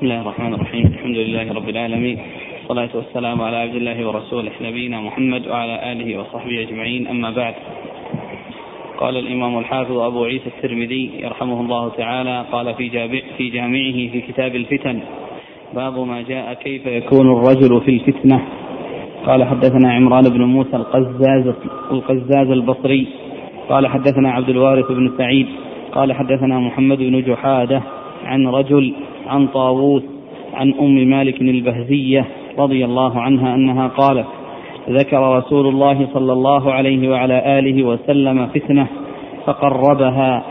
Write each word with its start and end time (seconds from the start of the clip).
بسم 0.00 0.06
الله 0.06 0.20
الرحمن 0.20 0.54
الرحيم. 0.54 0.86
الحمد 0.86 1.16
لله 1.16 1.52
رب 1.52 1.68
العالمين. 1.68 2.18
والصلاة 2.68 2.88
والسلام 2.94 3.42
على 3.42 3.56
عبد 3.56 3.74
الله 3.74 4.08
ورسوله 4.08 4.50
نبينا 4.60 5.00
محمد 5.00 5.46
وعلى 5.46 5.92
آله 5.92 6.20
وصحبه 6.20 6.62
أجمعين. 6.62 7.06
أما 7.06 7.30
بعد. 7.30 7.54
قال 8.98 9.16
الإمام 9.16 9.58
الحافظ 9.58 9.98
أبو 9.98 10.24
عيسى 10.24 10.46
الترمذي 10.46 11.10
يرحمه 11.20 11.60
الله 11.60 11.88
تعالى 11.88 12.44
قال 12.52 12.74
في, 12.74 12.88
في 13.36 13.48
جامعه 13.50 13.98
في 14.12 14.20
كتاب 14.28 14.56
الفتن 14.56 15.00
باب 15.74 15.98
ما 15.98 16.22
جاء 16.22 16.54
كيف 16.54 16.86
يكون 16.86 17.26
الرجل 17.32 17.80
في 17.80 17.90
الفتنة. 17.90 18.40
قال 19.26 19.44
حدثنا 19.44 19.92
عمران 19.92 20.24
بن 20.24 20.42
موسى 20.44 20.76
القزاز 20.76 21.54
القزاز 21.90 22.50
البصري. 22.50 23.06
قال 23.68 23.86
حدثنا 23.86 24.30
عبد 24.30 24.48
الوارث 24.48 24.92
بن 24.92 25.12
سعيد. 25.18 25.46
قال 25.92 26.12
حدثنا 26.12 26.58
محمد 26.58 26.98
بن 26.98 27.22
جحادة 27.22 27.82
عن 28.24 28.48
رجل 28.48 28.94
عن 29.30 29.46
طاووس 29.46 30.02
عن 30.54 30.74
أم 30.80 30.94
مالك 30.94 31.40
البهزية 31.40 32.26
رضي 32.58 32.84
الله 32.84 33.20
عنها 33.20 33.54
أنها 33.54 33.88
قالت 33.88 34.26
ذكر 34.90 35.36
رسول 35.38 35.66
الله 35.66 36.08
صلى 36.14 36.32
الله 36.32 36.72
عليه 36.72 37.08
وعلى 37.08 37.58
آله 37.58 37.84
وسلم 37.84 38.46
فتنة 38.46 38.86
فقربها 39.46 40.42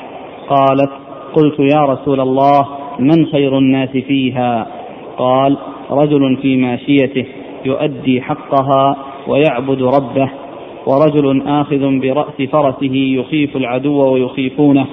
قالت 0.49 0.91
قلت 1.33 1.59
يا 1.59 1.81
رسول 1.81 2.19
الله 2.19 2.65
من 2.99 3.25
خير 3.25 3.57
الناس 3.57 3.89
فيها؟ 3.89 4.67
قال 5.17 5.57
رجل 5.91 6.37
في 6.41 6.57
ماشيته 6.57 7.25
يؤدي 7.65 8.21
حقها 8.21 8.97
ويعبد 9.27 9.81
ربه 9.81 10.29
ورجل 10.87 11.47
آخذ 11.47 11.99
برأس 11.99 12.49
فرسه 12.51 12.95
يخيف 12.95 13.57
العدو 13.57 14.13
ويخيفونه. 14.13 14.85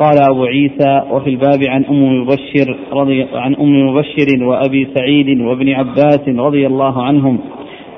قال 0.00 0.16
أبو 0.30 0.44
عيسى 0.44 1.02
وفي 1.10 1.30
الباب 1.30 1.62
عن 1.62 1.84
أم 1.84 2.20
مبشر 2.20 2.76
رضي 2.92 3.26
عن 3.34 3.54
أم 3.54 3.86
مبشر 3.86 4.44
وأبي 4.44 4.88
سعيد 4.94 5.40
وابن 5.40 5.68
عباس 5.68 6.28
رضي 6.28 6.66
الله 6.66 7.02
عنهم. 7.02 7.38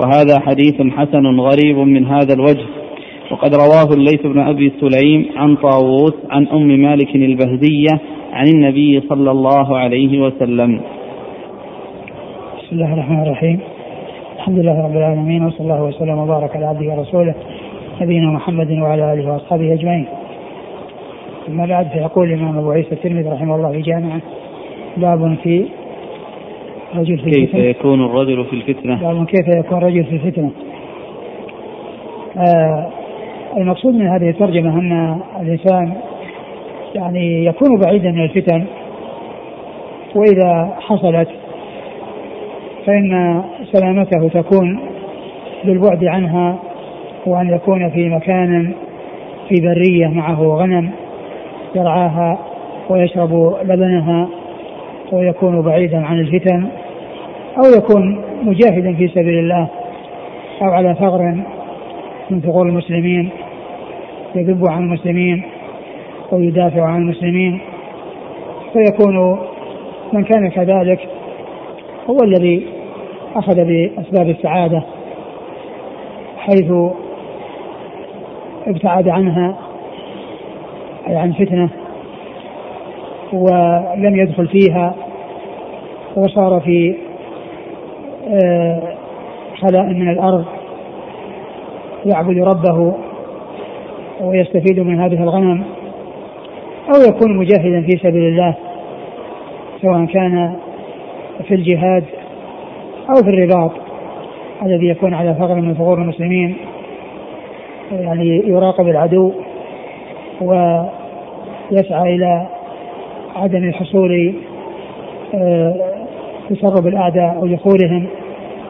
وهذا 0.01 0.41
حديث 0.41 0.83
حسن 0.97 1.41
غريب 1.41 1.79
من 1.79 2.07
هذا 2.07 2.35
الوجه. 2.35 2.67
وقد 3.31 3.55
رواه 3.55 3.95
الليث 3.95 4.27
بن 4.27 4.39
أبي 4.39 4.73
سليم 4.81 5.27
عن 5.37 5.57
طاووس 5.57 6.15
عن 6.31 6.47
أم 6.47 6.67
مالك 6.67 7.15
البهزية 7.15 8.01
عن 8.33 8.47
النبي 8.47 9.01
صلى 9.01 9.31
الله 9.31 9.79
عليه 9.79 10.21
وسلم. 10.21 10.81
بسم 12.59 12.73
الله 12.73 12.93
الرحمن 12.93 13.23
الرحيم. 13.23 13.61
الحمد 14.37 14.59
لله 14.59 14.85
رب 14.85 14.97
العالمين 14.97 15.45
وصلى 15.45 15.61
الله 15.61 15.83
وسلم 15.85 16.19
وبارك 16.19 16.57
على 16.57 16.67
عبده 16.67 16.95
ورسوله 16.95 17.35
نبينا 18.01 18.27
محمد 18.27 18.71
وعلى 18.71 19.13
آله 19.13 19.33
وأصحابه 19.33 19.73
أجمعين. 19.73 20.07
أما 21.49 21.67
بعد 21.67 21.89
فيقول 21.89 22.33
الإمام 22.33 22.59
أبو 22.59 22.71
عيسى 22.71 22.93
الترمذي 22.93 23.29
رحمه 23.29 23.55
الله 23.55 23.73
في 23.73 23.81
جامعة 23.81 24.21
باب 24.97 25.37
في 25.43 25.67
رجل 26.95 27.19
في 27.19 27.31
كيف 27.31 27.37
الفتنة. 27.37 27.65
يكون 27.65 28.05
الرجل 28.05 28.45
في 28.45 28.53
الفتنة؟ 28.53 29.01
باب 29.01 29.27
كيف 29.27 29.49
يكون 29.49 29.79
الرجل 29.79 30.05
في 30.05 30.13
الفتنة. 30.17 30.51
آه 32.37 32.91
المقصود 33.57 33.95
من 33.95 34.07
هذه 34.07 34.31
الترجمة 34.31 34.79
أن 34.79 35.21
الإنسان 35.41 35.93
يعني 36.95 37.45
يكون 37.45 37.81
بعيدا 37.81 38.11
من 38.11 38.25
الفتن 38.25 38.65
وإذا 40.15 40.77
حصلت 40.81 41.29
فإن 42.87 43.43
سلامته 43.73 44.29
تكون 44.29 44.81
بالبعد 45.65 46.05
عنها 46.05 46.59
وأن 47.27 47.55
يكون 47.55 47.91
في 47.91 48.09
مكان 48.09 48.73
في 49.49 49.61
برية 49.61 50.07
معه 50.07 50.43
غنم 50.43 50.91
يرعاها 51.75 52.39
ويشرب 52.91 53.57
لبنها 53.63 54.29
ويكون 55.13 55.63
بعيدا 55.63 56.07
عن 56.07 56.21
الفتن 56.21 56.67
أو 57.57 57.63
يكون 57.79 58.25
مجاهدا 58.43 58.93
في 58.95 59.09
سبيل 59.09 59.39
الله 59.39 59.69
أو 60.63 60.71
على 60.71 60.95
ثغر 60.95 61.43
من 62.31 62.41
ثغور 62.41 62.67
المسلمين 62.67 63.31
يذب 64.35 64.67
عن 64.67 64.83
المسلمين 64.83 65.43
ويدافع 66.33 66.85
عن 66.85 67.03
المسلمين. 67.03 67.61
فيكون 68.73 69.39
من 70.13 70.25
كان 70.25 70.51
كذلك 70.51 71.09
هو 72.11 72.17
الذي 72.25 72.67
أخذ 73.37 73.55
بأسباب 73.55 74.29
السعادة 74.29 74.83
حيث 76.39 76.73
ابتعد 78.67 79.09
عنها 79.09 79.57
عن 81.17 81.33
فتنة 81.33 81.69
ولم 83.33 84.17
يدخل 84.17 84.49
فيها 84.49 84.95
وصار 86.17 86.61
في 86.61 86.97
آه، 88.29 88.83
خلاء 89.61 89.85
من 89.85 90.11
الأرض 90.11 90.45
يعبد 92.07 92.39
ربه 92.39 92.95
ويستفيد 94.21 94.81
من 94.81 95.01
هذه 95.01 95.23
الغنم 95.23 95.65
أو 96.89 97.01
يكون 97.09 97.37
مجاهدا 97.37 97.83
في 97.83 97.99
سبيل 97.99 98.29
الله 98.29 98.55
سواء 99.83 100.05
كان 100.05 100.55
في 101.49 101.55
الجهاد 101.55 102.05
أو 103.11 103.15
في 103.15 103.31
الرباط 103.31 103.73
الذي 104.63 104.89
يكون 104.89 105.15
على 105.15 105.35
ثغر 105.35 105.55
من 105.55 105.75
ثغور 105.75 105.99
المسلمين 105.99 106.57
يعني 107.93 108.43
يراقب 108.49 108.89
العدو 108.89 109.33
ويسعى 111.73 112.15
إلى 112.15 112.47
عدم 113.37 113.65
الحصول 113.65 114.35
آه، 115.35 115.75
تسرب 116.51 116.87
الأعداء 116.87 117.37
أو 117.37 117.47
دخولهم 117.47 118.07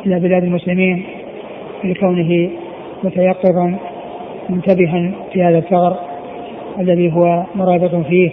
إلى 0.06 0.20
بلاد 0.20 0.44
المسلمين 0.44 1.04
لكونه 1.84 2.50
متيقظا 3.04 3.74
منتبها 4.48 5.12
في 5.32 5.42
هذا 5.42 5.58
الثغر 5.58 5.96
الذي 6.78 7.12
هو 7.12 7.42
مرابط 7.54 7.94
فيه. 7.94 8.30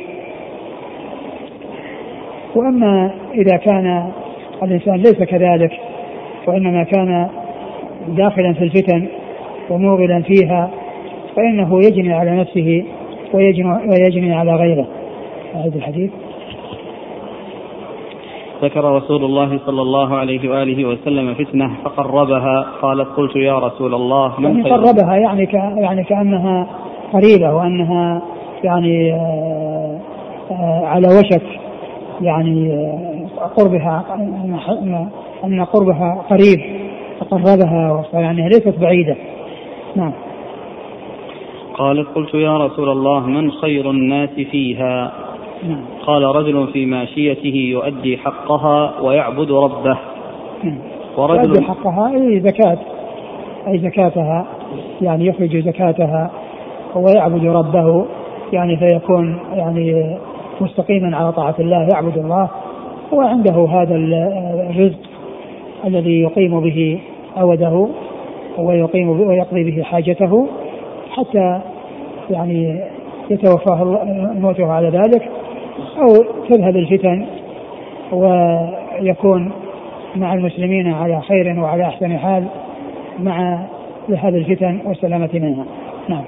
وأما 2.55 3.11
إذا 3.33 3.57
كان 3.57 4.11
الإنسان 4.63 4.95
ليس 4.95 5.23
كذلك 5.23 5.71
وإنما 6.47 6.83
كان 6.83 7.29
داخلا 8.07 8.53
في 8.53 8.63
الفتن 8.63 9.07
وموغلا 9.69 10.21
فيها 10.21 10.69
فإنه 11.35 11.79
يجني 11.79 12.13
على 12.13 12.31
نفسه 12.31 12.83
ويجني, 13.33 13.71
ويجني 13.71 14.33
على 14.33 14.55
غيره. 14.55 14.87
أعيد 15.55 15.75
الحديث. 15.75 16.11
ذكر 18.63 18.83
رسول 18.83 19.25
الله 19.25 19.59
صلى 19.65 19.81
الله 19.81 20.17
عليه 20.17 20.49
وآله 20.49 20.85
وسلم 20.85 21.33
فتنة 21.33 21.75
فقربها. 21.83 22.65
قالت 22.81 23.07
قلت 23.17 23.35
يا 23.35 23.59
رسول 23.59 23.93
الله 23.93 24.39
من 24.39 24.57
يعني 24.57 24.71
قربها 24.71 25.15
يعني 25.15 25.45
ك 25.45 25.53
يعني 25.53 26.03
كأنها 26.03 26.67
قريبة 27.13 27.55
وأنها 27.55 28.21
يعني 28.63 29.13
آه، 29.13 29.99
على 30.85 31.07
وشك. 31.07 31.59
يعني 32.21 32.73
آه، 32.73 33.45
قربها 33.57 34.05
أن 35.43 35.63
قربها 35.63 36.25
قريب 36.29 36.59
فقربها 37.19 38.05
يعني 38.13 38.49
ليست 38.49 38.79
بعيدة. 38.79 39.15
نعم. 39.95 40.13
قالت 41.79 42.07
قلت 42.15 42.33
يا 42.33 42.57
رسول 42.57 42.89
الله 42.89 43.19
من 43.19 43.51
خير 43.51 43.89
الناس 43.89 44.29
فيها 44.29 45.11
نعم. 45.63 45.81
قال 46.05 46.23
رجل 46.23 46.67
في 46.73 46.85
ماشيته 46.85 47.55
يؤدي 47.55 48.17
حقها 48.17 49.01
ويعبد 49.01 49.51
ربه 49.51 49.97
نعم. 50.63 50.77
ورجل 51.17 51.49
يؤدي 51.49 51.61
حقها 51.61 52.11
أي 52.13 52.39
زكاة 52.39 52.77
أي 53.67 53.79
زكاتها 53.79 54.45
يعني 55.01 55.25
يخرج 55.25 55.57
زكاتها 55.57 56.31
ويعبد 56.95 57.45
ربه 57.45 58.05
يعني 58.53 58.77
فيكون 58.77 59.39
يعني 59.53 60.17
مستقيما 60.61 61.17
على 61.17 61.31
طاعة 61.31 61.55
الله 61.59 61.87
يعبد 61.91 62.17
الله 62.17 62.49
وعنده 63.11 63.67
هذا 63.69 63.95
الرزق 64.69 64.99
الذي 65.85 66.21
يقيم 66.21 66.59
به 66.59 66.99
عوده 67.37 67.87
ويقيم 68.57 69.09
ويقضي 69.09 69.63
به 69.63 69.83
حاجته 69.83 70.47
حتى 71.11 71.61
يعني 72.29 72.81
يتوفاه 73.29 74.03
موته 74.39 74.71
على 74.71 74.89
ذلك 74.89 75.29
أو 75.97 76.23
تذهب 76.49 76.75
الفتن 76.75 77.25
ويكون 78.11 79.51
مع 80.15 80.33
المسلمين 80.33 80.93
على 80.93 81.21
خير 81.21 81.59
وعلى 81.59 81.83
أحسن 81.83 82.17
حال 82.17 82.45
مع 83.19 83.65
ذهاب 84.09 84.35
الفتن 84.35 84.79
والسلامة 84.85 85.29
منها. 85.33 85.65
نعم. 86.09 86.23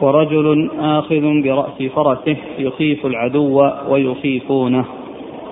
ورجل 0.00 0.70
آخذ 0.80 1.42
برأس 1.42 1.82
فرسه 1.94 2.36
يخيف 2.58 3.06
العدو 3.06 3.62
ويخيفونه. 3.88 4.84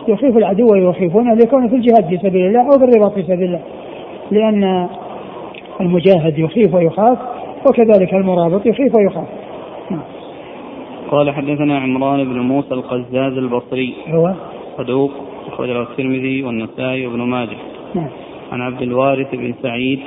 يخيف 0.08 0.36
العدو 0.36 0.72
ويخيفونه 0.72 1.34
ليكون 1.34 1.68
في 1.68 1.76
الجهاد 1.76 2.08
في 2.08 2.18
سبيل 2.28 2.46
الله 2.46 2.72
أو 2.72 2.78
بالرباط 2.78 3.12
في 3.14 3.22
سبيل 3.22 3.42
الله 3.42 3.60
لأن 4.30 4.88
المجاهد 5.80 6.38
يخيف 6.38 6.74
ويخاف 6.74 7.18
وكذلك 7.66 8.14
المرابط 8.14 8.66
يخيف 8.66 8.94
ويخاف 8.94 9.28
نعم. 9.90 10.02
قال 11.10 11.30
حدثنا 11.30 11.78
عمران 11.78 12.24
بن 12.24 12.40
موسى 12.40 12.74
القزاز 12.74 13.32
البصري. 13.32 13.94
هو؟ 14.08 14.34
صدوق 14.78 15.10
أخرجه 15.46 15.82
الترمذي 15.82 16.42
والنسائي 16.42 17.06
وابن 17.06 17.22
ماجه. 17.22 17.56
نعم. 17.94 18.08
عن 18.52 18.60
عبد 18.60 18.82
الوارث 18.82 19.34
بن 19.34 19.54
سعيد. 19.62 20.00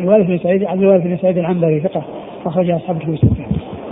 الوارث 0.00 0.26
بن 0.26 0.38
سعيد 0.38 0.64
عبد 0.64 0.82
الوارث 0.82 1.02
بن 1.02 1.16
سعيد 1.16 1.38
العنبري 1.38 1.80
ثقة 1.80 2.02
أخرج 2.46 2.70
أصحاب 2.70 2.98
كتب 2.98 3.12
الستة. 3.12 3.46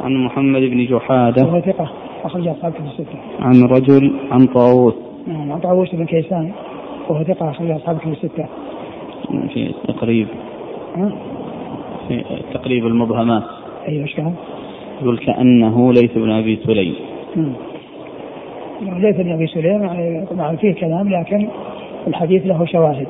عن 0.05 0.25
محمد 0.25 0.61
بن 0.61 0.85
جحادة. 0.85 1.47
وهو 1.47 1.61
ثقة 1.61 1.91
أخرج 2.25 2.49
أصحاب 2.49 2.73
كتب 2.73 2.85
الستة. 2.85 3.19
عن 3.41 3.63
رجل 3.63 4.13
عن 4.31 4.47
طاووس. 4.47 4.95
نعم 5.27 5.53
عن 5.53 5.61
طاووس 5.61 5.95
بن 5.95 6.07
كيسان 6.07 6.53
وهو 7.09 7.25
ثقة 7.25 7.51
أخرج 7.51 7.71
أصحاب 7.71 7.99
كتب 7.99 8.13
الستة. 8.13 8.47
في 9.55 9.75
تقريب؟ 9.89 10.27
في 12.09 12.25
تقريب 12.55 12.87
المبهمات. 12.87 13.43
أيوه 13.89 14.03
إيش 14.03 14.15
كان؟ 14.15 14.35
يقول 15.03 15.19
كأنه 15.19 15.93
ليس 15.93 16.13
بن 16.15 16.31
أبي 16.31 16.59
سليم. 16.67 16.95
نعم. 17.37 18.99
ليس 18.99 19.17
بن 19.17 19.33
أبي 19.33 19.47
سليم 19.47 19.83
يعني 19.83 20.27
طبعا 20.27 20.57
فيه 20.57 20.75
كلام 20.75 21.09
لكن 21.09 21.49
الحديث 22.07 22.47
له 22.47 22.65
شواهد. 22.65 23.07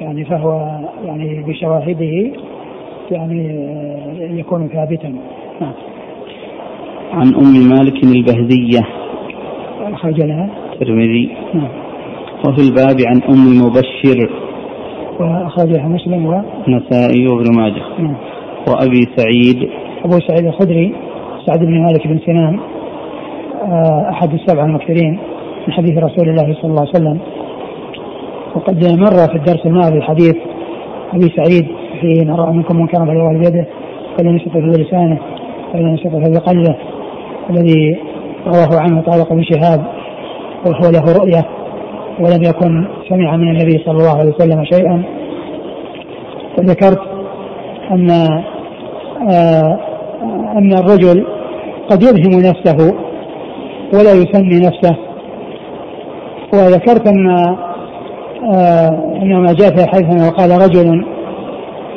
يعني 0.00 0.24
فهو 0.24 0.80
يعني 1.04 1.42
بشواهده 1.42 2.32
يعني 3.10 3.50
آه، 3.50 4.38
يكون 4.40 4.68
ثابتا. 4.68 5.08
نعم. 5.60 5.72
عن 7.12 7.34
أم 7.34 7.68
مالك 7.68 8.04
البهزية 8.04 8.80
أخرج 9.80 10.20
لها. 10.20 10.50
الترمذي 10.72 11.30
نعم. 11.54 11.68
وفي 12.48 12.60
الباب 12.60 12.96
عن 13.06 13.22
أم 13.22 13.66
مبشر. 13.66 14.30
وأخرج 15.20 15.72
لها 15.72 15.88
مسلم 15.88 16.26
و 16.26 16.42
نسائي 16.68 17.28
وابن 17.28 17.56
ماجه. 17.56 17.82
نعم. 17.98 18.16
وأبي 18.68 19.08
سعيد. 19.16 19.70
أبو 20.04 20.18
سعيد 20.28 20.46
الخدري 20.46 20.94
سعد 21.46 21.58
بن 21.58 21.82
مالك 21.82 22.06
بن 22.06 22.18
سنان 22.26 22.60
آه، 23.62 24.10
أحد 24.10 24.34
السبعة 24.34 24.64
المكثرين 24.64 25.18
من 25.66 25.72
حديث 25.72 25.98
رسول 25.98 26.28
الله 26.28 26.54
صلى 26.54 26.70
الله 26.70 26.80
عليه 26.80 26.90
وسلم. 26.90 27.18
وقد 28.54 28.84
مر 28.84 29.28
في 29.28 29.36
الدرس 29.36 29.66
الماضي 29.66 30.02
حديث 30.02 30.36
أبي 31.14 31.28
سعيد 31.36 31.66
في 32.00 32.24
من 32.24 32.34
رأى 32.34 32.52
منكم 32.52 32.76
منكرا 32.76 33.04
فليغير 33.04 33.38
بيده 33.38 33.66
فلن 34.18 34.36
يستطع 34.36 34.60
بلسانه 34.60 35.18
فلن 35.72 35.94
يستطع 35.94 36.18
بقلبه 36.18 36.76
الذي 37.50 37.96
رواه 38.46 38.80
عنه 38.80 39.00
طارق 39.00 39.32
بن 39.32 39.42
شهاب 39.42 39.84
وهو 40.66 40.90
له 40.90 41.12
رؤية. 41.18 41.61
ولم 42.20 42.42
يكن 42.42 42.86
سمع 43.08 43.36
من 43.36 43.48
النبي 43.48 43.78
صلى 43.84 43.98
الله 43.98 44.18
عليه 44.18 44.30
وسلم 44.30 44.64
شيئا 44.64 45.02
وذكرت 46.58 47.00
أن 47.90 48.10
آه 49.30 49.78
أن 50.58 50.72
الرجل 50.72 51.26
قد 51.90 52.02
يبهم 52.02 52.40
نفسه 52.40 52.94
ولا 53.94 54.12
يسمي 54.12 54.60
نفسه. 54.66 54.96
وذكرت 56.54 57.08
أن 57.08 57.30
آه 58.54 58.88
أنه 59.22 59.40
ما 59.40 59.52
جاء 59.52 59.76
في 59.76 59.86
حديث 59.86 60.10
أنه 60.10 60.30
قال 60.30 60.50
رجل 60.50 61.04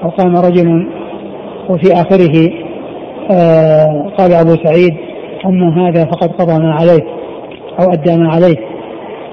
أو 0.04 0.10
قام 0.10 0.36
رجل 0.36 0.88
وفي 1.70 1.94
آخره 1.94 2.50
آه 3.32 4.10
قال 4.18 4.34
أبو 4.34 4.56
سعيد 4.64 4.94
أما 5.46 5.88
هذا 5.88 6.06
فقد 6.06 6.30
قضى 6.32 6.64
ما 6.64 6.74
عليه 6.74 7.02
أو 7.80 7.92
أدى 7.94 8.18
ما 8.18 8.30
عليه. 8.34 8.75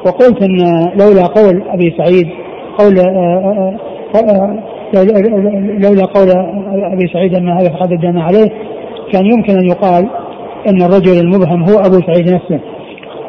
وقلت 0.06 0.42
أن 0.42 0.56
لولا 0.98 1.26
قول 1.26 1.62
أبي 1.68 1.94
سعيد 1.98 2.28
قول 2.78 2.98
آه 2.98 3.78
آه 4.16 4.62
لولا 5.78 6.04
قول 6.04 6.30
أبي 6.92 7.06
سعيد 7.12 7.34
أن 7.34 7.48
هذا 7.48 7.68
فقد 7.68 7.92
ادى 7.92 8.12
ما 8.12 8.22
عليه 8.22 8.48
كان 9.12 9.26
يمكن 9.26 9.58
أن 9.58 9.66
يقال 9.70 10.08
إن 10.68 10.82
الرجل 10.82 11.20
المبهم 11.20 11.62
هو 11.62 11.78
أبو 11.78 12.00
سعيد 12.06 12.30
نفسه. 12.30 12.60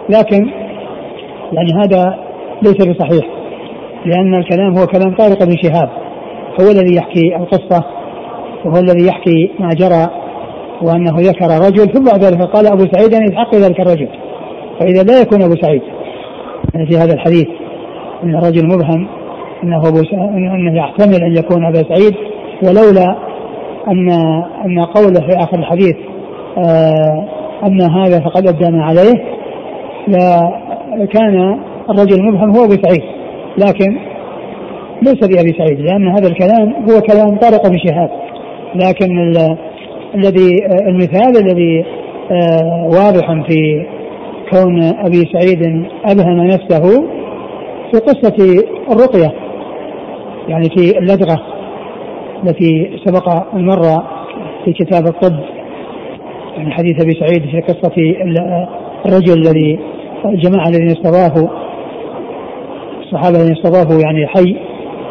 لكن 0.10 0.50
يعني 1.54 1.84
هذا 1.84 2.16
ليس 2.62 2.88
بصحيح 2.88 3.26
لأن 4.06 4.34
الكلام 4.34 4.78
هو 4.78 4.88
كلام 4.88 5.16
طارق 5.16 5.44
بن 5.44 5.56
شهاب 5.64 5.90
هو 6.62 6.72
الذي 6.72 6.96
يحكي 6.96 7.36
القصة 7.36 7.84
وهو 8.66 8.78
الذي 8.78 9.08
يحكي 9.08 9.52
ما 9.60 9.70
جرى 9.70 10.10
وأنه 10.82 11.16
ذكر 11.18 11.66
رجل 11.66 11.94
ثم 11.94 12.06
بعد 12.06 12.24
ذلك 12.24 12.42
قال 12.42 12.68
أبو 12.68 12.86
سعيد 12.94 13.14
أن 13.14 13.24
يتحقق 13.24 13.56
ذلك 13.56 13.80
الرجل 13.80 14.08
فإذا 14.80 15.04
لا 15.04 15.22
يكون 15.22 15.42
أبو 15.42 15.56
سعيد. 15.56 15.82
في 16.74 16.98
هذا 16.98 17.14
الحديث 17.14 17.48
ان 18.24 18.36
الرجل 18.36 18.66
مبهم 18.66 19.08
إنه 19.64 19.78
أبو 19.78 20.02
إنه 20.56 20.78
يحتمل 20.78 21.24
أن 21.24 21.38
يكون 21.38 21.66
أبا 21.66 21.84
سعيد 21.84 22.14
ولولا 22.64 23.16
ان 23.88 24.10
أن 24.66 24.86
قوله 24.86 25.28
في 25.28 25.38
آخر 25.38 25.60
الحديث 25.60 25.96
آه 26.58 27.28
أن 27.64 27.82
هذا 27.82 28.20
فقد 28.20 28.48
ادى 28.48 28.72
ما 28.72 28.84
عليه 28.84 29.14
لكان 30.98 31.60
الرجل 31.90 32.20
المبهم 32.20 32.50
هو 32.58 32.64
أبو 32.66 32.74
سعيد 32.84 33.04
لكن 33.58 33.98
ليس 35.02 35.20
بأبي 35.20 35.54
سعيد 35.58 35.80
لأن 35.80 36.08
هذا 36.08 36.28
الكلام 36.28 36.74
هو 36.74 37.02
كلام 37.02 37.38
طارق 37.38 37.68
بن 37.68 37.78
شهاب 37.78 38.10
لكن 38.76 39.36
الذي 40.16 40.66
المثال 40.88 41.38
الذي 41.38 41.86
آه 42.32 42.86
واضح 42.86 43.48
في 43.48 43.86
كون 44.54 44.84
أبي 44.84 45.30
سعيد 45.34 45.88
أبهم 46.06 46.48
نفسه 46.48 46.82
في 47.92 48.00
قصة 48.00 48.64
الرقية 48.92 49.34
يعني 50.48 50.70
في 50.78 50.98
اللدغة 50.98 51.42
التي 52.44 53.00
سبق 53.06 53.54
مر 53.54 54.04
في 54.66 54.74
كتاب 54.74 55.06
الطب 55.08 55.40
يعني 56.58 56.72
حديث 56.72 57.02
أبي 57.02 57.12
سعيد 57.14 57.46
في 57.46 57.62
قصة 57.62 57.94
الرجل 59.06 59.34
الذي 59.34 59.80
الجماعة 60.26 60.68
الذين 60.68 60.88
استضافوا 60.88 61.48
الصحابة 63.02 63.38
الذين 63.38 63.56
استضافوا 63.58 64.02
يعني 64.02 64.28
حي 64.28 64.56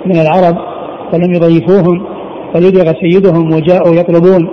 من 0.07 0.17
العرب 0.17 0.57
فلم 1.13 1.35
يضيفوهم 1.35 2.07
فلدغ 2.55 2.93
سيدهم 3.01 3.47
وجاءوا 3.47 3.95
يطلبون 3.95 4.49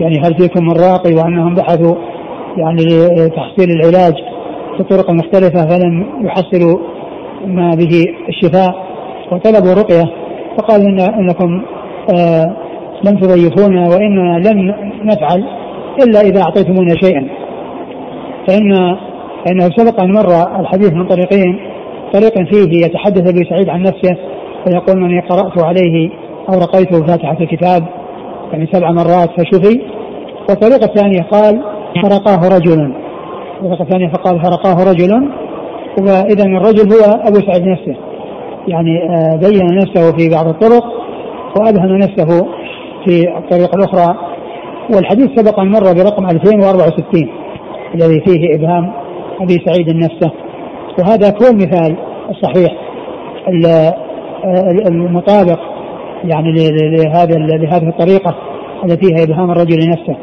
يعني 0.00 0.18
هل 0.18 0.34
فيكم 0.38 0.64
من 0.64 0.72
راقي 0.72 1.14
وأنهم 1.14 1.54
بحثوا 1.54 2.15
يعني 2.58 2.84
لتحصيل 3.16 3.70
العلاج 3.70 4.14
بطرق 4.78 5.10
مختلفة 5.10 5.68
فلم 5.68 6.06
يحصلوا 6.24 6.78
ما 7.46 7.70
به 7.70 8.04
الشفاء 8.28 8.74
وطلبوا 9.32 9.74
رقية 9.74 10.04
فقال 10.58 10.80
إن 10.80 11.00
إنكم 11.00 11.62
آه 12.14 12.56
لم 13.04 13.18
تضيفونا 13.18 13.88
وإننا 13.88 14.48
لن 14.48 14.74
نفعل 15.04 15.44
إلا 16.02 16.20
إذا 16.20 16.42
أعطيتمونا 16.42 16.94
شيئا. 17.02 17.28
فان 18.48 18.96
فإنه 19.46 19.70
سبق 19.76 20.02
أن 20.02 20.12
مر 20.12 20.60
الحديث 20.60 20.92
من 20.92 21.06
طريقين 21.08 21.58
طريق 22.12 22.32
فيه 22.52 22.86
يتحدث 22.86 23.28
أبي 23.28 23.48
سعيد 23.50 23.68
عن 23.68 23.82
نفسه 23.82 24.16
ويقول 24.66 25.04
إني 25.04 25.20
قرأت 25.20 25.64
عليه 25.64 26.10
أو 26.48 26.58
رقيته 26.58 27.06
فاتحة 27.06 27.36
الكتاب 27.40 27.82
يعني 28.52 28.68
سبع 28.72 28.90
مرات 28.90 29.30
فشفي. 29.40 29.80
والطريقة 30.48 30.84
الثانية 30.84 31.22
قال 31.22 31.62
فرقاه 32.02 32.48
رجل. 32.56 32.92
الطريقة 33.62 33.82
الثانية 33.82 34.08
فقال 34.08 34.42
فرقاه 34.42 34.90
رجل. 34.90 35.30
واذا 35.98 36.44
الرجل 36.44 36.92
هو 36.92 37.20
أبو 37.28 37.36
سعيد 37.36 37.66
نفسه. 37.68 37.96
يعني 38.68 39.02
آه، 39.02 39.36
بين 39.36 39.76
نفسه 39.76 40.16
في 40.16 40.28
بعض 40.28 40.48
الطرق 40.48 40.84
وأبهم 41.60 41.96
نفسه 41.96 42.46
في 43.04 43.38
الطريقة 43.38 43.76
الأخرى. 43.76 44.16
والحديث 44.94 45.26
سبق 45.36 45.60
أن 45.60 45.70
مر 45.70 45.92
برقم 45.92 46.26
2064 46.26 47.28
الذي 47.94 48.20
فيه 48.20 48.54
إبهام 48.54 48.92
أبي 49.40 49.58
سعيد 49.66 49.96
نفسه. 49.96 50.30
وهذا 50.98 51.28
هو 51.28 51.50
المثال 51.50 51.96
الصحيح 52.30 52.72
آه، 53.64 53.94
المطابق 54.88 55.58
يعني 56.24 56.52
لهذا 56.70 57.34
لهذه 57.36 57.88
الطريقة 57.88 58.34
التي 58.84 59.06
فيها 59.06 59.24
إبهام 59.24 59.50
الرجل 59.50 59.88
نفسه. 59.88 60.16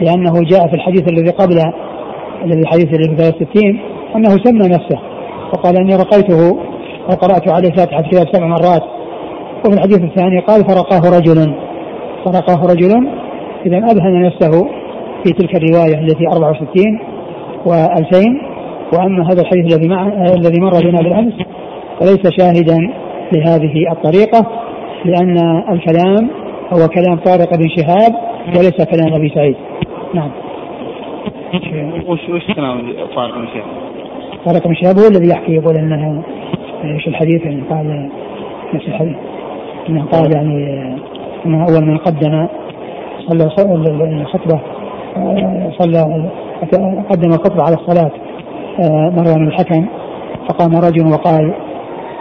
لأنه 0.00 0.32
جاء 0.42 0.66
في 0.66 0.74
الحديث 0.74 1.08
الذي 1.12 1.30
قبل 1.30 1.60
الذي 2.44 2.60
الحديث 2.60 2.94
الذي 2.94 3.08
في 3.08 3.16
63 3.16 3.80
أنه 4.16 4.28
سمى 4.28 4.68
نفسه 4.68 4.98
وقال 5.52 5.76
إني 5.76 5.96
رقيته 5.96 6.58
وقرأت 7.08 7.48
عليه 7.48 7.70
فاتحة 7.70 8.00
الكتاب 8.00 8.26
سبع 8.32 8.46
مرات. 8.46 8.82
وفي 9.66 9.74
الحديث 9.74 9.98
الثاني 9.98 10.40
قال 10.40 10.64
فرقاه 10.64 11.18
رجل. 11.18 11.54
فرقاه 12.24 12.66
رجل. 12.72 13.08
إذا 13.66 13.78
أبهم 13.78 14.22
نفسه 14.22 14.68
في 15.24 15.32
تلك 15.32 15.56
الرواية 15.56 15.98
التي 16.00 16.26
64 16.32 17.00
و2000 17.66 18.54
وأما 18.92 19.32
هذا 19.32 19.42
الحديث 19.42 19.76
الذي 19.76 19.94
الذي 20.38 20.60
مر 20.60 20.80
بنا 20.80 20.98
بالأمس 20.98 21.34
فليس 22.00 22.20
شاهدا 22.38 22.78
لهذه 23.32 23.92
الطريقة 23.92 24.46
لأن 25.04 25.62
الكلام 25.72 26.30
هو 26.72 26.88
كلام 26.88 27.18
طارق 27.18 27.56
بن 27.56 27.68
شهاب 27.76 28.33
وليس 28.46 28.76
كلام 28.94 29.14
أبي 29.14 29.28
سعيد. 29.28 29.56
نعم. 30.14 30.30
وش 32.06 32.28
وش 32.28 32.46
كلام 32.54 32.92
طارق 33.16 33.38
بن 33.38 33.46
شهاب؟ 33.46 33.64
طارق 34.46 34.68
بن 34.68 34.74
شهاب 34.74 34.98
هو 34.98 35.08
الذي 35.08 35.28
يحكي 35.28 35.52
يقول 35.52 35.76
إنه 35.76 36.22
إيش 36.84 37.08
الحديث؟ 37.08 37.44
يعني 37.44 37.62
قال 37.70 38.10
نفس 38.74 38.86
الحديث. 38.86 39.16
إنه 39.88 40.04
قال 40.04 40.36
يعني 40.36 40.82
إنه 41.46 41.66
أول 41.68 41.84
من 41.84 41.96
قدم 41.96 42.46
صلى 43.28 43.44
الخطبه 43.44 44.60
صلى 45.78 46.30
قدم 47.10 47.30
الخطبه 47.30 47.62
على 47.62 47.74
الصلاة 47.74 48.10
مروان 49.10 49.46
الحكم 49.46 49.86
فقام 50.48 50.76
رجل 50.76 51.06
وقال 51.06 51.54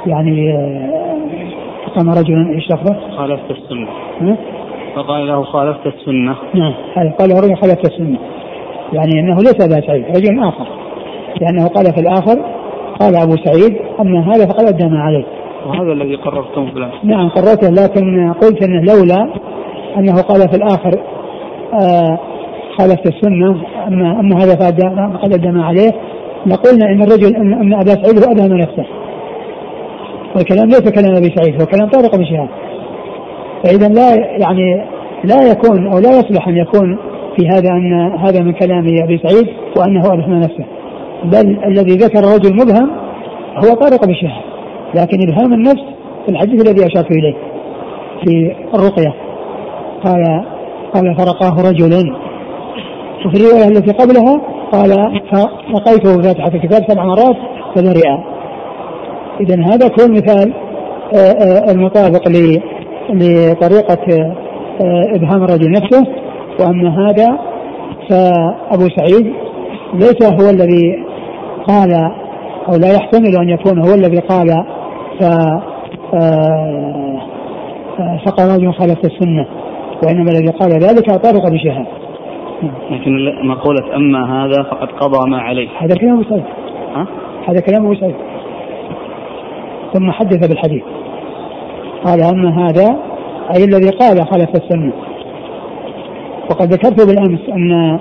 يعني 0.08 0.54
فقام 1.86 2.10
رجل 2.10 2.54
إيش 2.56 2.72
لفظه؟ 2.72 2.96
خالفت 3.18 3.52
السنة. 3.52 3.88
فقال 4.96 5.28
له 5.28 5.44
خالفت 5.44 5.88
السنة. 5.88 6.36
نعم 6.54 6.74
قال 7.20 7.30
له 7.30 7.36
رجل 7.40 7.56
خالفت 7.56 7.86
السنة. 7.86 8.20
يعني 8.94 9.12
إنه 9.20 9.38
ليس 9.38 9.62
ابا 9.62 9.88
سعيد 9.88 10.06
رجل 10.06 10.44
آخر. 10.44 10.68
لأنه 11.42 11.68
قال 11.68 11.86
في 11.86 12.00
الآخر 12.00 12.46
قال 13.00 13.16
أبو 13.16 13.36
سعيد 13.36 13.78
أن 14.00 14.18
هذا 14.18 14.46
فقد 14.46 14.84
ما 14.84 15.00
عليه. 15.00 15.26
وهذا 15.68 15.92
الذي 15.92 16.16
قررتم 16.16 16.72
في 16.72 16.90
نعم 17.04 17.30
قررته 17.30 17.70
لكن 17.70 18.34
قلت 18.34 18.64
إنه 18.64 18.82
لولا 18.82 19.34
أنه 19.98 20.22
قال 20.22 20.50
في 20.50 20.56
الآخر 20.56 21.00
آه 21.74 22.20
خالفت 22.78 23.08
السنة 23.08 23.62
اما 23.88 24.20
أما 24.20 24.36
هذا 24.44 24.56
فقد 24.56 25.48
ما 25.48 25.66
عليه 25.66 25.92
لقلنا 26.46 26.86
إن 26.86 27.02
الرجل 27.02 27.36
إن 27.36 27.74
أبا 27.74 27.90
سعيد 27.90 28.24
هو 28.24 28.32
ادهم 28.32 28.58
نفسه. 28.58 28.86
والكلام 30.36 30.68
ليس 30.68 30.90
كلام 30.90 31.16
أبي 31.16 31.36
سعيد 31.36 31.62
هو 31.62 31.68
كلام 31.68 31.90
طارق 31.90 32.16
بن 32.16 32.26
شهاب. 32.26 32.50
فإذا 33.64 33.88
لا 33.88 34.16
يعني 34.16 34.86
لا 35.24 35.52
يكون 35.52 35.88
أو 35.88 36.00
لا 36.00 36.10
يصلح 36.10 36.48
أن 36.48 36.58
يكون 36.58 36.98
في 37.38 37.48
هذا 37.48 37.70
أن 37.70 38.18
هذا 38.18 38.42
من 38.42 38.54
كلام 38.54 38.80
أبي 39.04 39.22
سعيد 39.24 39.48
وأنه 39.78 40.14
ابهم 40.14 40.34
نفسه. 40.34 40.66
بل 41.24 41.64
الذي 41.66 41.98
ذكر 41.98 42.20
الرجل 42.20 42.54
مبهم 42.54 42.90
هو 43.66 43.76
طارق 43.76 44.06
بن 44.06 44.14
شهاب. 44.14 44.44
لكن 44.96 45.18
إبهام 45.30 45.54
النفس 45.54 45.84
في 46.26 46.32
الحديث 46.32 46.68
الذي 46.68 46.88
أشرت 46.88 47.12
إليه 47.12 47.36
في 48.26 48.56
الرقية. 48.74 49.14
قال 50.04 50.46
قال 50.94 51.16
فرقاه 51.18 51.70
رجل. 51.70 52.14
وفي 53.26 53.38
الرواية 53.38 53.68
التي 53.68 53.92
قبلها 53.92 54.42
قال 54.72 55.22
فلقيته 55.32 56.22
فاتحة 56.22 56.48
الكتاب 56.48 56.84
سبع 56.88 57.04
مرات 57.04 57.36
فبرئ 57.76 58.10
اذا 59.40 59.56
هذا 59.66 59.88
كل 59.88 60.12
مثال 60.12 60.54
آه، 61.14 61.18
آه، 61.18 61.72
المطابق 61.72 62.28
لطريقة 63.10 64.34
آه، 64.82 65.16
إبهام 65.16 65.44
الرجل 65.44 65.72
نفسه 65.72 66.04
وأن 66.60 66.88
هذا 66.88 67.40
فأبو 68.10 68.88
سعيد 68.96 69.34
ليس 69.94 70.24
هو 70.24 70.50
الذي 70.50 71.06
قال 71.68 71.94
أو 72.70 72.76
لا 72.80 72.94
يحتمل 72.96 73.36
أن 73.42 73.50
يكون 73.50 73.80
هو 73.80 73.94
الذي 73.94 74.20
قال 74.20 74.66
ف 75.20 75.24
فقال 78.26 78.50
رجل 78.50 78.74
خالف 78.74 79.00
السنة 79.06 79.48
وإنما 80.06 80.32
الذي 80.32 80.48
قال 80.48 80.72
ذلك 80.72 81.06
طارق 81.06 81.50
بشهادة. 81.50 81.88
لكن 82.92 83.48
مقولة 83.48 83.96
أما 83.96 84.46
هذا 84.46 84.64
فقد 84.64 84.88
قضى 84.88 85.30
ما 85.30 85.42
عليه. 85.42 85.68
هذا 85.80 85.96
كلام 85.96 86.14
أبو 86.14 86.24
سعيد. 86.30 86.44
ها؟ 86.96 87.08
هذا 87.48 87.60
كلام 87.60 87.86
أبو 87.86 87.96
سعيد. 87.96 88.16
ثم 89.94 90.12
حدث 90.12 90.48
بالحديث. 90.48 90.84
قال 92.06 92.22
أما 92.24 92.68
هذا 92.68 92.98
أي 93.56 93.64
الذي 93.64 93.90
قال 93.90 94.28
خلف 94.28 94.50
السنة 94.56 94.94
وقد 96.50 96.74
ذكرت 96.74 97.08
بالأمس 97.08 97.40
أن 97.50 98.00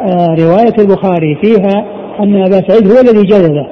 آه، 0.00 0.34
رواية 0.38 0.74
البخاري 0.78 1.38
فيها 1.42 1.84
أن 2.20 2.36
أبا 2.36 2.68
سعيد 2.68 2.92
هو 2.92 3.00
الذي 3.00 3.22
جلده 3.22 3.66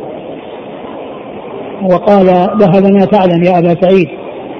وقال 1.82 2.26
ذهب 2.58 2.92
ما 2.92 3.04
تعلم 3.04 3.42
يا 3.44 3.58
أبا 3.58 3.80
سعيد. 3.80 4.08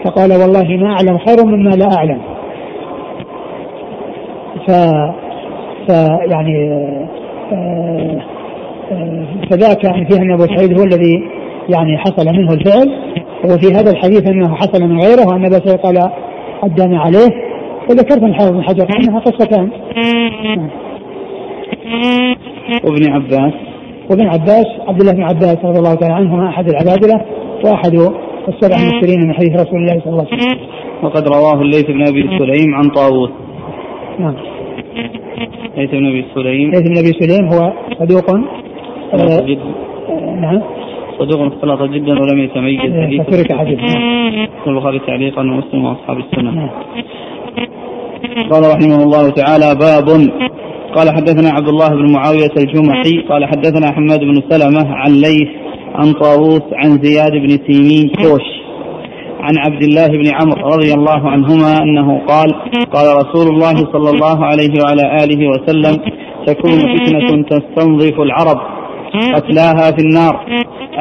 فقال 0.05 0.33
والله 0.33 0.77
ما 0.77 0.89
أعلم 0.89 1.19
خير 1.19 1.47
مما 1.47 1.71
لا 1.71 1.97
أعلم. 1.97 2.21
ف 4.67 4.71
فيعني 5.87 6.73
آه، 7.53 8.21
آه، 8.93 9.25
فذاك 9.51 9.85
يعني 9.85 10.07
فيه 10.07 10.23
أن 10.23 10.33
أبو 10.33 10.45
سعيد 10.57 10.79
هو 10.79 10.85
الذي 10.85 11.23
يعني 11.69 11.99
حصل 11.99 12.27
منه 12.27 12.53
الفعل. 12.53 13.13
وفي 13.45 13.67
هذا 13.75 13.91
الحديث 13.91 14.27
أنه 14.31 14.55
حصل 14.55 14.83
من 14.83 15.01
غيره 15.01 15.27
وأن 15.29 15.45
ابا 15.45 15.59
سعيد 15.67 15.81
قال 15.81 16.11
قدم 16.63 16.95
عليه. 16.95 17.53
وذكرت 17.91 18.23
الحافظ 18.23 18.53
بن 18.53 18.63
حجر 18.63 18.87
أنها 18.99 19.21
قصتان. 19.21 19.71
وابن 22.85 23.11
عباس. 23.11 23.53
وابن 24.11 24.27
عباس 24.27 24.67
عبد 24.89 25.01
الله 25.01 25.13
بن 25.13 25.23
عباس 25.23 25.59
رضي 25.65 25.79
الله 25.79 25.95
تعالى 25.95 26.15
عنهما 26.15 26.49
أحد 26.49 26.69
العبادلة 26.69 27.25
وأحد 27.65 27.95
السبع 28.49 28.77
المكثرين 28.83 29.21
من 29.21 29.35
حديث 29.35 29.53
رسول 29.61 29.81
الله 29.81 30.01
صلى 30.01 30.13
الله 30.13 30.27
عليه 30.33 30.43
وسلم. 30.43 30.59
وقد 31.03 31.29
رواه 31.29 31.63
الليث 31.63 31.87
بن 31.87 32.07
أبي 32.07 32.39
سليم 32.39 32.75
عن 32.75 32.89
طاووس. 32.89 33.31
نعم. 34.19 34.35
ليث 35.77 35.91
بن 35.91 36.07
أبي 36.07 36.25
سليم. 36.35 36.71
ليث 36.71 36.83
بن 36.83 36.99
أبي 36.99 37.13
سليم 37.21 37.45
هو 37.53 37.73
صدوق 37.99 38.31
آه 38.31 39.41
نعم. 40.41 40.63
صدوق 41.19 41.41
اختلط 41.41 41.83
جدا 41.83 42.13
ولم 42.13 42.39
يتميز 42.39 42.81
حديثه 42.81 43.49
البخاري 44.67 44.99
تعليقا 44.99 45.41
ومسلم 45.41 45.85
وأصحاب 45.85 46.19
السنة. 46.19 46.51
نعم. 46.51 46.71
قال 48.51 48.63
رحمه 48.75 49.03
الله 49.03 49.31
تعالى 49.31 49.75
باب. 49.75 50.09
قال 50.95 51.11
حدثنا 51.17 51.49
عبد 51.57 51.69
الله 51.69 51.89
بن 51.89 52.13
معاوية 52.13 52.55
الجمحي. 52.59 53.19
قال 53.29 53.45
حدثنا 53.45 53.93
حماد 53.93 54.21
بن 54.21 54.37
سلمة 54.51 54.95
عن 54.95 55.13
ليث 55.13 55.49
عن 55.95 56.13
طاووس 56.13 56.63
عن 56.73 56.91
زياد 57.03 57.33
بن 57.33 57.49
سيمين 57.49 58.09
كوش 58.09 58.49
عن 59.41 59.55
عبد 59.59 59.83
الله 59.83 60.07
بن 60.07 60.29
عمرو 60.35 60.69
رضي 60.75 60.93
الله 60.95 61.31
عنهما 61.31 61.83
أنه 61.83 62.19
قال 62.19 62.51
قال 62.95 63.07
رسول 63.17 63.55
الله 63.55 63.75
صلى 63.75 64.11
الله 64.11 64.45
عليه 64.45 64.73
وعلى 64.83 65.25
آله 65.25 65.49
وسلم 65.49 65.95
تكون 66.47 66.79
فتنة 66.79 67.43
تستنظف 67.43 68.21
العرب 68.21 68.61
قتلاها 69.35 69.91
في 69.91 70.03
النار. 70.07 70.35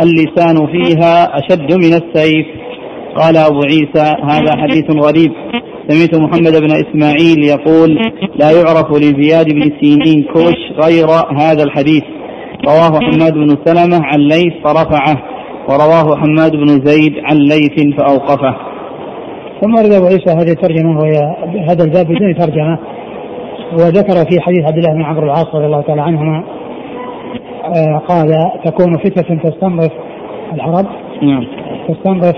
اللسان 0.03 0.67
فيها 0.67 1.37
أشد 1.39 1.73
من 1.73 1.93
السيف. 1.93 2.45
قال 3.15 3.37
أبو 3.37 3.59
عيسى 3.63 4.15
هذا 4.23 4.61
حديث 4.61 4.91
غريب. 4.91 5.31
سمعت 5.87 6.15
محمد 6.15 6.61
بن 6.61 6.71
إسماعيل 6.71 7.43
يقول 7.43 7.89
لا 8.35 8.51
يعرف 8.51 8.91
لزياد 8.91 9.53
بن 9.53 9.71
سينين 9.81 10.23
كوش 10.33 10.59
غير 10.83 11.07
هذا 11.39 11.63
الحديث. 11.63 12.03
رواه 12.67 12.99
حماد 12.99 13.33
بن 13.33 13.57
سلمة 13.65 13.99
عن 14.03 14.19
ليث 14.19 14.53
فرفعه 14.63 15.17
ورواه 15.69 16.17
حماد 16.17 16.51
بن 16.55 16.67
زيد 16.67 17.13
عن 17.23 17.37
ليث 17.37 17.95
فأوقفه. 17.97 18.55
ثم 19.61 19.75
ورد 19.75 19.91
أبو 19.91 20.05
عيسى 20.05 20.29
هذه 20.29 20.51
الترجمة 20.51 20.99
وهي 20.99 21.19
هذا 21.69 21.83
الباب 21.83 22.05
بدون 22.05 22.35
ترجمة. 22.35 22.79
وذكر 23.73 24.25
في 24.29 24.41
حديث 24.41 24.65
عبد 24.67 24.77
الله 24.77 24.93
بن 24.93 25.01
عمرو 25.01 25.23
العاص 25.23 25.47
رضي 25.55 25.65
الله 25.65 25.81
تعالى 25.81 26.01
عنهما 26.01 26.43
قال 28.07 28.51
تكون 28.65 28.97
فتنة 28.97 29.39
تستنظف 29.39 29.91
العرب. 30.53 30.85
نعم. 31.21 31.47
تستنظف 31.87 32.35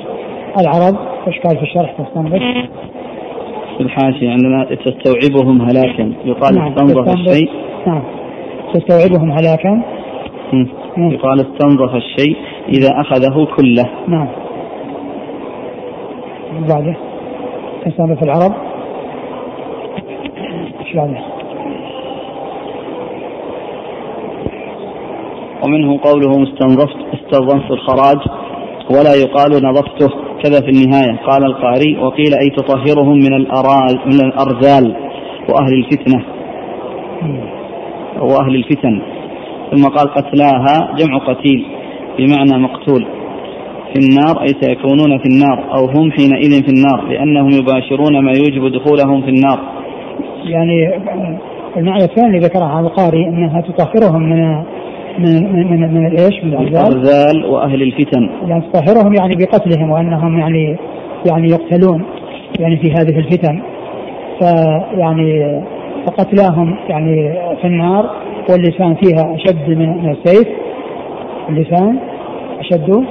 العرب. 0.60 0.96
إيش 1.27 1.39
قال 1.39 1.58
في 1.58 1.63
الشرح؟ 1.63 1.92
تستنظف؟ 1.92 2.39
في 3.77 3.84
الحاشية 3.84 4.30
عندنا 4.30 4.65
تستوعبهم 4.75 5.62
هلاكا. 5.62 6.13
يقال 6.25 6.56
نعم 6.56 6.68
استنظف 6.68 7.13
الشيء. 7.13 7.50
نعم. 7.88 8.03
تستوعبهم 8.74 9.32
هلاكا. 9.32 9.82
يقال 10.98 11.42
استنظف 11.42 11.96
الشيء 11.96 12.36
إذا 12.70 12.89
أخذه 13.01 13.48
كله. 13.58 13.89
نعم. 14.08 14.27
بعده. 16.70 16.96
استنظف 17.88 18.24
العرب. 18.24 18.53
إيش 20.82 20.96
بعده؟ 20.96 21.33
ومنه 25.65 26.00
قوله 26.03 26.39
مستنظفت 26.39 26.96
استنظفت 27.13 27.72
الخراج 27.72 28.17
ولا 28.91 29.13
يقال 29.24 29.63
نظفته 29.63 30.10
كذا 30.43 30.62
في 30.62 30.70
النهاية. 30.70 31.20
قال 31.27 31.46
القاري 31.46 31.98
وقيل 31.98 32.34
أي 32.43 32.50
تطهرهم 32.50 33.17
من 33.17 33.34
الأراز 33.34 33.96
من 34.05 34.20
الأرذال 34.25 34.96
وأهل 35.50 35.74
الفتنة 35.74 36.24
وأهل 38.22 38.55
الفتن. 38.55 39.01
ثم 39.72 39.84
قال 39.84 40.13
قتلاها 40.13 40.96
جمع 40.98 41.17
قتيل 41.17 41.65
بمعنى 42.17 42.63
مقتول. 42.63 43.05
في 43.93 44.00
النار 44.00 44.41
أي 44.41 44.48
سيكونون 44.62 45.17
في 45.17 45.25
النار 45.25 45.63
أو 45.77 45.86
هم 45.86 46.12
حينئذ 46.12 46.63
في 46.63 46.70
النار 46.70 47.08
لأنهم 47.10 47.50
يباشرون 47.50 48.20
ما 48.20 48.32
يوجب 48.32 48.72
دخولهم 48.72 49.22
في 49.22 49.29
النار. 49.29 49.60
يعني 50.46 51.00
المعنى 51.77 52.03
الثاني 52.03 52.39
ذكرها 52.39 52.79
القاري 52.79 53.27
أنها 53.27 53.62
تطهرهم 53.62 54.22
من 54.22 54.63
من 55.20 55.53
من 55.53 55.72
من, 55.72 55.93
من 55.93 56.08
الإيش؟ 56.08 56.43
من 56.43 56.53
الأرذال. 56.53 57.46
وأهل 57.46 57.82
الفتن. 57.82 58.29
يعني 58.48 58.63
تطهرهم 58.74 59.13
يعني 59.13 59.36
بقتلهم 59.36 59.91
وأنهم 59.91 60.39
يعني 60.39 60.77
يعني 61.32 61.48
يقتلون 61.50 62.03
يعني 62.60 62.77
في 62.77 62.91
هذه 62.91 63.20
الفتن. 63.20 63.62
فيعني 64.39 65.62
فقتلاهم 66.08 66.77
يعني 66.89 67.34
في 67.62 67.67
النار 67.67 68.10
واللسان 68.50 68.96
فيها 68.96 69.36
أشد 69.36 69.70
من 69.70 70.10
السيف. 70.10 70.48
اللسان 71.50 71.98
أشد 72.60 73.03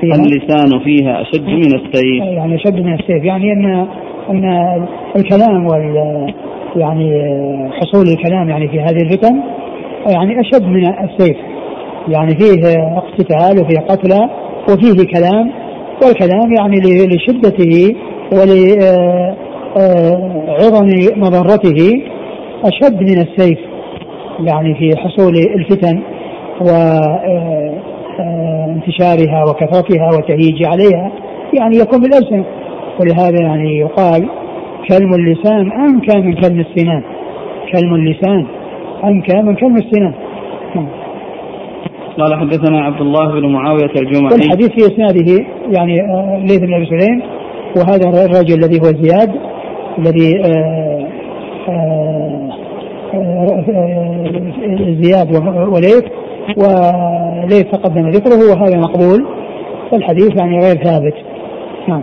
فيها. 0.00 0.14
اللسان 0.14 0.78
فيها 0.84 1.22
أشد 1.22 1.48
من 1.48 1.74
السيف. 1.74 2.22
يعني 2.22 2.54
أشد 2.54 2.80
من 2.80 2.94
السيف. 2.94 3.24
يعني 3.24 3.52
أن 3.52 3.86
أن 4.30 4.44
الكلام 5.16 5.66
وال 5.66 5.96
يعني 6.76 7.10
حصول 7.72 8.06
الكلام 8.06 8.48
يعني 8.48 8.68
في 8.68 8.80
هذه 8.80 9.02
الفتن 9.02 9.40
يعني 10.06 10.40
أشد 10.40 10.66
من 10.66 10.86
السيف. 10.86 11.36
يعني 12.08 12.30
فيه 12.30 12.78
اقتتال 12.96 13.62
وفيه 13.62 13.78
قتلى 13.78 14.30
وفيه 14.68 15.06
كلام 15.14 15.52
والكلام 16.02 16.52
يعني 16.58 16.76
لشدته 17.06 17.94
ولعظم 18.32 19.76
مضرته 21.16 22.02
أشد 22.64 23.00
من 23.00 23.18
السيف. 23.20 23.58
يعني 24.40 24.74
في 24.74 24.96
حصول 24.96 25.34
الفتن 25.36 26.02
وانتشارها 28.18 29.44
وكثرتها 29.44 30.06
والتهيج 30.16 30.64
عليها 30.66 31.12
يعني 31.58 31.76
يكون 31.76 32.00
بالألسنة 32.00 32.44
ولهذا 33.00 33.42
يعني 33.42 33.78
يقال 33.78 34.28
كلم 34.88 35.14
اللسان 35.14 35.72
أنكى 35.72 36.18
من 36.20 36.34
كلم 36.34 36.60
السنان. 36.60 37.02
كلم 37.72 37.94
اللسان. 37.94 38.46
أنكى 39.04 39.42
من 39.42 39.54
كلم 39.54 39.76
السنان 39.76 40.14
نعم. 40.74 40.88
قال 42.18 42.34
حدثنا 42.34 42.84
عبد 42.84 43.00
الله 43.00 43.32
بن 43.32 43.46
معاوية 43.46 43.90
الجمعي. 43.96 44.32
والحديث 44.32 44.68
في 44.68 44.94
إسناده 44.94 45.44
يعني 45.70 46.00
آه، 46.00 46.38
ليث 46.38 46.58
بن 46.58 46.74
أبي 46.74 46.86
سليم 46.86 47.22
وهذا 47.76 48.24
الرجل 48.24 48.54
الذي 48.54 48.80
هو 48.80 48.84
زياد 48.84 49.30
الذي 49.98 50.42
آه، 50.44 51.08
آه، 51.68 52.52
زياد 55.00 55.28
وليث 55.72 56.04
وليث 56.56 57.70
تقدم 57.72 58.08
ذكره 58.08 58.50
وهذا 58.50 58.78
مقبول 58.78 59.26
والحديث 59.92 60.40
يعني 60.40 60.58
غير 60.58 60.76
ثابت. 60.76 61.14
نعم. 61.88 62.02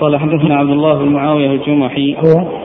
قال 0.00 0.20
حدثنا 0.20 0.56
عبد 0.56 0.70
الله 0.70 0.98
بن 0.98 1.08
معاوية 1.08 1.50
الجمحي 1.50 2.16
هو 2.16 2.61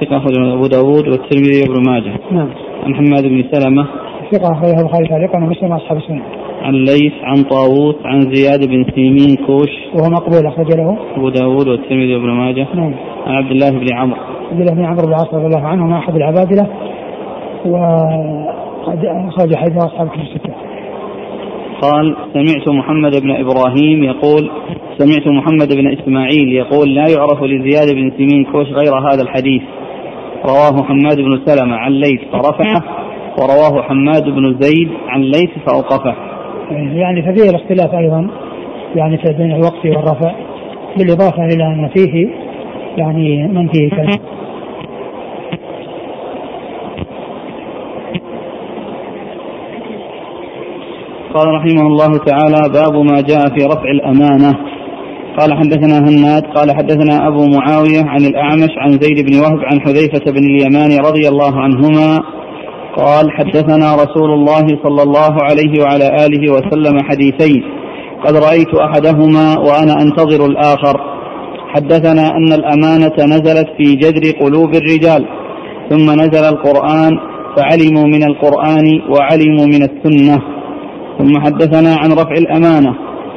ثقة 0.00 0.16
أخرجه 0.16 0.54
أبو 0.54 0.66
داود 0.66 1.08
والترمذي 1.08 1.60
وابن 1.62 1.90
ماجه. 1.90 2.18
نعم. 2.30 2.48
عن 2.84 2.94
حماد 2.94 3.26
بن 3.26 3.44
سلمة. 3.52 3.86
ثقة 4.32 4.52
أخرجه 4.52 4.80
البخاري 4.80 5.08
تعليقا 5.08 5.38
ومسلم 5.38 5.72
أصحاب 5.72 5.96
السنة. 5.96 6.22
عن 6.62 6.74
ليث 6.74 7.12
عن 7.22 7.42
طاووس 7.42 7.96
عن 8.04 8.20
زياد 8.20 8.68
بن 8.68 8.84
سيمين 8.94 9.36
كوش. 9.46 9.70
وهو 9.94 10.10
مقبول 10.10 10.46
أخرج 10.46 10.76
له. 10.76 10.98
أبو 11.16 11.28
داود 11.28 11.68
والترمذي 11.68 12.14
وابن 12.14 12.30
ماجه. 12.30 12.66
نعم. 12.74 12.94
عن 13.26 13.34
عبد 13.34 13.50
الله 13.50 13.70
بن 13.70 13.86
عمرو. 13.94 14.20
عبد 14.50 14.60
الله 14.60 14.74
بن 14.74 14.84
عمرو 14.84 15.02
بن 15.02 15.08
العاص 15.08 15.34
رضي 15.34 15.46
الله 15.46 15.68
عنهما 15.68 15.98
أحد 15.98 16.16
العبادلة 16.16 16.68
وقد 17.66 19.04
أخرج 19.04 19.54
حديث 19.54 19.76
أصحاب 19.76 20.08
كتب 20.08 20.20
الستة. 20.20 20.54
قال 21.82 22.16
سمعت 22.32 22.68
محمد 22.68 23.22
بن 23.22 23.30
إبراهيم 23.30 24.04
يقول 24.04 24.50
سمعت 24.98 25.28
محمد 25.28 25.68
بن 25.76 25.98
إسماعيل 25.98 26.52
يقول 26.52 26.94
لا 26.94 27.04
يعرف 27.16 27.42
لزياد 27.42 27.94
بن 27.94 28.12
سمين 28.16 28.44
كوش 28.44 28.66
غير 28.66 28.98
هذا 28.98 29.22
الحديث. 29.22 29.62
رواه 30.44 30.82
حماد 30.82 31.16
بن 31.16 31.40
سلمة 31.46 31.76
عن 31.76 31.92
ليث 31.92 32.20
فرفعه 32.32 32.82
ورواه 33.38 33.82
حماد 33.82 34.24
بن 34.24 34.56
زيد 34.60 34.88
عن 35.08 35.20
ليث 35.20 35.50
فأوقفه. 35.66 36.14
يعني 36.70 37.22
ففيه 37.22 37.50
الاختلاف 37.50 37.94
أيضا 37.94 38.30
يعني 38.96 39.18
في 39.18 39.32
بين 39.32 39.52
الوقف 39.52 39.84
والرفع 39.84 40.34
بالإضافة 40.96 41.44
إلى 41.44 41.66
أن 41.66 41.88
فيه 41.94 42.28
يعني 42.96 43.48
من 43.48 43.68
فيه 43.68 43.90
كلام 43.90 44.18
قال 51.34 51.54
رحمه 51.54 51.86
الله 51.86 52.18
تعالى 52.18 52.72
باب 52.72 53.04
ما 53.04 53.20
جاء 53.20 53.40
في 53.40 53.66
رفع 53.66 53.90
الأمانة. 53.90 54.58
قال 55.38 55.54
حدثنا 55.58 55.98
هناد 55.98 56.42
قال 56.42 56.76
حدثنا 56.76 57.28
أبو 57.28 57.46
معاوية 57.46 58.04
عن 58.04 58.24
الأعمش 58.24 58.70
عن 58.78 58.90
زيد 58.90 59.26
بن 59.26 59.40
وهب 59.40 59.58
عن 59.72 59.80
حذيفة 59.80 60.32
بن 60.32 60.44
اليمان 60.44 60.98
رضي 61.06 61.28
الله 61.28 61.60
عنهما 61.60 62.20
قال 62.96 63.30
حدثنا 63.30 63.94
رسول 63.94 64.30
الله 64.30 64.66
صلى 64.82 65.02
الله 65.02 65.42
عليه 65.42 65.82
وعلى 65.82 66.26
آله 66.26 66.52
وسلم 66.52 66.98
حديثين 67.02 67.62
قد 68.26 68.36
رأيت 68.36 68.74
أحدهما 68.74 69.58
وأنا 69.58 70.02
أنتظر 70.02 70.46
الآخر. 70.46 71.00
حدثنا 71.74 72.30
أن 72.36 72.52
الأمانة 72.52 73.16
نزلت 73.18 73.66
في 73.76 73.94
جذر 73.94 74.38
قلوب 74.40 74.74
الرجال 74.74 75.26
ثم 75.90 76.10
نزل 76.10 76.44
القرآن 76.44 77.12
فعلموا 77.56 78.04
من 78.04 78.22
القرآن 78.22 78.86
وعلموا 79.10 79.66
من 79.66 79.82
السنة. 79.82 80.42
ثم 81.18 81.40
حدثنا 81.40 81.96
عن 81.96 82.12
رفع 82.12 82.32
الأمانة 82.38 82.94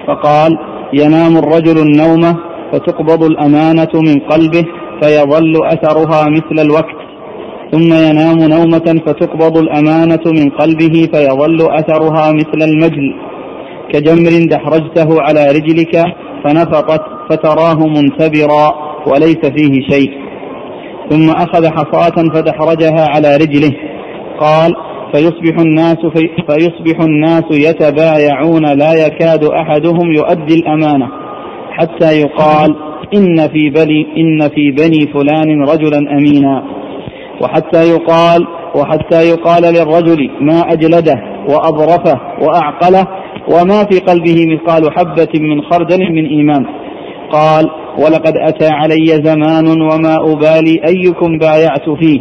فقال 0.07 0.57
ينام 0.93 1.37
الرجل 1.37 1.77
النوم 1.77 2.35
فتقبض 2.71 3.23
الأمانة 3.23 3.93
من 3.95 4.19
قلبه 4.19 4.65
فيظل 5.01 5.65
أثرها 5.65 6.25
مثل 6.29 6.65
الوقت. 6.65 6.97
ثم 7.71 7.93
ينام 7.93 8.37
نومة 8.39 9.01
فتقبض 9.05 9.57
الأمانة 9.57 10.23
من 10.25 10.49
قلبه 10.49 11.09
فيظل 11.13 11.57
أثرها 11.71 12.31
مثل 12.31 12.61
المجل. 12.61 13.15
كجمر 13.93 14.45
دحرجته 14.49 15.21
على 15.21 15.51
رجلك 15.51 16.05
فنفقت 16.43 17.01
فتراه 17.29 17.87
منتبرا 17.87 18.73
وليس 19.07 19.41
فيه 19.55 19.73
شيء. 19.89 20.11
ثم 21.09 21.29
أخذ 21.29 21.67
حصاة 21.67 22.29
فدحرجها 22.33 23.07
على 23.15 23.35
رجله. 23.35 23.71
قال 24.39 24.75
فيصبح 25.13 25.59
الناس 25.59 25.97
في 25.97 26.29
فيصبح 26.47 27.01
الناس 27.01 27.43
يتبايعون 27.51 28.65
لا 28.65 28.93
يكاد 29.05 29.43
أحدهم 29.43 30.11
يؤدي 30.11 30.55
الأمانة 30.55 31.07
حتى 31.71 32.21
يقال 32.21 32.75
إن 33.13 33.47
في 33.47 33.69
بني 33.69 34.07
إن 34.17 34.49
في 34.49 34.71
بني 34.71 35.13
فلان 35.13 35.61
رجلا 35.61 35.97
أمينا. 36.17 36.63
وحتى 37.41 37.81
يقال 37.89 38.47
وحتى 38.75 39.29
يقال 39.29 39.63
للرجل 39.63 40.29
ما 40.41 40.59
أجلده 40.59 41.15
وأظرفه 41.49 42.19
وأعقله 42.41 43.07
وما 43.51 43.83
في 43.91 43.99
قلبه 43.99 44.45
مثقال 44.47 44.91
حبة 44.97 45.39
من 45.39 45.61
خردل 45.61 46.11
من 46.11 46.25
إيمان. 46.25 46.65
قال 47.31 47.65
ولقد 47.97 48.33
أتى 48.37 48.67
علي 48.69 49.05
زمان 49.05 49.81
وما 49.81 50.15
أبالي 50.31 50.81
أيكم 50.87 51.37
بايعت 51.37 51.89
فيه 51.99 52.19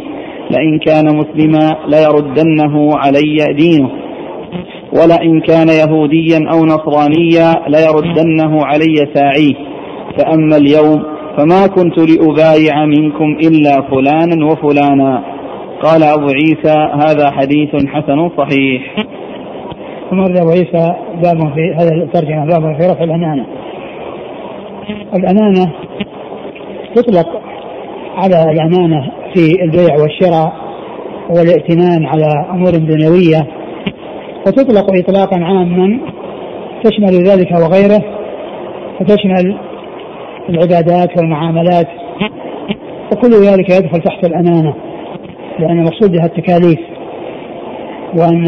لئن 0.51 0.79
كان 0.79 1.05
مسلما 1.05 1.77
ليردنه 1.87 2.97
علي 2.97 3.37
دينه. 3.53 3.89
ولئن 4.93 5.39
كان 5.41 5.67
يهوديا 5.67 6.39
أو 6.51 6.65
نصرانيا 6.65 7.53
ليردنه 7.67 8.65
علي 8.65 8.95
ساعيه. 9.13 9.55
فأما 10.17 10.57
اليوم 10.57 11.03
فما 11.37 11.67
كنت 11.67 11.97
لأبايع 11.99 12.85
منكم 12.85 13.37
إلا 13.47 13.81
فلانا 13.81 14.45
وفلانا. 14.45 15.23
قال 15.83 16.03
أبو 16.03 16.27
عيسى 16.27 16.77
هذا 16.93 17.31
حديث 17.31 17.75
حسن 17.87 18.29
صحيح. 18.37 19.05
ثم 20.09 20.19
أبو 20.19 20.49
عيسى 20.49 20.95
باب 21.23 21.53
في 21.55 21.73
هذا 21.75 21.95
الترجمة 21.95 22.45
باب 22.45 22.75
في 22.77 22.87
رفع 22.87 23.03
الأمانة 23.03 23.45
الأمانة 25.15 25.71
تطلق 26.95 27.41
على 28.17 28.51
الأمانة 28.51 29.11
في 29.33 29.63
البيع 29.63 29.95
والشراء 29.95 30.53
والائتمان 31.29 32.05
على 32.05 32.45
أمور 32.51 32.71
دنيوية 32.71 33.47
وتطلق 34.47 34.85
إطلاقا 34.97 35.43
عاما 35.43 35.99
تشمل 36.83 37.23
ذلك 37.23 37.51
وغيره 37.51 38.03
وتشمل 39.01 39.57
العبادات 40.49 41.17
والمعاملات 41.17 41.87
وكل 43.11 43.31
ذلك 43.31 43.69
يدخل 43.69 44.01
تحت 44.01 44.25
الأمانة 44.25 44.73
لأن 45.59 45.79
المقصود 45.79 46.11
بها 46.11 46.25
التكاليف 46.25 46.79
وأن 48.17 48.45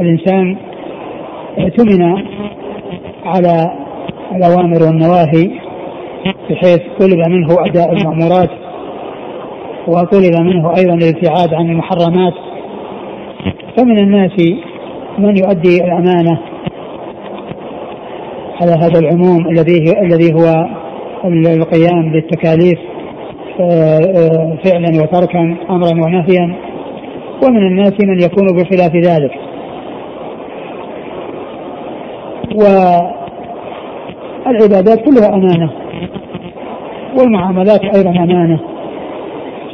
الإنسان 0.00 0.56
اؤتمن 1.58 2.02
على 3.24 3.72
الأوامر 4.36 4.82
والنواهي 4.82 5.50
بحيث 6.50 6.80
طلب 6.98 7.18
منه 7.28 7.66
أداء 7.66 7.92
المأمورات 7.92 8.50
وطلب 9.88 10.40
منه 10.40 10.74
أيضا 10.76 10.94
الابتعاد 10.94 11.54
عن 11.54 11.70
المحرمات. 11.70 12.34
فمن 13.76 13.98
الناس 13.98 14.40
من 15.18 15.36
يؤدي 15.36 15.84
الأمانة 15.84 16.40
على 18.60 18.72
هذا 18.72 18.98
العموم 18.98 19.48
الذي 19.48 19.84
الذي 20.02 20.34
هو 20.34 20.66
القيام 21.24 22.12
بالتكاليف 22.12 22.78
آه، 23.60 23.98
آه، 23.98 24.58
فعلا 24.64 25.02
وتركا 25.02 25.56
امرا 25.70 25.90
ونهيا. 26.04 26.56
ومن 27.44 27.66
الناس 27.66 27.92
من 28.00 28.22
يكون 28.22 28.46
بخلاف 28.46 28.96
ذلك. 28.96 29.32
والعبادات 34.46 35.04
كلها 35.04 35.34
أمانة. 35.34 35.70
والمعاملات 37.18 37.84
أيضا 37.96 38.10
أمانة. 38.10 38.60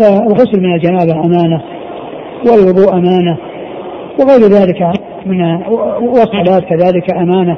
فالغسل 0.01 0.61
من 0.61 0.75
الجنابة 0.75 1.13
أمانة 1.13 1.63
والوضوء 2.47 2.93
أمانة 2.93 3.37
وغير 4.21 4.41
ذلك 4.41 4.83
من 5.27 5.63
والصلاة 6.01 6.61
كذلك 6.61 7.15
أمانة. 7.15 7.57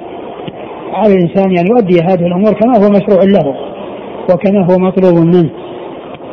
على 0.92 1.14
الإنسان 1.14 1.58
أن 1.58 1.66
يؤدي 1.66 2.00
هذه 2.00 2.26
الأمور 2.26 2.52
كما 2.52 2.76
هو 2.76 2.90
مشروع 2.90 3.22
له 3.22 3.54
وكما 4.30 4.66
هو 4.70 4.78
مطلوب 4.78 5.26
منه. 5.26 5.50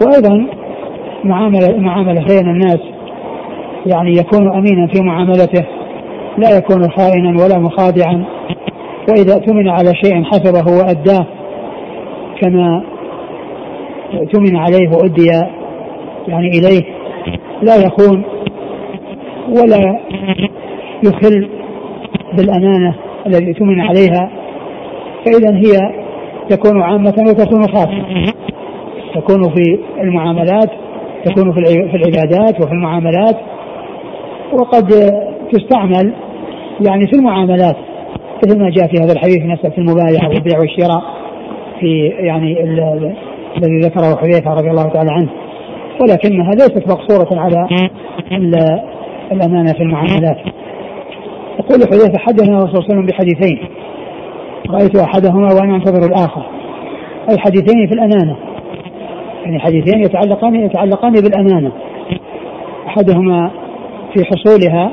وأيضا 0.02 0.48
معامله 1.24 1.78
معاملة 1.78 2.26
بين 2.28 2.50
الناس. 2.50 2.80
يعني 3.86 4.12
يكون 4.12 4.56
أمينا 4.58 4.88
في 4.88 5.04
معاملته 5.04 5.66
لا 6.38 6.58
يكون 6.58 6.90
خائنا 6.90 7.44
ولا 7.44 7.60
مخادعا. 7.60 8.26
وإذا 9.10 9.34
اؤتمن 9.34 9.70
على 9.70 9.96
شيء 10.04 10.24
حسبه 10.24 10.78
وأداه 10.78 11.26
كما 12.42 12.84
اؤتمن 14.18 14.56
عليه 14.56 14.90
وأدي 14.90 15.28
يعني 16.28 16.48
إليه 16.48 16.84
لا 17.62 17.76
يخون 17.76 18.24
ولا 19.50 20.00
يخل 21.04 21.50
بالأمانة 22.38 22.96
الذي 23.28 23.52
اؤتمن 23.52 23.82
عليها 23.82 24.30
فإذا 25.26 25.56
هي 25.56 26.06
تكون 26.50 26.82
عامة 26.82 27.14
وتكون 27.28 27.64
خاصة. 27.64 28.06
تكون 29.16 29.44
في 29.44 29.80
المعاملات 30.02 30.70
تكون 31.26 31.54
في 31.54 31.96
العبادات 31.96 32.62
وفي 32.62 32.72
المعاملات. 32.72 33.36
وقد 34.54 34.88
تستعمل 35.52 36.14
يعني 36.88 37.08
في 37.08 37.14
المعاملات 37.14 37.76
مثل 38.46 38.60
ما 38.60 38.70
جاء 38.70 38.88
في 38.88 38.98
هذا 38.98 39.14
الحديث 39.14 39.46
مسألة 39.46 39.78
المبايعة 39.78 40.30
والبيع 40.30 40.60
والشراء 40.60 41.04
في 41.80 42.08
يعني 42.08 42.64
الذي 43.58 43.80
ذكره 43.80 44.16
حذيفة 44.16 44.54
رضي 44.54 44.70
الله 44.70 44.90
تعالى 44.90 45.12
عنه. 45.12 45.30
ولكنها 46.02 46.52
ليست 46.52 46.84
مقصورة 46.88 47.40
على 47.40 47.68
الأمانة 49.32 49.74
في 49.74 49.84
المعاملات. 49.84 50.38
يقول 51.60 51.80
حذيفة 51.92 52.18
حدثنا 52.18 52.58
الرسول 52.58 52.84
صلى 52.84 52.84
الله 52.84 52.86
عليه 52.90 52.96
وسلم 52.96 53.06
بحديثين. 53.06 53.68
رأيت 54.70 54.96
أحدهما 54.96 55.54
وأنا 55.54 55.76
أنتظر 55.76 56.08
الآخر. 56.08 56.46
أي 57.30 57.38
حديثين 57.38 57.88
في 57.88 57.94
الأمانة. 57.94 58.38
يعني 59.44 59.60
حديثين 59.60 60.02
يتعلقان 60.02 60.56
يتعلقان 60.56 61.14
بالأمانة. 61.14 61.72
أحدهما 62.88 63.52
في 64.14 64.26
حصولها 64.26 64.92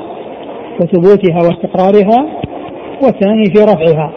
وثبوتها 0.81 1.37
واستقرارها 1.37 2.27
والثاني 3.03 3.45
في 3.45 3.63
رفعها. 3.63 4.11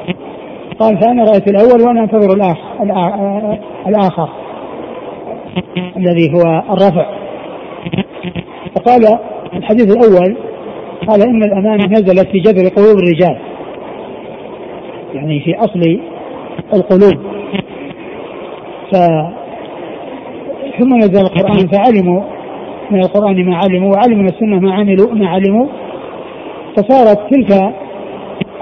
قال 0.79 1.01
فأنا 1.01 1.25
رأيت 1.25 1.49
الأول 1.49 1.83
وأنا 1.83 2.01
أنتظر 2.01 2.35
الآخر 2.35 3.59
الآخر 3.87 4.29
الذي 5.97 6.33
هو 6.35 6.63
الرفع. 6.73 7.07
فقال 8.77 9.19
الحديث 9.57 9.97
الأول 9.97 10.37
قال 11.09 11.23
إن 11.23 11.43
الأمانة 11.43 11.85
نزلت 11.85 12.29
في 12.29 12.39
جذر 12.39 12.69
قلوب 12.69 12.99
الرجال. 12.99 13.39
يعني 15.15 15.41
في 15.41 15.55
أصل 15.55 16.01
القلوب. 16.75 17.27
ف 18.93 18.97
ثم 20.79 20.97
نزل 20.97 21.23
القرآن 21.23 21.69
فعلموا 21.69 22.23
من 22.91 22.99
القرآن 22.99 23.47
ما 23.47 23.57
علموا 23.57 23.93
وعلموا 23.95 24.23
من 24.23 24.29
السنة 24.29 24.59
ما 24.61 24.75
عملوا 24.75 25.15
ما 25.15 25.29
علموا. 25.29 25.67
فصارت 26.77 27.19
تلك 27.31 27.75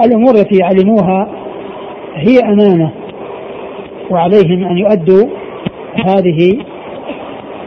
الأمور 0.04 0.34
التي 0.34 0.62
علموها 0.62 1.43
هي 2.14 2.38
أمانة 2.38 2.90
وعليهم 4.10 4.64
أن 4.64 4.78
يؤدوا 4.78 5.24
هذه 6.06 6.58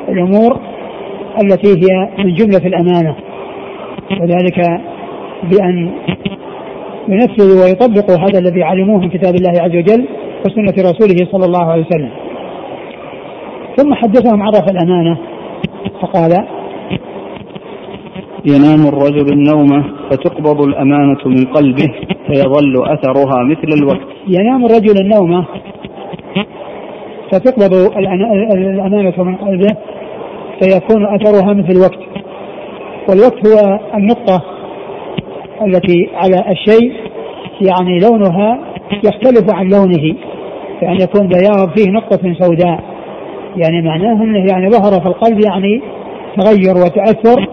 الأمور 0.09 0.59
التي 1.43 1.69
هي 1.69 2.09
من 2.17 2.33
جملة 2.33 2.67
الأمانة. 2.67 3.15
وذلك 4.21 4.81
بأن 5.43 5.91
ينفذوا 7.07 7.63
ويطبقوا 7.63 8.17
هذا 8.17 8.39
الذي 8.39 8.63
علموه 8.63 8.97
من 8.97 9.09
كتاب 9.09 9.35
الله 9.35 9.61
عز 9.61 9.75
وجل 9.75 10.07
وسنة 10.45 10.89
رسوله 10.91 11.31
صلى 11.31 11.45
الله 11.45 11.71
عليه 11.71 11.85
وسلم. 11.85 12.09
ثم 13.77 13.93
حدثهم 13.93 14.41
عن 14.41 14.49
رفع 14.49 14.71
الأمانة 14.71 15.17
فقال 16.01 16.31
ينام 18.45 18.87
الرجل 18.87 19.33
النوم 19.33 19.83
فتقبض 20.11 20.61
الأمانة 20.61 21.19
من 21.25 21.45
قلبه 21.45 21.87
فيظل 22.27 22.85
أثرها 22.85 23.43
مثل 23.43 23.81
الوقت. 23.81 24.16
ينام 24.29 24.65
الرجل 24.65 25.01
النوم. 25.01 25.45
فتقبض 27.31 27.73
الأمانة 27.97 29.23
من 29.23 29.35
قلبه 29.35 29.75
فيكون 30.61 31.05
أثرها 31.05 31.53
مثل 31.53 31.71
الوقت. 31.71 31.99
والوقت 33.09 33.47
هو 33.47 33.79
النقطة 33.93 34.43
التي 35.65 36.09
على 36.15 36.51
الشيء 36.51 36.93
يعني 37.61 37.99
لونها 37.99 38.59
يختلف 39.05 39.55
عن 39.55 39.69
لونه. 39.69 40.15
كأن 40.81 40.97
يكون 41.01 41.27
بياض 41.27 41.69
فيه 41.77 41.91
نقطة 41.91 42.33
سوداء. 42.39 42.79
يعني 43.57 43.81
معناه 43.81 44.23
إنه 44.23 44.45
يعني 44.51 44.69
ظهر 44.69 45.01
في 45.01 45.07
القلب 45.07 45.39
يعني 45.39 45.81
تغير 46.37 46.75
وتأثر 46.77 47.47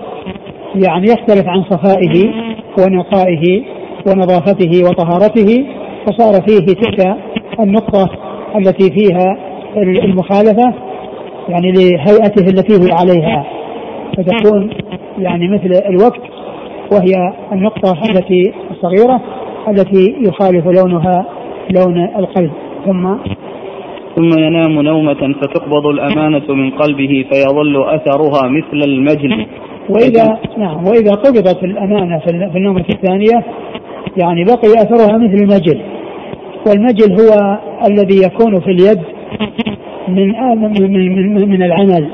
يعني 0.75 1.07
يختلف 1.07 1.49
عن 1.49 1.63
صفائه 1.63 2.33
ونقائه 2.79 3.63
ونظافته 4.07 4.83
وطهارته. 4.85 5.65
فصار 6.07 6.43
فيه 6.49 6.75
تلك 6.75 7.17
النقطة 7.61 8.11
التي 8.57 8.91
فيها 8.93 9.37
المخالفة 9.77 10.75
يعني 11.49 11.73
لهيئته 11.73 12.47
التي 12.51 12.75
هو 12.77 12.97
عليها. 12.97 13.47
فتكون 14.17 14.71
يعني 15.19 15.49
مثل 15.49 15.83
الوقت 15.89 16.21
وهي 16.93 17.33
النقطة 17.53 17.93
التي 18.11 18.53
الصغيرة 18.71 19.21
التي 19.69 20.17
يخالف 20.21 20.67
لونها 20.67 21.27
لون 21.71 22.09
القلب. 22.19 22.51
ثم 22.87 23.15
ثم 24.17 24.39
ينام 24.39 24.81
نومة 24.81 25.35
فتقبض 25.41 25.87
الأمانة 25.87 26.55
من 26.55 26.71
قلبه 26.71 27.25
فيظل 27.33 27.85
أثرها 27.85 28.49
مثل 28.49 28.89
المجل 28.89 29.47
وإذا 29.89 30.39
نعم 30.59 30.85
وإذا 30.87 31.15
قبضت 31.15 31.65
الأمانة 31.65 32.19
في 32.53 32.57
النومة 32.57 32.85
الثانية 32.91 33.45
يعني 34.17 34.45
بقي 34.45 34.73
أثرها 34.83 35.19
مثل 35.19 35.35
المجل 35.35 35.81
والمجل 36.67 37.13
هو 37.21 37.59
الذي 37.91 38.17
يكون 38.27 38.61
في 38.61 38.71
اليد 38.71 39.01
من 40.09 40.29
من 40.59 41.35
من, 41.35 41.49
من 41.49 41.63
العمل. 41.63 42.09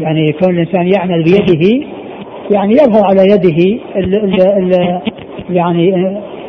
يعني 0.00 0.32
كون 0.32 0.50
الإنسان 0.50 0.92
يعمل 0.94 1.22
بيده 1.22 1.86
يعني 2.50 2.72
يظهر 2.72 3.04
على 3.04 3.22
يده 3.22 3.80
ال 3.96 4.14
ال 4.14 4.42
ال 4.42 5.00
يعني 5.50 5.94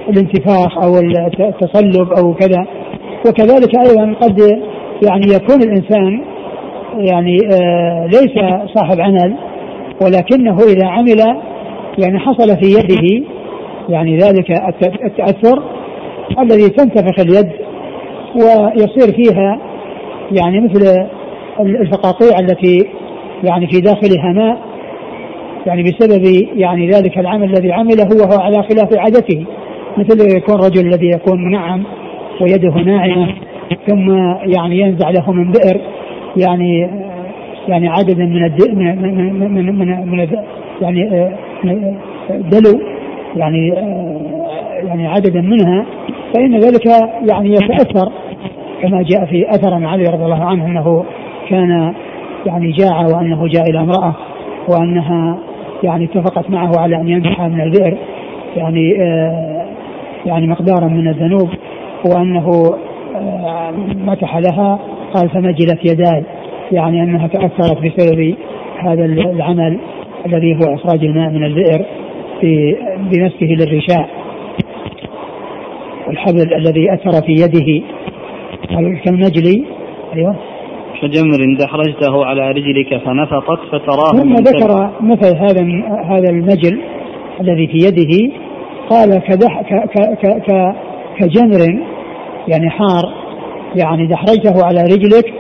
الانتفاخ 0.10 0.78
أو 0.84 0.98
التصلب 1.40 2.12
أو 2.12 2.34
كذا. 2.34 2.66
وكذلك 3.28 3.80
أيضا 3.80 4.14
قد 4.22 4.40
يعني 5.08 5.26
يكون 5.36 5.62
الإنسان 5.64 6.24
يعني 6.98 7.38
آه 7.54 8.06
ليس 8.06 8.34
صاحب 8.76 9.00
عمل 9.00 9.36
ولكنه 10.02 10.58
إذا 10.58 10.88
عمل 10.88 11.20
يعني 11.98 12.20
حصل 12.20 12.58
في 12.58 12.66
يده 12.66 13.26
يعني 13.90 14.18
ذلك 14.18 14.52
التأثر. 15.06 15.64
الذي 16.40 16.70
تنتفخ 16.70 17.20
اليد 17.20 17.52
ويصير 18.36 19.16
فيها 19.16 19.60
يعني 20.32 20.60
مثل 20.60 21.08
الفقاقيع 21.60 22.40
التي 22.40 22.88
يعني 23.44 23.68
في 23.68 23.82
داخلها 23.82 24.34
ماء 24.34 24.58
يعني 25.66 25.84
بسبب 25.84 26.26
يعني 26.56 26.90
ذلك 26.90 27.18
العمل 27.20 27.50
الذي 27.50 27.72
عمله 27.72 28.08
وهو 28.22 28.42
على 28.42 28.64
خلاف 28.64 28.98
عادته. 28.98 29.46
مثل 29.98 30.38
يكون 30.38 30.56
رجل 30.56 30.88
الذي 30.88 31.08
يكون 31.08 31.46
منعم 31.46 31.84
ويده 32.42 32.74
ناعمة 32.74 33.34
ثم 33.88 34.12
يعني 34.56 34.80
ينزع 34.80 35.10
له 35.10 35.32
من 35.32 35.52
بئر 35.52 35.82
يعني 36.38 36.90
يعني 37.68 37.88
عددا 37.88 38.26
من 38.26 38.46
الد... 38.46 38.70
من 38.72 39.02
من 39.40 39.80
من, 39.80 40.08
من 40.08 40.28
يعني 40.82 41.30
دلو 42.30 42.80
يعني 43.36 43.68
يعني 44.88 45.08
عددا 45.08 45.42
منها 45.42 45.86
فإن 46.34 46.60
ذلك 46.60 46.86
يعني 47.32 47.50
يتأثر 47.50 48.12
كما 48.82 49.02
جاء 49.02 49.26
في 49.26 49.50
أثر 49.50 49.74
عن 49.74 49.86
علي 49.86 50.04
رضي 50.04 50.26
الله 50.26 50.46
عنه 50.46 50.66
أنه 50.66 51.06
كان 51.50 51.94
يعني 52.46 52.72
جاع 52.72 53.06
وأنه 53.16 53.48
جاء 53.48 53.70
إلى 53.70 53.80
امرأة 53.80 54.16
وأنها 54.70 55.38
يعني 55.84 56.06
اتفقت 56.06 56.50
معه 56.50 56.72
على 56.78 56.96
أن 56.96 57.10
ينزح 57.10 57.42
من 57.42 57.62
البئر 57.62 57.98
يعني 58.56 59.02
آه 59.02 59.66
يعني 60.26 60.48
مقدارا 60.48 60.88
من 60.88 61.08
الذنوب 61.08 61.50
وأنه 62.06 62.76
آه 63.16 63.72
متح 64.06 64.38
لها 64.38 64.80
قال 65.14 65.30
فمجلت 65.30 65.80
يداي 65.86 66.24
يعني 66.72 67.04
أنها 67.04 67.28
تأثرت 67.28 67.78
بسبب 67.78 68.36
هذا 68.80 69.06
العمل 69.06 69.80
الذي 70.26 70.56
هو 70.56 70.76
إخراج 70.76 71.06
الماء 71.06 71.30
من 71.30 71.44
البئر 71.44 71.86
بنفسه 73.12 73.46
للرشاء. 73.46 74.23
والحبل 76.08 76.54
الذي 76.56 76.94
أثر 76.94 77.26
في 77.26 77.32
يده. 77.32 77.86
كالمجلي 79.06 79.64
أيوه. 80.16 80.36
كجمر 81.02 81.58
دحرجته 81.60 82.26
على 82.26 82.52
رجلك 82.52 82.98
فنفطت 83.06 83.60
فتراه 83.72 84.12
ثم 84.12 84.34
ذكر 84.34 84.90
مثل 85.02 85.38
هذا 85.38 85.62
هذا 86.06 86.30
المجل 86.30 86.82
الذي 87.42 87.68
في 87.68 87.78
يده. 87.78 88.34
قال 88.90 89.20
كدح 89.20 89.62
ك 89.62 89.74
ك 89.90 89.98
ك 90.22 90.52
ك 90.52 90.76
كجمر 91.18 91.62
يعني 92.48 92.70
حار 92.70 93.14
يعني 93.76 94.08
دحرجته 94.08 94.66
على 94.66 94.82
رجلك 94.84 95.34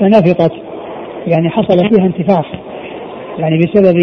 فنفطت 0.00 0.52
يعني 1.26 1.50
حصل 1.50 1.88
فيها 1.88 2.06
انتفاخ. 2.06 2.46
يعني 3.38 3.58
بسبب 3.58 3.96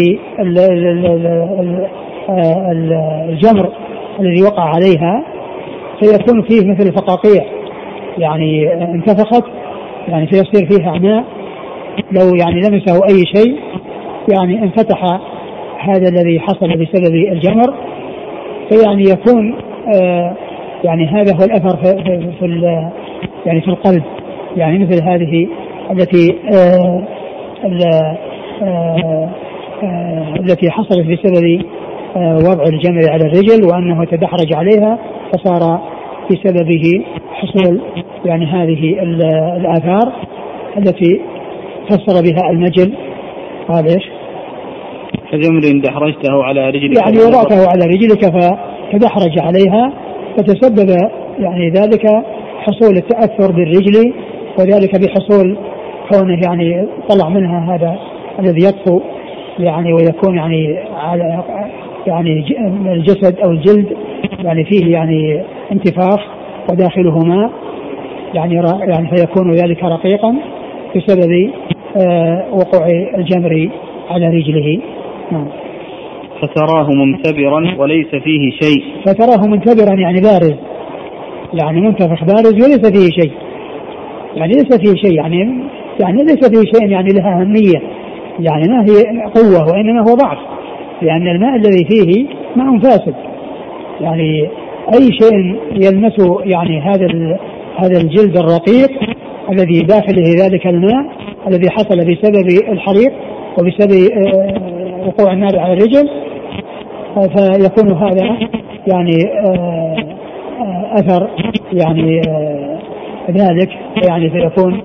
الجمر 3.28 3.72
الذي 4.20 4.42
وقع 4.42 4.62
عليها. 4.62 5.24
فيكون 6.02 6.42
فيه 6.42 6.70
مثل 6.70 6.88
الفقاقيع 6.88 7.44
يعني 8.18 8.72
انتفخت 8.72 9.44
يعني 10.08 10.26
فيصير 10.26 10.68
فيها 10.70 10.90
عماء 10.90 11.24
لو 12.12 12.34
يعني 12.40 12.60
لمسه 12.60 13.04
أي 13.10 13.26
شيء 13.36 13.58
يعني 14.32 14.62
انفتح 14.62 15.04
هذا 15.78 16.08
الذي 16.08 16.40
حصل 16.40 16.68
بسبب 16.68 17.14
الجمر 17.14 17.74
فيعني 18.70 19.02
يكون 19.02 19.54
آه 19.94 20.36
يعني 20.84 21.06
هذا 21.06 21.34
هو 21.34 21.44
الأثر 21.44 21.76
في, 21.76 22.04
في, 22.04 22.32
في 22.40 22.62
يعني 23.46 23.60
في 23.60 23.68
القلب. 23.68 24.02
يعني 24.56 24.78
مثل 24.78 25.04
هذه 25.04 25.48
التي 25.90 26.38
آه 26.54 27.02
آه 27.64 28.18
آه 28.62 29.28
التي 30.40 30.70
حصلت 30.70 31.06
بسبب 31.06 31.62
آه، 32.16 32.36
وضع 32.36 32.64
الجمر 32.64 33.10
على 33.10 33.24
الرجل 33.24 33.64
وأنه 33.64 34.04
تدحرج 34.04 34.54
عليها 34.54 34.98
فصار 35.32 35.80
بسببه 36.30 37.04
حصول 37.32 37.80
يعني 38.24 38.46
هذه 38.46 39.02
الآثار 39.56 40.12
التي 40.78 41.20
فسر 41.88 42.22
بها 42.22 42.50
المجل 42.50 42.94
قال 43.68 43.84
إيش؟ 43.84 44.10
كجمر 45.32 45.80
دحرجته 45.84 46.44
على 46.44 46.70
رجلك 46.70 46.98
يعني 46.98 47.18
وضعته 47.18 47.68
على 47.68 47.84
رجلك 47.86 48.24
فتدحرج 48.24 49.38
عليها 49.40 49.92
فتسبب 50.36 50.90
يعني 51.38 51.70
ذلك 51.70 52.06
حصول 52.58 52.96
التأثر 52.96 53.52
بالرجل 53.52 54.14
وذلك 54.58 55.00
بحصول 55.00 55.56
كونه 56.10 56.40
يعني 56.44 56.88
طلع 57.08 57.28
منها 57.28 57.74
هذا 57.74 57.98
الذي 58.38 58.66
يطفو 58.66 59.00
يعني 59.58 59.92
ويكون 59.92 60.36
يعني 60.36 60.78
على 60.94 61.44
يعني 62.06 62.44
الجسد 62.92 63.38
أو 63.44 63.50
الجلد 63.50 63.96
يعني 64.38 64.64
فيه 64.64 64.92
يعني 64.92 65.42
انتفاخ 65.72 66.20
وداخله 66.70 67.18
ماء 67.18 67.50
يعني 68.34 68.54
يعني 68.88 69.08
فيكون 69.16 69.52
ذلك 69.52 69.84
رقيقا 69.84 70.36
بسبب 70.96 71.50
آه 71.96 72.44
وقوع 72.52 72.86
الجمر 73.18 73.70
على 74.10 74.26
رجله. 74.26 74.80
نعم. 75.32 75.46
فتراه 76.42 76.86
منتبرا 76.90 77.74
وليس 77.78 78.08
فيه 78.08 78.50
شيء. 78.50 78.84
فتراه 79.06 79.48
منتبرا 79.48 79.94
يعني 80.00 80.20
بارز. 80.20 80.56
يعني 81.62 81.80
منتفخ 81.80 82.24
بارز 82.24 82.54
وليس 82.54 82.90
فيه 82.92 83.22
شيء. 83.22 83.32
يعني 84.36 84.52
ليس 84.52 84.76
فيه 84.76 85.08
شيء 85.08 85.16
يعني 85.16 85.38
يعني 86.00 86.22
ليس 86.22 86.48
فيه 86.48 86.72
شيء 86.78 86.90
يعني 86.90 87.08
لها 87.08 87.40
أهمية. 87.40 87.82
يعني 88.40 88.68
ما 88.68 88.82
هي 88.82 89.22
قوة 89.34 89.72
وإنما 89.72 90.00
هو 90.00 90.14
ضعف. 90.14 90.38
لأن 91.02 91.28
الماء 91.28 91.56
الذي 91.56 91.84
فيه 91.84 92.26
ماء 92.56 92.78
فاسد. 92.78 93.31
يعني 94.02 94.48
أي 94.94 95.08
شيء 95.20 95.56
يلمسه 95.72 96.40
يعني 96.44 96.80
هذا 96.80 97.06
هذا 97.76 98.00
الجلد 98.00 98.36
الرقيق 98.36 98.90
الذي 99.50 99.80
داخله 99.80 100.44
ذلك 100.44 100.66
الماء 100.66 101.06
الذي 101.48 101.70
حصل 101.70 101.96
بسبب 101.96 102.48
الحريق 102.68 103.12
وبسبب 103.58 104.08
آه، 104.12 105.06
وقوع 105.06 105.32
النار 105.32 105.58
على 105.58 105.72
الرجل 105.72 106.08
فيكون 107.14 107.92
هذا 107.92 108.38
يعني 108.86 109.18
آه، 109.44 109.96
آه، 110.60 110.94
أثر 110.94 111.30
يعني 111.72 112.20
ذلك 113.30 113.68
يعني 114.08 114.30
فيكون 114.30 114.82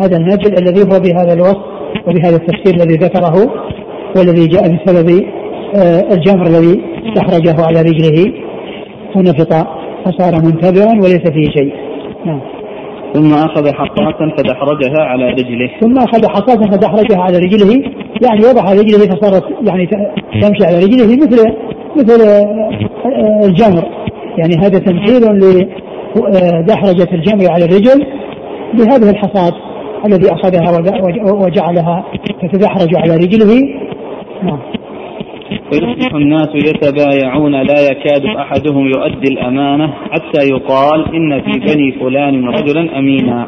هذا 0.00 0.16
النجل 0.16 0.54
الذي 0.58 0.80
هو 0.80 1.00
بهذا 1.00 1.32
الوصف 1.32 1.64
وبهذا 2.06 2.36
التفسير 2.36 2.74
الذي 2.74 2.94
ذكره 2.96 3.52
والذي 4.16 4.46
جاء 4.46 4.62
بسبب 4.62 5.24
الجمر 6.12 6.46
الذي 6.46 6.82
استخرجه 7.06 7.64
على 7.64 7.80
رجله. 7.80 8.32
فنفط 9.14 9.52
فصار 10.04 10.34
منتبرا 10.44 10.92
وليس 10.92 11.30
فيه 11.30 11.50
شيء. 11.50 11.72
نعم. 12.26 12.40
ثم 13.12 13.34
أخذ 13.34 13.72
حصاة 13.72 14.36
فدحرجها 14.36 15.00
على 15.00 15.30
رجله. 15.30 15.70
ثم 15.80 15.98
أخذ 15.98 16.28
حصاة 16.28 16.70
فدحرجها 16.70 17.20
على 17.20 17.38
رجله. 17.38 17.82
يعني 18.22 18.40
وضع 18.40 18.72
رجله 18.72 19.06
فصارت 19.06 19.44
يعني 19.68 19.86
تمشي 20.42 20.64
على 20.66 20.78
رجله 20.78 21.16
مثل 21.16 21.54
مثل 21.96 22.20
الجمر. 23.44 23.84
يعني 24.38 24.54
هذا 24.62 24.78
تمثيل 24.78 25.22
لدحرجة 26.16 27.08
الجمر 27.12 27.50
على 27.50 27.64
الرجل 27.64 28.06
بهذه 28.74 29.10
الحصاة 29.10 29.52
الذي 30.06 30.32
أخذها 30.32 30.80
وجعلها 31.32 32.04
تتدحرج 32.42 32.96
على 32.96 33.16
رجله. 33.16 33.60
نعم. 34.42 34.58
فيصبح 35.70 36.14
الناس 36.14 36.48
يتبايعون 36.54 37.52
لا 37.52 37.80
يكاد 37.90 38.24
أحدهم 38.26 38.86
يؤدي 38.86 39.32
الأمانة 39.32 39.92
حتى 40.10 40.48
يقال 40.50 41.14
إن 41.14 41.40
في 41.40 41.58
بني 41.58 41.92
فلان 41.92 42.48
رجلا 42.48 42.98
امينا. 42.98 43.46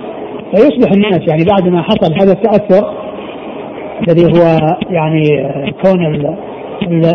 فيصبح 0.54 0.92
الناس 0.92 1.20
يعني 1.28 1.44
بعد 1.44 1.68
ما 1.68 1.82
حصل 1.82 2.14
هذا 2.20 2.32
التأثر 2.32 2.94
الذي 4.08 4.24
هو 4.24 4.58
يعني 4.90 5.24
كون 5.84 6.06
ال 6.06 6.26
ال 6.82 7.06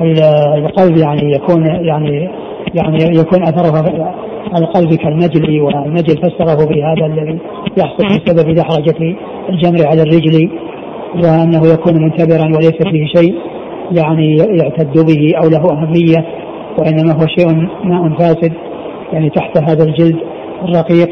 ال 0.00 0.18
القلب 0.58 0.96
يعني 0.96 1.32
يكون 1.32 1.66
يعني 1.66 2.30
يعني 2.74 3.18
يكون 3.18 3.42
أثره 3.42 4.12
القلب 4.56 4.94
كالمجل 4.94 5.60
والمجل 5.60 6.16
فسره 6.16 6.66
بهذا 6.66 7.06
الذي 7.06 7.38
يحصل 7.78 8.04
بسبب 8.04 8.54
دحرجه 8.54 9.16
الجمر 9.48 9.86
على 9.86 10.02
الرجل 10.02 10.50
وأنه 11.14 11.72
يكون 11.72 12.02
منتبرا 12.02 12.44
وليس 12.44 12.76
فيه 12.90 13.06
شيء 13.06 13.34
يعني 13.96 14.36
يعتد 14.36 14.92
به 14.92 15.32
أو 15.42 15.48
له 15.48 15.72
أهمية 15.72 16.26
وإنما 16.78 17.12
هو 17.12 17.26
شيء 17.26 17.68
ماء 17.84 18.18
فاسد 18.18 18.52
يعني 19.12 19.30
تحت 19.30 19.58
هذا 19.70 19.84
الجلد 19.84 20.18
الرقيق. 20.64 21.08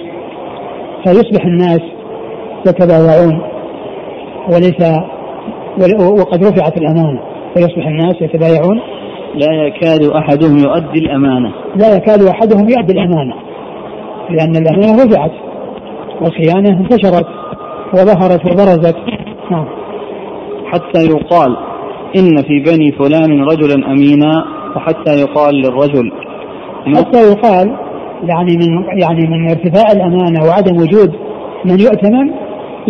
فيصبح 1.05 1.45
الناس 1.45 1.81
يتبايعون 2.67 3.43
وليس 4.49 4.99
وقد 6.21 6.45
رفعت 6.45 6.79
الأمانة 6.79 7.21
فيصبح 7.55 7.87
الناس 7.87 8.15
يتبايعون. 8.23 8.81
لا 9.35 9.53
يكاد 9.67 10.03
أحدهم 10.03 10.59
يؤدي 10.59 10.99
الأمانة. 10.99 11.53
لا 11.77 11.97
يكاد 11.97 12.23
أحدهم 12.23 12.69
يؤدي 12.69 12.93
الأمانة 12.93 13.35
لأن 14.31 14.57
الأمانة 14.57 15.05
رفعت 15.05 15.33
والخيانه 16.21 16.81
انتشرت 16.81 17.27
وظهرت 17.95 18.45
وبرزت. 18.47 18.97
نعم. 19.51 19.67
حتى 20.67 21.07
يقال 21.07 21.57
إن 22.17 22.37
في 22.37 22.61
بني 22.61 22.93
فلان 22.93 23.43
رجلا 23.43 23.93
أمينا 23.93 24.45
وحتى 24.77 25.13
يقال 25.21 25.55
للرجل. 25.55 26.13
حتى 26.97 27.19
يقال 27.19 27.77
يعني 28.25 28.57
من 28.57 29.01
يعني 29.03 29.27
من 29.27 29.51
ارتفاع 29.51 29.93
الأمانة 29.93 30.45
وعدم 30.45 30.77
وجود 30.77 31.13
من 31.65 31.81
يؤتمن 31.81 32.31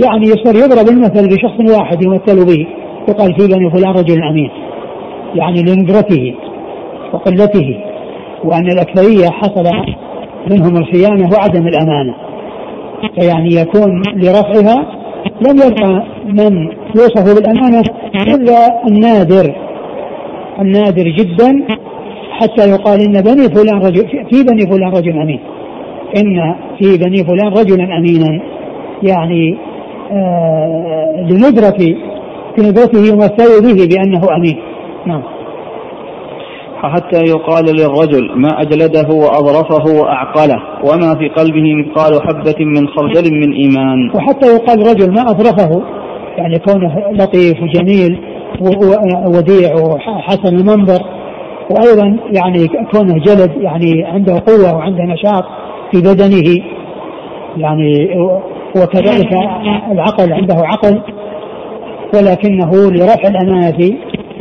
يعني 0.04 0.26
يصير 0.26 0.54
يضرب 0.54 0.88
المثل 0.88 1.28
بشخص 1.28 1.78
واحد 1.78 2.02
يمثل 2.02 2.46
به 2.46 2.66
يقال 3.08 3.34
في 3.38 3.54
بني 3.54 3.70
فلان 3.70 3.92
رجل 3.92 4.22
أمين. 4.22 4.50
يعني 5.34 5.62
لندرته 5.62 6.34
وقلته 7.12 7.80
وأن 8.44 8.66
الأكثرية 8.66 9.30
حصل 9.30 9.64
منهم 10.50 10.76
الخيانة 10.76 11.28
وعدم 11.32 11.66
الأمانة. 11.66 12.14
فيعني 13.20 13.54
يكون 13.54 14.02
لرفعها 14.16 14.99
لم 15.46 15.56
يبقى 15.56 16.04
من 16.26 16.68
يوصف 16.96 17.34
بالأمانة 17.34 17.82
إلا 18.14 18.88
النادر 18.88 19.54
النادر 20.60 21.08
جدا 21.08 21.64
حتى 22.30 22.70
يقال 22.70 23.00
إن 23.00 23.12
بني 23.12 23.48
فلان 23.48 23.82
رجل 23.86 24.08
في 24.30 24.42
بني 24.42 24.62
فلان 24.70 24.90
رجل 24.92 25.12
أمين. 25.12 25.40
إن 26.16 26.54
في 26.78 26.98
بني 26.98 27.24
فلان 27.24 27.48
رجلا 27.48 27.84
أمينا. 27.98 28.42
يعني 29.02 29.58
آه 30.12 31.26
لندرة 31.30 31.96
ندرته 32.58 32.98
يمثل 32.98 33.62
به 33.62 33.86
بأنه 33.86 34.36
أمين. 34.36 34.56
نعم. 35.06 35.22
حتى 36.88 37.20
يقال 37.22 37.64
للرجل 37.64 38.30
ما 38.36 38.48
أجلده 38.62 39.08
وأظرفه 39.14 40.00
وأعقله 40.00 40.56
وما 40.84 41.14
في 41.18 41.28
قلبه 41.28 41.74
مثقال 41.74 42.22
حبة 42.22 42.64
من 42.64 42.88
خردل 42.88 43.32
من 43.32 43.52
إيمان. 43.52 44.10
وحتى 44.14 44.46
يقال 44.46 44.80
الرجل 44.80 45.14
ما 45.14 45.30
أظرفه 45.30 45.82
يعني 46.36 46.58
كونه 46.58 46.94
لطيف 47.12 47.62
وجميل 47.62 48.18
وديع 49.26 49.74
وحسن 49.74 50.56
المنظر. 50.56 51.00
وأيضا 51.70 52.16
يعني 52.32 52.68
كونه 52.92 53.14
جلد 53.14 53.50
يعني 53.60 54.04
عنده 54.04 54.42
قوة 54.46 54.76
وعنده 54.76 55.04
نشاط 55.04 55.44
في 55.92 56.00
بدنه. 56.00 56.64
يعني 57.56 58.10
وكذلك 58.76 59.32
العقل 59.92 60.32
عنده 60.32 60.54
عقل. 60.54 61.00
ولكنه 62.14 62.70
لرفع 62.90 63.28
الأمانة 63.28 63.98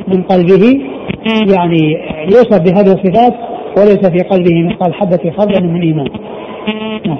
من 0.07 0.23
قلبه 0.23 0.81
يعني 1.25 1.97
يوصف 2.31 2.61
بهذه 2.61 2.93
الصفات 2.93 3.33
وليس 3.77 4.09
في 4.09 4.19
قلبه 4.29 4.63
مثقال 4.63 4.93
حبة 4.93 5.31
خردل 5.37 5.67
من 5.67 5.81
إيمان. 5.81 6.07
نعم. 7.05 7.17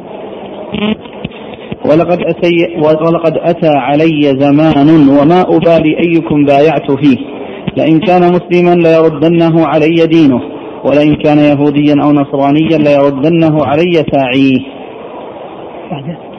ولقد 1.85 2.19
أتي 2.21 2.49
ولقد 2.77 3.37
أتى 3.37 3.69
علي 3.69 4.21
زمان 4.21 5.09
وما 5.09 5.41
أبالي 5.41 5.99
أيكم 5.99 6.45
بايعت 6.45 6.91
فيه. 6.91 7.17
لئن 7.77 7.99
كان 7.99 8.21
مسلما 8.21 8.75
ليردنه 8.75 9.67
علي 9.67 10.05
دينه 10.05 10.41
ولئن 10.83 11.15
كان 11.15 11.37
يهوديا 11.37 11.95
أو 12.03 12.11
نصرانيا 12.11 12.77
ليردنه 12.77 13.65
علي 13.65 13.93
ساعيه. 14.11 14.59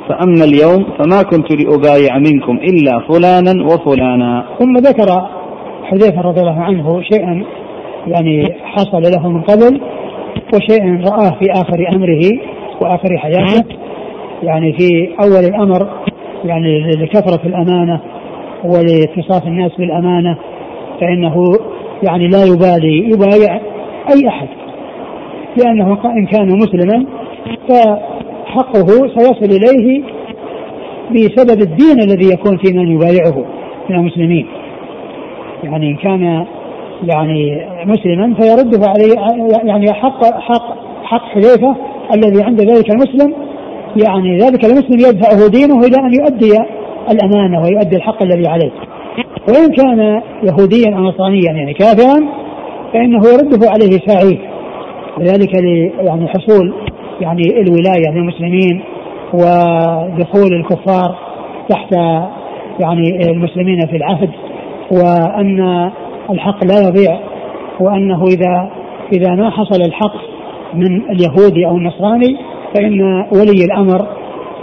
فأما 0.09 0.45
اليوم 0.45 0.85
فما 0.99 1.23
كنت 1.23 1.53
لأبايع 1.53 2.19
منكم 2.19 2.57
إلا 2.57 3.01
فلانا 3.09 3.65
وفلانا. 3.65 4.45
ثم 4.59 4.77
ذكر 4.77 5.29
حذيفة 5.85 6.21
رضي 6.21 6.41
الله 6.41 6.61
عنه 6.61 7.03
شيئا 7.03 7.45
يعني 8.07 8.55
حصل 8.63 9.03
له 9.03 9.29
من 9.29 9.43
قبل 9.43 9.81
وشيء 10.55 10.83
رآه 10.85 11.39
في 11.39 11.51
آخر 11.53 11.97
أمره 11.97 12.23
وآخر 12.81 13.19
حياته. 13.19 13.65
يعني 14.43 14.73
في 14.73 15.09
أول 15.23 15.45
الأمر 15.45 15.89
يعني 16.45 16.81
لكثرة 16.81 17.47
الأمانة 17.47 18.01
ولاتصاف 18.65 19.47
الناس 19.47 19.73
بالأمانة 19.79 20.39
فإنه 21.01 21.45
يعني 22.09 22.29
لا 22.29 22.45
يبالي 22.45 22.99
يبايع 22.99 23.61
أي 24.11 24.29
أحد. 24.29 24.49
لأنه 25.57 25.99
إن 26.05 26.27
كان 26.27 26.49
مسلما 26.59 27.07
فحقه 27.69 28.87
سيصل 28.87 29.45
إليه 29.45 30.03
بسبب 31.11 31.61
الدين 31.61 32.01
الذي 32.03 32.33
يكون 32.33 32.57
في 32.57 32.73
من 32.79 32.89
يبايعه 32.89 33.45
من 33.91 33.97
المسلمين. 33.97 34.47
يعني 35.65 35.91
إن 35.91 35.97
كان 35.97 36.47
يعني 37.03 37.67
مسلما 37.87 38.35
فيرده 38.35 38.87
عليه 38.89 39.15
يعني 39.65 39.93
حق 39.93 40.25
حق 40.25 40.77
حق 41.03 41.25
حذيفة 41.25 41.77
الذي 42.15 42.43
عند 42.43 42.61
ذلك 42.61 42.91
المسلم 42.91 43.35
يعني 43.97 44.39
ذلك 44.39 44.65
المسلم 44.65 44.99
يدفعه 44.99 45.49
دينه 45.49 45.81
إلى 45.81 45.97
أن 45.97 46.15
يؤدي 46.15 46.53
الأمانة 47.11 47.63
ويؤدي 47.63 47.97
الحق 47.97 48.23
الذي 48.23 48.49
عليه. 48.49 48.71
وإن 49.49 49.73
كان 49.73 50.23
يهوديا 50.43 50.97
أو 50.97 51.03
نصرانيا 51.03 51.53
يعني 51.53 51.75
كافرا 51.75 52.21
فإنه 52.93 53.23
يرده 53.29 53.71
عليه 53.71 53.99
ساعيه 54.07 54.39
وذلك 55.19 55.55
يعني 56.01 56.29
حصول 56.29 56.75
يعني 57.21 57.43
الولاية 57.61 58.11
للمسلمين 58.11 58.83
ودخول 59.33 60.53
الكفار 60.53 61.19
تحت 61.69 61.93
يعني 62.81 63.31
المسلمين 63.31 63.87
في 63.87 63.97
العهد 63.97 64.31
وأن 64.91 65.91
الحق 66.33 66.65
لا 66.65 66.89
يضيع 66.89 67.21
وأنه 67.81 68.25
إذا 68.25 68.71
إذا 69.13 69.35
ما 69.35 69.51
حصل 69.51 69.83
الحق 69.83 70.17
من 70.75 71.11
اليهودي 71.11 71.67
أو 71.67 71.77
النصراني 71.77 72.37
فإن 72.75 73.03
ولي 73.33 73.65
الأمر 73.65 74.07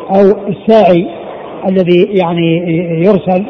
أو 0.10 0.48
الساعي 0.48 1.08
الذي 1.68 2.08
يعني 2.12 2.58
يرسل 3.06 3.46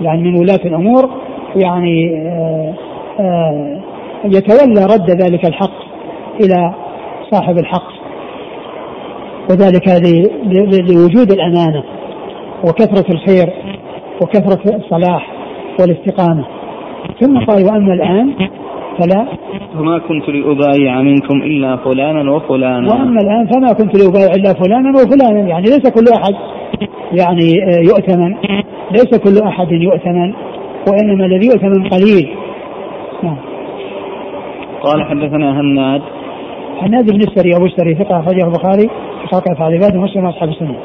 يعني 0.00 0.22
من 0.22 0.38
ولاة 0.38 0.60
الأمور 0.64 1.10
يعني 1.56 2.16
آه، 2.28 2.74
آه، 3.20 3.80
يتولى 4.24 4.84
رد 4.84 5.10
ذلك 5.10 5.46
الحق 5.46 5.82
إلى 6.40 6.74
صاحب 7.30 7.58
الحق 7.58 7.92
وذلك 9.50 9.88
لوجود 10.90 11.32
الأمانة 11.32 11.84
وكثرة 12.64 13.14
الخير 13.14 13.52
وكثرة 14.22 14.76
الصلاح 14.76 15.32
والاستقامة. 15.80 16.44
ثم 17.20 17.38
قال 17.38 17.64
وأما 17.64 17.94
الآن 17.94 18.32
فلا. 18.98 19.26
وما 19.78 19.98
كنت 19.98 20.28
لأبايع 20.28 21.02
منكم 21.02 21.42
إلا 21.42 21.76
فلانا 21.76 22.32
وفلانا. 22.32 22.92
وأما 22.92 23.20
الآن 23.20 23.46
فما 23.46 23.72
كنت 23.72 24.02
لأبايع 24.02 24.30
إلا 24.34 24.52
فلانا 24.52 24.90
وفلانا. 24.90 25.48
يعني 25.48 25.64
ليس 25.64 25.90
كل 25.90 26.04
أحد 26.14 26.34
يعني 27.12 27.48
آه، 27.64 27.80
يؤتمن. 27.80 28.34
ليس 28.92 29.18
كل 29.18 29.46
أحد 29.46 29.72
يؤتمن 29.72 30.32
وإنما 30.88 31.26
الذي 31.26 31.46
يؤتمن 31.46 31.88
قليل. 31.88 32.28
نعم. 33.22 33.36
قال 34.82 35.04
حدثنا 35.04 35.60
هناد. 35.60 36.02
هناد 36.80 37.12
بن 37.12 37.20
السري 37.20 37.56
أبو 37.56 37.66
السري 37.66 37.94
ثقة 37.94 38.20
أخرجه 38.20 38.44
البخاري 38.44 38.90
وخلق 39.24 39.50
أفعال 39.50 39.74
عباده 39.74 39.98
ومسلم 39.98 40.26
أصحاب 40.26 40.48
السنة. 40.48 40.76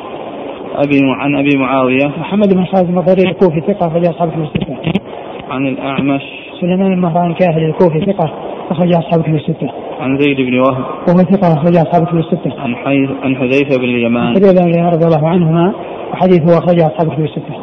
أبي 0.75 0.99
عن 1.03 1.36
أبي 1.36 1.58
معاوية. 1.58 2.08
محمد 2.08 2.53
بن 2.53 2.65
خالد 2.65 2.89
المطري 2.89 3.30
الكوفي 3.30 3.62
ثقة 3.62 3.88
أخرجه 3.88 4.10
أصحاب 4.10 4.30
الكتب 4.30 5.07
عن 5.49 5.67
الأعمش 5.67 6.21
سليمان 6.62 6.95
بن 6.95 7.01
مهران 7.01 7.31
الكاهلي 7.31 7.65
الكوفي 7.65 7.99
ثقة 7.99 8.33
أخرج 8.71 8.93
أصحاب 8.93 9.21
كتب 9.21 9.36
الستة. 9.36 9.69
عن 9.99 10.17
زيد 10.17 10.38
بن 10.38 10.60
وهب 10.60 10.86
وهو 11.07 11.17
ثقة 11.17 11.53
أخرج 11.53 11.75
أصحاب 11.75 12.07
كتب 12.07 12.17
الستة. 12.17 12.62
عن 12.62 12.75
حيث 12.75 13.10
عن 13.23 13.36
حذيفة 13.36 13.77
بن 13.77 13.83
اليمان. 13.83 14.36
حذيفة 14.36 14.63
بن 14.63 14.69
اليمان 14.69 14.93
رضي 14.93 15.05
الله 15.05 15.27
عنهما 15.27 15.73
وحديثه 16.12 16.57
أخرج 16.57 16.79
أصحاب 16.79 17.13
كتب 17.13 17.23
الستة. 17.23 17.55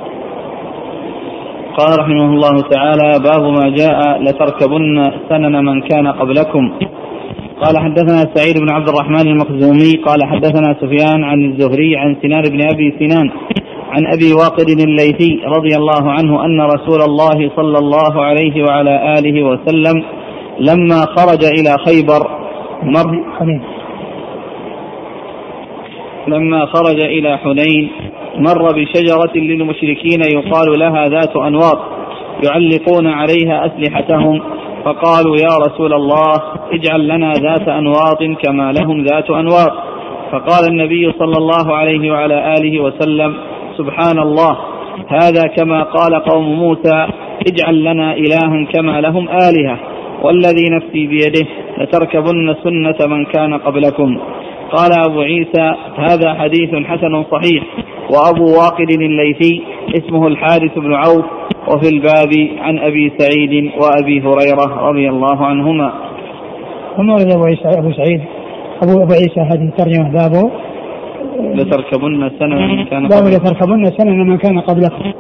قال 1.79 2.01
رحمه 2.01 2.25
الله 2.25 2.61
تعالى 2.71 3.13
باب 3.25 3.43
ما 3.43 3.77
جاء 3.77 4.23
لتركبن 4.23 5.05
سنن 5.29 5.65
من 5.65 5.81
كان 5.81 6.07
قبلكم 6.07 6.73
قال 7.63 7.79
حدثنا 7.79 8.35
سعيد 8.35 8.59
بن 8.59 8.71
عبد 8.71 8.89
الرحمن 8.89 9.29
المخزومي 9.29 9.93
قال 10.07 10.25
حدثنا 10.25 10.77
سفيان 10.81 11.25
عن 11.25 11.45
الزهري 11.45 11.97
عن 11.97 12.17
سنان 12.23 12.43
بن 12.43 12.61
أبي 12.63 12.95
سنان 12.99 13.31
عن 13.95 14.07
أبي 14.07 14.33
واقد 14.33 14.69
الليثي 14.89 15.41
رضي 15.57 15.77
الله 15.77 16.11
عنه 16.11 16.45
أن 16.45 16.61
رسول 16.61 17.03
الله 17.03 17.51
صلى 17.57 17.79
الله 17.79 18.25
عليه 18.25 18.65
وعلى 18.65 19.15
آله 19.19 19.43
وسلم 19.43 20.05
لما 20.61 21.01
خرج 21.17 21.45
إلى 21.45 21.77
خيبر 21.87 22.23
مر 22.83 23.25
لما 26.29 26.67
خرج 26.67 27.05
إلى 27.05 27.39
حنين 27.39 27.91
مر 28.37 28.73
بشجرة 28.73 29.33
للمشركين 29.35 30.21
يقال 30.35 30.79
لها 30.79 31.09
ذات 31.09 31.37
أنواط 31.37 31.79
يعلقون 32.45 33.07
عليها 33.07 33.67
أسلحتهم 33.67 34.41
فقالوا 34.85 35.37
يا 35.37 35.57
رسول 35.67 35.93
الله 35.93 36.35
اجعل 36.73 37.09
لنا 37.09 37.33
ذات 37.33 37.69
أنواط 37.69 38.19
كما 38.43 38.73
لهم 38.73 39.05
ذات 39.05 39.31
أنواط. 39.31 39.73
فقال 40.33 40.69
النبي 40.69 41.13
صلى 41.19 41.39
الله 41.39 41.77
عليه 41.77 42.11
وعلى 42.11 42.55
آله 42.59 42.81
وسلم 42.83 43.35
سبحان 43.79 44.19
الله. 44.19 44.57
هذا 45.09 45.47
كما 45.57 45.83
قال 45.83 46.15
قوم 46.15 46.45
موسى 46.45 47.07
اجعل 47.49 47.85
لنا 47.85 48.13
إلها 48.13 48.67
كما 48.73 49.01
لهم 49.01 49.29
آلهة 49.29 49.79
والذي 50.23 50.71
نفسي 50.71 51.07
بيده 51.07 51.47
لتركبن 51.79 52.55
سنة 52.65 53.17
من 53.17 53.25
كان 53.25 53.55
قبلكم. 53.55 54.19
قال 54.73 54.91
أبو 55.09 55.21
عيسى 55.21 55.75
هذا 55.97 56.35
حديث 56.35 56.75
حسن 56.75 57.25
صحيح. 57.31 57.65
وأبو 58.11 58.45
واقد 58.45 58.91
الليثي 58.91 59.63
اسمه 59.97 60.27
الحارث 60.27 60.79
بن 60.79 60.95
عوف 60.95 61.25
وفي 61.69 61.89
الباب 61.89 62.33
عن 62.59 62.79
أبي 62.79 63.13
سعيد 63.19 63.71
وأبي 63.81 64.21
هريرة 64.21 64.89
رضي 64.89 65.09
الله 65.09 65.47
عنهما. 65.47 65.93
ثم 66.97 67.11
ورد 67.11 67.33
أبو 67.33 67.45
عيسى 67.45 67.79
أبو 67.79 67.93
سعيد. 67.93 68.21
أبو 68.83 69.03
أبو 69.03 69.13
عيسى 69.13 69.41
هذه 69.41 69.69
الترجمة 69.69 70.09
بابه. 70.13 70.51
لتركبن 71.55 72.31
سنن 72.39 72.69
من 72.69 72.85
كان 72.85 73.07
قبلكم. 73.07 73.29
لتركبن 73.29 73.91
سنن 73.99 74.27
من 74.27 74.37
كان 74.39 74.61
قبلكم. 74.61 75.13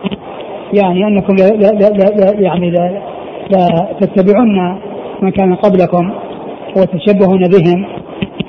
يعني 0.72 1.06
أنكم 1.06 1.34
لا 1.36 1.48
لا 1.48 1.70
لا 1.70 2.10
لا 2.10 2.40
يعني 2.40 2.70
لا, 2.70 3.02
لا 3.50 3.88
تتبعون 4.00 4.78
من 5.22 5.30
كان 5.30 5.54
قبلكم 5.54 6.10
وتشبهون 6.76 7.42
بهم 7.48 7.86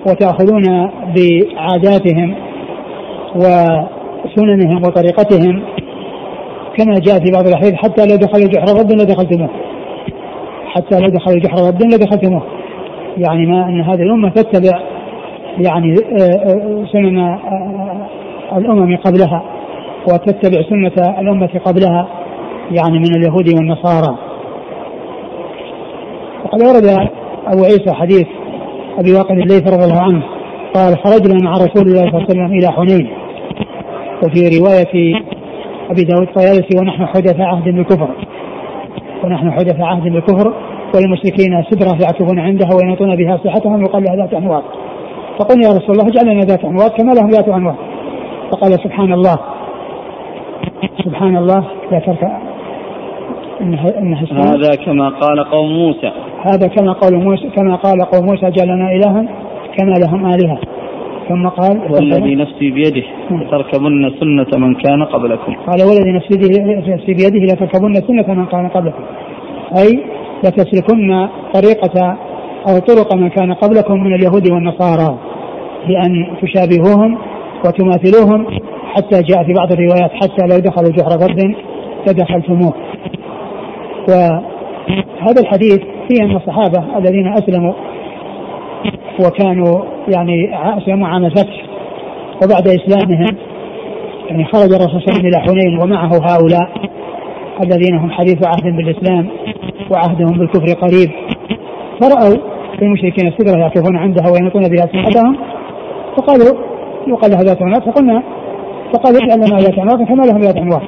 وتأخذون 0.07 0.89
بعاداتهم 1.15 2.35
وسننهم 3.35 4.83
وطريقتهم 4.83 5.63
كما 6.77 6.99
جاء 6.99 7.19
في 7.19 7.31
بعض 7.31 7.47
الأحاديث 7.47 7.73
حتى 7.73 8.05
لو 8.05 8.15
دخلوا 8.15 8.47
جحر 8.47 8.79
رد 8.79 8.91
لدخلتموه 8.91 9.49
حتى 10.67 10.99
لو 10.99 11.07
دخلوا 11.07 11.39
جحر 11.39 11.67
رد 11.67 11.83
لدخلتموه 11.83 12.43
يعني 13.17 13.45
ما 13.45 13.69
أن 13.69 13.81
هذه 13.81 14.01
الأمة 14.01 14.29
تتبع 14.29 14.79
يعني 15.59 15.95
آه، 15.95 16.23
آه، 16.23 16.85
سنن 16.91 17.17
آه، 17.19 18.07
الأمم 18.57 18.97
قبلها 18.97 19.43
وتتبع 20.07 20.61
سنة 20.69 21.19
الأمة 21.19 21.49
قبلها 21.65 22.07
يعني 22.71 22.99
من 22.99 23.15
اليهود 23.17 23.53
والنصارى. 23.55 24.17
وقد 26.45 26.61
ورد 26.61 27.09
أبو 27.47 27.63
عيسى 27.63 27.91
حديث 27.93 28.27
أبي 28.99 29.13
واقد 29.13 29.37
الليث 29.37 29.73
رضي 29.73 29.83
الله 29.83 30.01
عنه 30.01 30.23
قال 30.75 30.97
خرجنا 30.97 31.37
مع 31.43 31.51
رسول 31.51 31.87
الله 31.87 32.01
صلى 32.01 32.07
الله 32.07 32.15
عليه 32.15 32.25
وسلم 32.25 32.45
إلى 32.45 32.71
حنين. 32.71 33.09
وفي 34.23 34.59
رواية 34.59 35.15
أبي 35.91 36.03
داود 36.03 36.27
طيالسي 36.35 36.77
ونحن 36.81 37.05
حدث 37.05 37.39
عهد 37.39 37.63
بالكفر. 37.63 38.09
ونحن 39.23 39.51
حدث 39.51 39.81
عهد 39.81 40.03
بالكفر 40.03 40.53
وللمشركين 40.95 41.63
سدرة 41.69 41.97
يعكفون 42.01 42.39
عندها 42.39 42.69
وينطون 42.75 43.15
بها 43.15 43.37
صحتهم 43.45 43.81
يقال 43.81 44.03
لها 44.03 44.15
ذات 44.15 44.33
أنواط 44.33 44.63
فقلنا 45.39 45.67
يا 45.67 45.73
رسول 45.73 45.91
الله 45.95 46.07
اجعل 46.07 46.25
لنا 46.33 46.43
ذات 46.45 46.65
عنوان 46.65 46.87
كما 46.87 47.11
لهم 47.11 47.29
ذات 47.29 47.49
عنوان 47.49 47.75
فقال 48.51 48.71
سبحان 48.83 49.13
الله. 49.13 49.37
سبحان 51.05 51.37
الله. 51.37 51.61
لا 51.91 51.99
ترك 51.99 52.23
هذا 54.51 54.71
كما 54.85 55.09
قال 55.09 55.37
قوم 55.51 55.69
موسى. 55.69 56.11
هذا 56.41 56.67
كما 56.67 56.93
قال 56.93 57.13
موسى 57.23 57.49
كما 57.49 57.75
قال 57.75 58.01
قوم 58.01 58.25
موسى 58.25 58.51
جعلنا 58.51 58.91
إلها 58.95 59.25
كما 59.77 59.93
لهم 60.03 60.25
آلهة. 60.25 60.59
ثم 61.29 61.47
قال 61.47 61.75
والذي 61.91 62.35
نفسي 62.35 62.71
بيده 62.71 63.03
لتركبن 63.31 64.11
سنة 64.19 64.51
من 64.65 64.75
كان 64.75 65.03
قبلكم. 65.03 65.53
قال 65.67 65.79
والذي 65.87 66.11
نفسي 66.11 67.13
بيده 67.13 67.53
لتركبن 67.53 67.93
سنة 67.93 68.33
من 68.33 68.45
كان 68.45 68.67
قبلكم. 68.67 69.03
أي 69.77 70.03
لتسلكن 70.43 71.27
طريقة 71.53 72.17
أو 72.67 72.79
طرق 72.79 73.15
من 73.15 73.29
كان 73.29 73.53
قبلكم 73.53 74.03
من 74.03 74.15
اليهود 74.15 74.51
والنصارى 74.51 75.17
بأن 75.87 76.37
تشابهوهم 76.41 77.17
وتماثلوهم 77.65 78.45
حتى 78.95 79.21
جاء 79.21 79.43
في 79.43 79.53
بعض 79.53 79.71
الروايات 79.71 80.11
حتى 80.11 80.47
لو 80.51 80.59
دخلوا 80.59 80.91
جحر 80.91 81.09
ضرب 81.09 81.55
لدخلتموه. 82.07 82.73
وهذا 84.09 85.41
الحديث 85.41 85.79
فيه 86.07 86.23
أن 86.23 86.35
الصحابة 86.35 86.97
الذين 86.97 87.27
أسلموا 87.27 87.73
وكانوا 89.25 89.83
يعني 90.15 90.55
أسلموا 90.77 91.07
عام 91.07 91.25
الفتح 91.25 91.65
وبعد 92.43 92.67
إسلامهم 92.67 93.35
يعني 94.29 94.45
خرج 94.45 94.73
الرسول 94.73 95.01
صلى 95.01 95.07
الله 95.07 95.13
عليه 95.13 95.19
وسلم 95.19 95.27
إلى 95.27 95.39
حنين 95.39 95.79
ومعه 95.81 96.11
هؤلاء 96.13 96.69
الذين 97.63 97.97
هم 97.97 98.11
حديث 98.11 98.47
عهد 98.47 98.75
بالإسلام 98.75 99.27
وعهدهم 99.91 100.37
بالكفر 100.37 100.73
قريب. 100.81 101.11
فرأوا 102.01 102.54
المشركين 102.81 103.27
السدرة 103.27 103.59
يعكفون 103.59 103.97
عندها 103.97 104.31
وينطون 104.31 104.63
بها 104.63 104.87
سمعتهم 104.91 105.37
فقالوا 106.17 106.59
يقال 107.07 107.31
لها 107.31 107.43
ذات 107.43 107.61
عنوان 107.61 107.81
فقلنا 107.81 108.23
فقالوا 108.93 109.19
اجعل 109.19 109.37
لنا 109.37 109.57
ذات 109.59 109.79
عنوان 109.79 110.05
كما 110.05 110.23
لهم 110.23 110.41
ذات 110.41 110.57
عنوان 110.57 110.81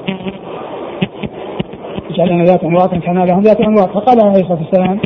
اجعل 2.12 2.30
لنا 2.30 2.44
ذات 2.44 2.64
عنوان 2.66 3.02
كما 3.02 3.26
لهم 3.26 3.42
ذات 3.42 3.62
عنوان 3.62 3.88
فقال 3.88 4.22
عليه 4.22 4.42
الصلاة 4.42 4.60
والسلام 4.60 5.00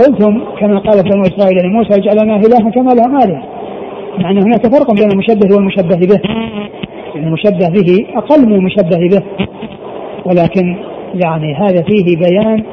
قلتم 0.00 0.40
كما 0.60 0.78
قالت 0.78 1.14
بنو 1.14 1.22
إسرائيل 1.22 1.66
لموسى 1.66 1.94
اجعل 1.94 2.16
لنا 2.24 2.36
إلها 2.36 2.70
كما 2.70 2.90
لهم 2.90 3.16
آلهة. 3.16 3.42
مع 4.18 4.30
أن 4.30 4.38
هناك 4.38 4.66
فرق 4.66 4.94
بين 4.94 5.10
المشبه 5.12 5.56
والمشبه 5.56 5.96
به. 5.96 6.20
يعني 7.14 7.26
المشبه 7.26 7.68
به 7.68 8.06
أقل 8.16 8.46
من 8.46 8.54
المشبه 8.54 8.98
به. 8.98 9.22
ولكن 10.24 10.76
يعني 11.14 11.54
هذا 11.54 11.82
فيه 11.82 12.16
بيان 12.16 12.64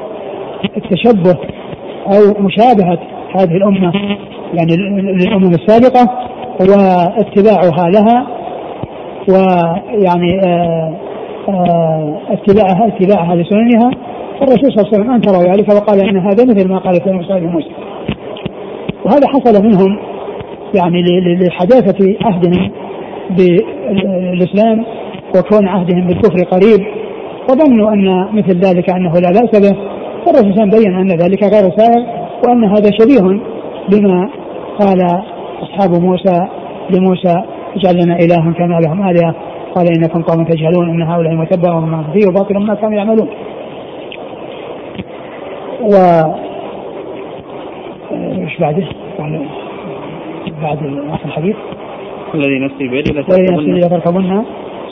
التشبه 0.76 1.38
أو 2.06 2.42
مشابهة 2.42 2.98
هذه 3.36 3.56
الأمة 3.56 3.92
يعني 4.54 4.76
للأمم 5.12 5.50
السابقة 5.50 6.10
واتباعها 6.60 7.90
لها 7.90 8.26
ويعني 9.28 10.40
آه، 10.46 10.94
آه، 11.48 12.18
اتباعها 12.30 12.86
اتباعها 12.86 13.34
لسننها. 13.34 13.90
الرسول 14.42 14.72
صلى 14.72 14.82
الله 14.82 14.88
عليه 14.92 14.98
وسلم 14.98 15.10
أنكر 15.10 15.52
ذلك 15.52 15.68
وقال 15.68 16.00
إن 16.00 16.16
هذا 16.16 16.44
مثل 16.44 16.68
ما 16.68 16.78
قال 16.78 16.94
في 16.94 17.12
مصعب 17.12 17.42
موسى 17.42 17.70
وهذا 19.04 19.28
حصل 19.28 19.64
منهم 19.64 19.98
يعني 20.74 21.02
لحداثة 21.34 22.16
عهدهم 22.20 22.70
بالإسلام 23.30 24.84
وكون 25.36 25.68
عهدهم 25.68 26.06
بالكفر 26.06 26.44
قريب. 26.44 26.86
وظنوا 27.50 27.92
أن 27.92 28.28
مثل 28.32 28.58
ذلك 28.58 28.90
أنه 28.90 29.12
لا 29.12 29.30
بأس 29.30 29.60
به. 29.60 29.76
فالرسول 30.26 30.54
صلى 30.54 30.62
الله 30.62 30.62
عليه 30.62 30.62
وسلم 30.62 30.70
بين 30.70 30.94
أن 30.94 31.08
ذلك 31.08 31.42
غير 31.42 31.76
سائغ 31.76 32.21
وأن 32.48 32.64
هذا 32.64 32.90
شبيه 33.00 33.40
بما 33.88 34.30
قال 34.80 34.98
أصحاب 35.62 36.02
موسى 36.02 36.48
لموسى 36.90 37.42
اجعل 37.76 38.04
لنا 38.04 38.16
إلها 38.16 38.52
كما 38.52 38.80
لهم 38.80 39.08
آلهة. 39.08 39.34
قال 39.74 39.86
إنكم 39.96 40.22
قوم 40.22 40.44
تجهلون 40.44 40.90
إن 40.90 41.02
هؤلاء 41.02 41.34
متبر 41.34 41.80
ما 41.80 42.04
فيه 42.12 42.26
وباطل 42.28 42.58
ما 42.58 42.74
كانوا 42.74 42.94
يعملون. 42.94 43.28
و 45.80 45.94
إيش 48.12 48.60
بعده؟ 48.60 48.86
بعد 50.62 50.78
اخر 51.12 51.24
الحديث. 51.24 51.56
الذي 52.34 52.58
نفسي 52.58 52.88
بيده 52.88 53.12
لتركبن 53.86 54.44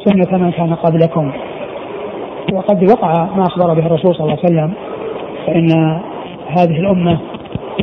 سنة 0.04 0.38
من 0.38 0.50
كان 0.50 0.74
قبلكم. 0.74 1.32
وقد 2.52 2.90
وقع 2.90 3.24
ما 3.36 3.42
أخبر 3.42 3.74
به 3.74 3.86
الرسول 3.86 4.14
صلى 4.14 4.24
الله 4.24 4.38
عليه 4.44 4.44
وسلم. 4.44 4.72
فإن 5.46 6.00
هذه 6.48 6.80
الأمة 6.80 7.18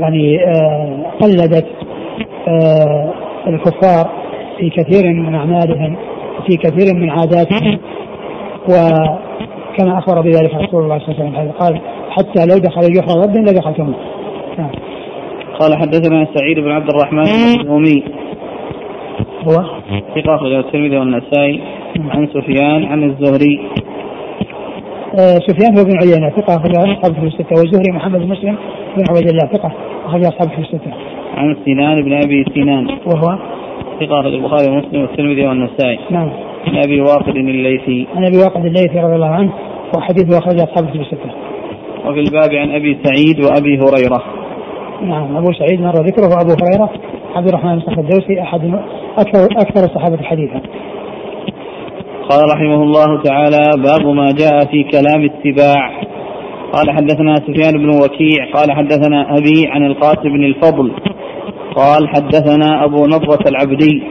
يعني 0.01 0.45
آه 0.45 1.05
قلدت 1.21 1.67
آه 2.47 3.13
الكفار 3.47 4.09
في 4.57 4.69
كثير 4.69 5.13
من 5.13 5.35
أعمالهم 5.35 5.95
وفي 6.39 6.57
كثير 6.57 6.95
من 6.95 7.09
عاداتهم. 7.09 7.79
وكما 8.67 9.97
أخبر 9.97 10.21
بذلك 10.21 10.55
رسول 10.55 10.83
الله 10.83 10.99
صلى 10.99 11.15
الله 11.15 11.39
عليه 11.39 11.49
وسلم 11.49 11.51
قال 11.51 11.81
حتى 12.09 12.45
لو 12.45 12.57
دخل 12.57 12.81
الجحر 12.81 13.19
رد 13.19 13.37
لدخلتموه 13.37 13.95
نعم. 14.57 14.71
قال 15.59 15.77
حدثنا 15.77 16.27
سعيد 16.33 16.59
بن 16.59 16.71
عبد 16.71 16.89
الرحمن 16.89 17.19
المخزومي 17.19 18.03
هو؟ 19.47 19.63
ثقة 20.15 20.59
الترمذي 20.59 20.97
والنسائي. 20.97 21.61
عن 22.09 22.27
سفيان 22.27 22.85
عن 22.85 23.03
الزهري. 23.03 23.59
سفيان 25.15 25.77
هو 25.77 25.83
بن 25.83 25.97
عيينة 25.97 26.29
ثقة 26.29 26.55
أخرجه 26.55 26.93
أصحاب 26.93 27.13
في 27.13 27.27
الستة 27.27 27.55
والزهري 27.59 27.91
محمد 27.93 28.19
بن 28.19 28.27
مسلم 28.27 28.55
بن 28.97 29.03
عبيد 29.09 29.29
الله 29.29 29.47
ثقة 29.53 29.71
أخرج 30.05 30.25
أصحاب 30.25 30.49
في 30.49 30.61
الستة. 30.61 30.91
عن 31.37 31.57
سنان 31.65 31.95
بن 31.95 32.13
أبي 32.13 32.45
سنان. 32.55 32.87
وهو؟ 32.87 33.37
ثقة 33.99 34.19
أخرج 34.19 34.33
البخاري 34.33 34.71
ومسلم 34.71 35.01
والترمذي 35.01 35.47
والنسائي. 35.47 35.99
نعم. 36.09 36.29
عن 36.67 36.77
أبي 36.77 37.01
واقد 37.01 37.35
الليثي. 37.35 38.07
عن 38.15 38.25
أبي 38.25 38.37
واقد 38.37 38.65
الليثي 38.65 38.99
رضي 38.99 39.15
الله 39.15 39.27
عنه 39.27 39.51
وحديثه 39.97 40.37
أخرج 40.37 40.59
أصحاب 40.59 40.89
في 40.89 40.99
الستة. 40.99 41.31
وفي 42.05 42.19
الباب 42.19 42.53
عن 42.53 42.71
أبي 42.71 42.97
سعيد 43.03 43.39
وأبي 43.39 43.77
هريرة. 43.77 44.23
نعم 45.01 45.37
أبو 45.37 45.51
سعيد 45.53 45.81
مر 45.81 45.91
ذكره 45.91 46.27
وأبو 46.27 46.51
هريرة 46.51 46.89
عبد 47.35 47.47
الرحمن 47.47 47.79
بن 47.79 47.99
الدوسي 47.99 48.41
أحد 48.41 48.61
أكثر 49.17 49.45
أكثر 49.45 49.85
الصحابة 49.85 50.23
حديثا. 50.23 50.61
قال 52.29 52.41
رحمه 52.53 52.83
الله 52.83 53.21
تعالى 53.23 53.63
باب 53.77 54.07
ما 54.15 54.31
جاء 54.31 54.59
في 54.71 54.83
كلام 54.83 55.29
السباع 55.29 56.01
قال 56.73 56.91
حدثنا 56.91 57.35
سفيان 57.35 57.77
بن 57.77 57.89
وكيع. 57.89 58.51
قال 58.53 58.71
حدثنا 58.71 59.37
أبي 59.37 59.67
عن 59.67 59.85
القاسم 59.85 60.23
بن 60.23 60.43
الفضل. 60.43 60.91
قال 61.75 62.07
حدثنا 62.07 62.85
أبو 62.85 63.05
نضرة 63.05 63.39
العبدي 63.47 64.03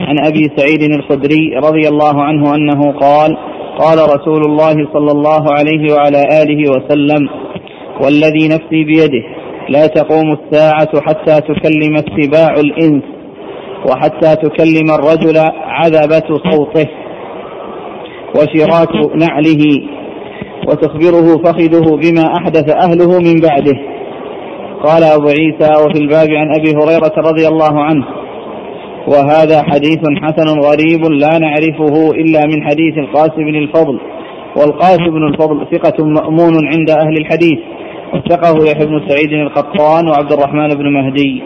عن 0.00 0.16
أبي 0.26 0.42
سعيد 0.56 0.82
الخدري 0.82 1.56
رضي 1.56 1.88
الله 1.88 2.22
عنه 2.22 2.54
أنه 2.54 2.92
قال 2.92 3.36
قال 3.78 3.98
رسول 3.98 4.42
الله 4.46 4.74
صلى 4.92 5.12
الله 5.12 5.46
عليه 5.58 5.94
وعلى 5.94 6.22
آله 6.42 6.70
وسلم 6.70 7.28
والذي 8.04 8.48
نفسي 8.48 8.84
بيده 8.84 9.24
لا 9.68 9.86
تقوم 9.86 10.32
الساعة 10.32 11.00
حتى 11.00 11.40
تكلم 11.40 11.94
السباع 11.94 12.52
الإنس 12.60 13.02
وحتى 13.90 14.36
تكلم 14.36 14.90
الرجل 14.98 15.38
عذبة 15.64 16.28
صوته. 16.50 16.88
وشراك 18.36 18.94
نعله 19.16 19.62
وتخبره 20.68 21.42
فخذه 21.44 21.96
بما 21.96 22.36
أحدث 22.36 22.70
أهله 22.84 23.18
من 23.18 23.40
بعده. 23.40 23.78
قال 24.84 25.04
أبو 25.04 25.28
عيسى 25.28 25.70
وفي 25.84 25.98
الباب 26.02 26.28
عن 26.30 26.48
أبي 26.58 26.70
هريرة 26.70 27.14
رضي 27.30 27.48
الله 27.48 27.80
عنه 27.80 28.04
وهذا 29.08 29.62
حديث 29.62 30.00
حسن 30.22 30.48
غريب 30.60 31.02
لا 31.04 31.38
نعرفه 31.38 32.10
إلا 32.10 32.40
من 32.46 32.62
حديث 32.62 32.98
القاسم 32.98 33.36
بن 33.36 33.56
الفضل. 33.56 34.00
والقاسم 34.56 35.10
بن 35.10 35.26
الفضل 35.26 35.66
ثقة 35.72 36.04
مأمون 36.04 36.54
عند 36.66 36.90
أهل 36.90 37.16
الحديث. 37.16 37.58
وثقه 38.14 38.70
يحيى 38.70 38.86
بن 38.86 39.08
سعيد 39.08 39.32
القطان 39.32 40.08
وعبد 40.08 40.32
الرحمن 40.32 40.68
بن 40.68 40.92
مهدي. 40.92 41.42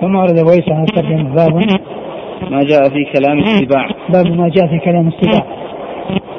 ثم 0.00 0.16
ورد 0.16 0.38
ابو 0.38 0.50
عيسى 0.50 0.70
هذا 0.70 1.22
باب. 1.22 1.80
ما 2.50 2.62
جاء 2.62 2.88
في 2.88 3.04
كلام 3.18 3.38
السباع. 3.38 3.88
باب 4.08 4.26
ما 4.26 4.48
جاء 4.48 4.66
في 4.66 4.78
كلام 4.78 5.08
السباع. 5.08 5.46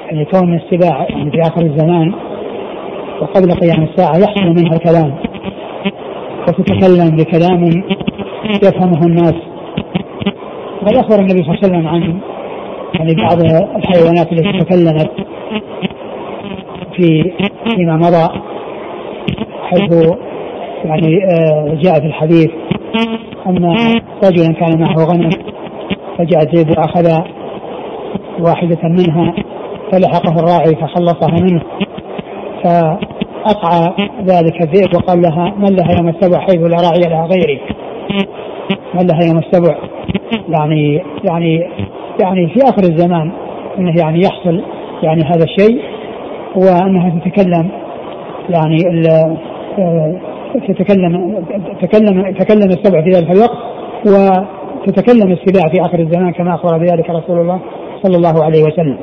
يعني 0.06 0.26
كون 0.26 0.54
السباع 0.56 1.08
يعني 1.10 1.32
في 1.32 1.42
آخر 1.42 1.62
الزمان 1.62 2.14
وقبل 3.22 3.52
قيام 3.52 3.84
الساعة 3.84 4.18
يحصل 4.18 4.50
منها 4.50 4.76
الكلام. 4.76 5.16
وتتكلم 6.48 7.16
بكلام 7.18 7.84
يفهمه 8.64 9.06
الناس. 9.06 9.36
وقد 10.82 10.96
أخبر 10.96 11.20
النبي 11.20 11.44
صلى 11.44 11.54
الله 11.54 11.60
عليه 11.64 11.68
وسلم 11.68 11.88
عن 11.88 12.20
يعني 12.96 13.16
بعض 13.16 13.42
الحيوانات 13.76 14.32
التي 14.32 14.60
تكلمت 14.60 15.12
في 16.96 17.32
فيما 17.76 17.96
مضى. 17.96 18.42
حيث 19.64 20.08
يعني 20.86 21.24
آه، 21.26 21.78
جاء 21.82 22.00
في 22.00 22.06
الحديث 22.06 22.50
أن 23.48 23.76
رجلا 24.24 24.54
كان 24.54 24.82
معه 24.82 25.06
غنم. 25.06 25.30
فجاء 26.18 26.56
زيد 26.56 26.70
واخذ 26.70 27.22
واحدة 28.40 28.80
منها 28.84 29.34
فلحقه 29.92 30.40
الراعي 30.40 30.76
فخلصها 30.76 31.42
منه 31.42 31.62
فاقعى 32.64 33.94
ذلك 34.26 34.62
الذئب 34.62 34.96
وقال 34.96 35.22
لها 35.22 35.54
من 35.58 35.76
لها 35.76 35.98
يوم 35.98 36.10
السبع 36.10 36.40
حيث 36.40 36.62
لا 36.62 36.78
راعي 36.90 37.00
لها 37.10 37.26
غيري؟ 37.26 37.62
من 38.94 39.08
لها 39.08 39.28
يوم 39.28 39.38
السبع؟ 39.38 39.78
يعني 40.50 41.04
يعني 41.24 41.68
يعني 42.22 42.50
في 42.50 42.60
آخر 42.64 42.84
الزمان 42.84 43.32
إنه 43.80 43.94
يعني 44.00 44.22
يحصل 44.22 44.64
يعني 45.04 45.24
هذا 45.24 45.44
الشيء 45.44 45.82
وأنها 46.56 47.20
تتكلم 47.20 47.70
يعني 48.50 48.78
تتكلم 50.68 51.44
تكلم 51.82 52.34
تكلم 52.34 52.70
السبع 52.70 53.02
في 53.02 53.10
ذلك 53.10 53.32
الوقت 53.32 53.58
تتكلم 54.88 55.32
السباع 55.32 55.70
في 55.72 55.86
آخر 55.86 56.00
الزمان 56.00 56.32
كما 56.32 56.56
أخبر 56.56 56.78
بذلك 56.78 57.10
رسول 57.10 57.40
الله 57.40 57.60
صلى 58.04 58.18
الله 58.18 58.44
عليه 58.44 58.64
وسلم. 58.64 58.98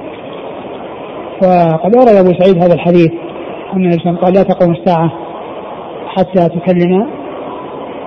وقد 1.42 1.96
أورد 1.96 2.08
أبو 2.08 2.32
سعيد 2.38 2.62
هذا 2.62 2.74
الحديث 2.74 3.10
أن 3.74 3.86
الإنسان 3.86 4.16
قال 4.16 4.34
لا 4.34 4.42
تقوم 4.42 4.72
الساعة 4.72 5.12
حتى 6.06 6.48
تكلم 6.48 7.06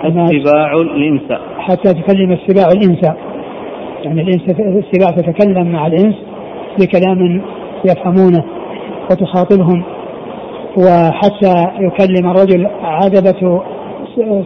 السباع 0.06 0.74
الإنس. 0.74 1.22
حتى 1.58 1.94
تكلم 1.94 2.32
السباع 2.32 2.72
الإنس. 2.72 3.04
يعني 4.04 4.22
الإنس 4.22 4.42
السباع 4.50 5.12
تتكلم 5.12 5.72
مع 5.72 5.88
الإنس 5.88 6.16
بكلام 6.80 7.42
يفهمونه 7.86 8.44
وتخاطبهم. 9.12 9.84
وحتى 10.78 11.68
يكلم 11.80 12.32
الرجل 12.32 12.68
عذبة 12.84 13.62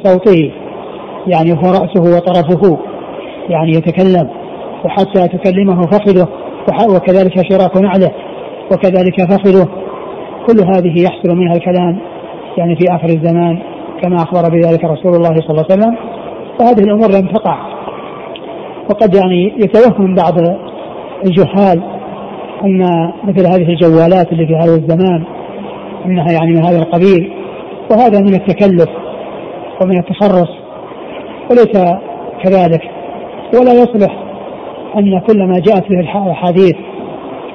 صوته. 0.04 0.52
يعني 1.28 1.52
هو 1.52 1.72
رأسه 1.72 2.16
وطرفه. 2.16 2.78
يعني 3.50 3.72
يتكلم 3.72 4.30
وحتى 4.86 5.38
تكلمه 5.38 5.82
فخذه 5.82 6.28
وكذلك 6.96 7.52
شراك 7.52 7.78
نعله 7.78 8.12
وكذلك 8.72 9.32
فخذه 9.32 9.68
كل 10.48 10.60
هذه 10.76 11.04
يحصل 11.04 11.36
منها 11.36 11.54
الكلام 11.56 12.00
يعني 12.58 12.76
في 12.76 12.86
آخر 12.92 13.06
الزمان 13.06 13.60
كما 14.02 14.16
أخبر 14.16 14.50
بذلك 14.50 14.84
رسول 14.84 15.16
الله 15.16 15.36
صلى 15.36 15.50
الله 15.50 15.66
عليه 15.70 15.82
وسلم. 15.82 15.98
وهذه 16.60 16.80
الأمور 16.80 17.08
لم 17.08 17.28
تقع. 17.28 17.58
وقد 18.90 19.16
يعني 19.16 19.54
يتوهم 19.58 20.16
بعض 20.16 20.34
الجهال 21.26 21.84
أن 22.64 22.82
مثل 23.24 23.48
هذه 23.48 23.70
الجوالات 23.70 24.32
اللي 24.32 24.48
في 24.48 24.56
هذا 24.56 24.76
الزمان 24.76 25.24
أنها 26.06 26.32
يعني 26.32 26.52
من 26.52 26.66
هذا 26.66 26.80
القبيل 26.80 27.32
وهذا 27.92 28.20
من 28.20 28.34
التكلف 28.34 28.90
ومن 29.82 30.00
التخرص 30.00 30.50
وليس 31.52 31.96
كذلك. 32.44 32.82
ولا 33.54 33.74
يصلح 33.74 34.24
أن 34.98 35.20
كل 35.20 35.44
ما 35.44 35.60
جاءت 35.60 35.90
به 35.90 36.00
الأحاديث 36.00 36.76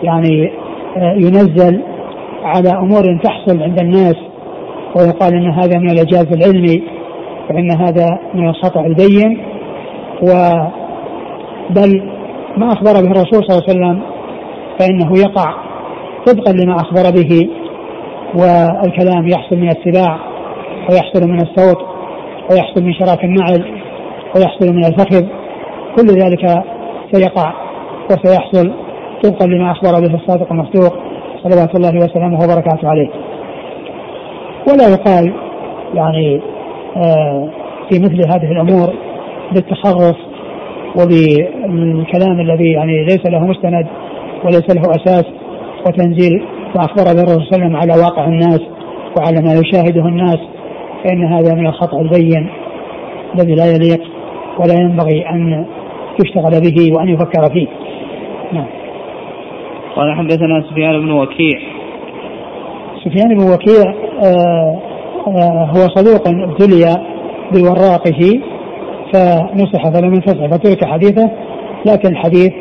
يعني 0.03 0.53
آه، 0.97 1.15
ينزل 1.15 1.81
على 2.43 2.71
أمور 2.71 3.21
تحصل 3.23 3.63
عند 3.63 3.81
الناس 3.81 4.17
ويقال 4.97 5.35
أن 5.35 5.51
هذا 5.51 5.79
من 5.79 5.91
الإعجاز 5.91 6.27
العلمي 6.33 6.83
وأن 7.51 7.71
هذا 7.71 8.19
من 8.35 8.49
الخطأ 8.49 8.81
البين. 8.81 9.51
و 10.23 10.29
بل 11.71 12.03
ما 12.57 12.73
أخبر 12.73 12.93
به 12.93 13.11
الرسول 13.11 13.45
صلى 13.45 13.59
الله 13.59 13.63
عليه 13.69 13.71
وسلم 13.71 14.03
فإنه 14.79 15.19
يقع 15.19 15.55
طبقا 16.27 16.53
لما 16.53 16.77
أخبر 16.77 17.11
به 17.11 17.49
والكلام 18.35 19.29
يحصل 19.29 19.57
من 19.57 19.69
السباع 19.69 20.19
ويحصل 20.91 21.29
من 21.29 21.41
الصوت 21.43 21.79
ويحصل 22.51 22.83
من 22.85 22.93
شراك 22.95 23.25
النعل 23.25 23.65
ويحصل 24.37 24.73
من 24.75 24.85
الفخذ. 24.85 25.40
كل 25.97 26.07
ذلك 26.07 26.63
سيقع 27.13 27.53
وسيحصل 28.11 28.73
طبقا 29.23 29.47
لما 29.47 29.71
أخبر 29.71 30.07
به 30.07 30.15
الصادق 30.15 30.53
المصدوق 30.53 30.95
صلوات 31.43 31.77
الله 31.77 32.05
وسلامه 32.05 32.39
وبركاته 32.45 32.89
عليه. 32.89 33.11
ولا 34.69 34.89
يقال 34.89 35.35
يعني 35.95 36.41
آه 36.97 37.49
في 37.91 37.99
مثل 37.99 38.29
هذه 38.35 38.53
الأمور 38.53 38.95
بالتخرص 39.53 40.17
وبالكلام 40.97 42.41
الذي 42.41 42.73
يعني 42.73 43.05
ليس 43.05 43.27
له 43.27 43.39
مستند 43.39 43.87
وليس 44.45 44.71
له 44.71 44.83
أساس 44.91 45.25
وتنزيل 45.87 46.43
ما 46.77 46.85
أخبر 46.85 47.05
به 47.05 47.23
الرسول 47.23 47.47
صلى 47.47 47.57
الله 47.57 47.67
عليه 47.67 47.67
وسلم 47.67 47.77
على 47.77 48.03
واقع 48.03 48.25
الناس 48.25 48.61
وعلى 49.19 49.43
ما 49.43 49.53
يشاهده 49.53 50.09
الناس 50.09 50.39
فإن 51.05 51.25
هذا 51.25 51.55
من 51.55 51.67
الخطأ 51.67 52.01
البين 52.01 52.51
الذي 53.35 53.55
لا 53.55 53.67
يليق 53.67 54.01
ولا 54.59 54.75
ينبغي 54.75 55.29
أن 55.29 55.67
يشتغل 56.25 56.61
به 56.61 56.97
وأن 56.97 57.09
يفكر 57.09 57.53
فيه. 57.53 57.67
نعم. 58.53 58.67
قال 59.97 60.17
حدثنا 60.17 60.65
سفيان 60.71 61.01
بن 61.01 61.11
وكيع. 61.11 61.61
سفيان 63.05 63.29
بن 63.39 63.53
وكيع 63.53 63.95
آه 64.25 64.81
آه 65.27 65.65
هو 65.65 65.89
صدوق 65.89 66.29
ابتلي 66.29 66.97
بوراقه 67.53 68.41
فنصح 69.13 69.91
فلم 69.95 70.15
ينفصح 70.15 70.47
فترك 70.47 70.85
حديثه 70.85 71.31
لكن 71.87 72.09
الحديث 72.09 72.53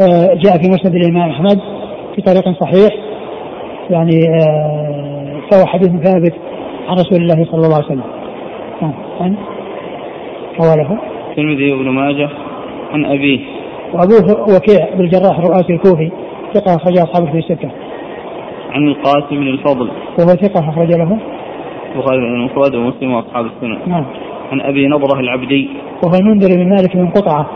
آه 0.00 0.34
جاء 0.34 0.62
في 0.62 0.68
مسند 0.68 0.94
الإمام 0.94 1.30
أحمد 1.30 1.58
في 2.14 2.22
طريق 2.22 2.44
صحيح 2.60 2.90
يعني 3.90 4.20
آه 4.28 5.40
فهو 5.50 5.66
حديث 5.66 5.88
ثابت 5.88 6.34
عن 6.88 6.96
رسول 6.96 7.18
الله 7.18 7.44
صلى 7.44 7.66
الله 7.66 7.76
عليه 7.76 7.86
وسلم. 7.86 8.04
نعم. 8.82 8.94
عن 9.20 9.36
حواله. 10.58 10.98
الترمذي 11.30 11.72
وابن 11.72 11.88
ماجه 11.88 12.28
عن 12.92 13.04
أبيه. 13.04 13.40
وأبوه 13.92 14.56
وكيع 14.56 14.94
بن 14.94 15.04
الجراح 15.04 15.38
الرؤاسي 15.38 15.72
الكوفي 15.72 16.10
ثقة 16.54 16.76
أخرج 16.76 16.98
أصحابه 16.98 17.32
في 17.32 17.38
الستة. 17.38 17.70
عن 18.70 18.88
القاسم 18.88 19.36
بن 19.36 19.48
الفضل. 19.48 19.90
وهو 20.18 20.28
ثقة 20.28 20.68
أخرج 20.70 20.88
له. 20.92 21.18
البخاري 21.94 22.18
المفرد 22.18 22.74
ومسلم 22.74 23.12
وأصحاب 23.12 23.46
السنة. 23.46 23.78
نعم. 23.86 24.04
عن 24.52 24.60
أبي 24.60 24.86
نضرة 24.86 25.20
العبدي. 25.20 25.68
وهو 26.04 26.14
المنذر 26.20 26.56
بن 26.56 26.68
مالك 26.68 26.96
بن 26.96 27.10
قطعة. 27.10 27.46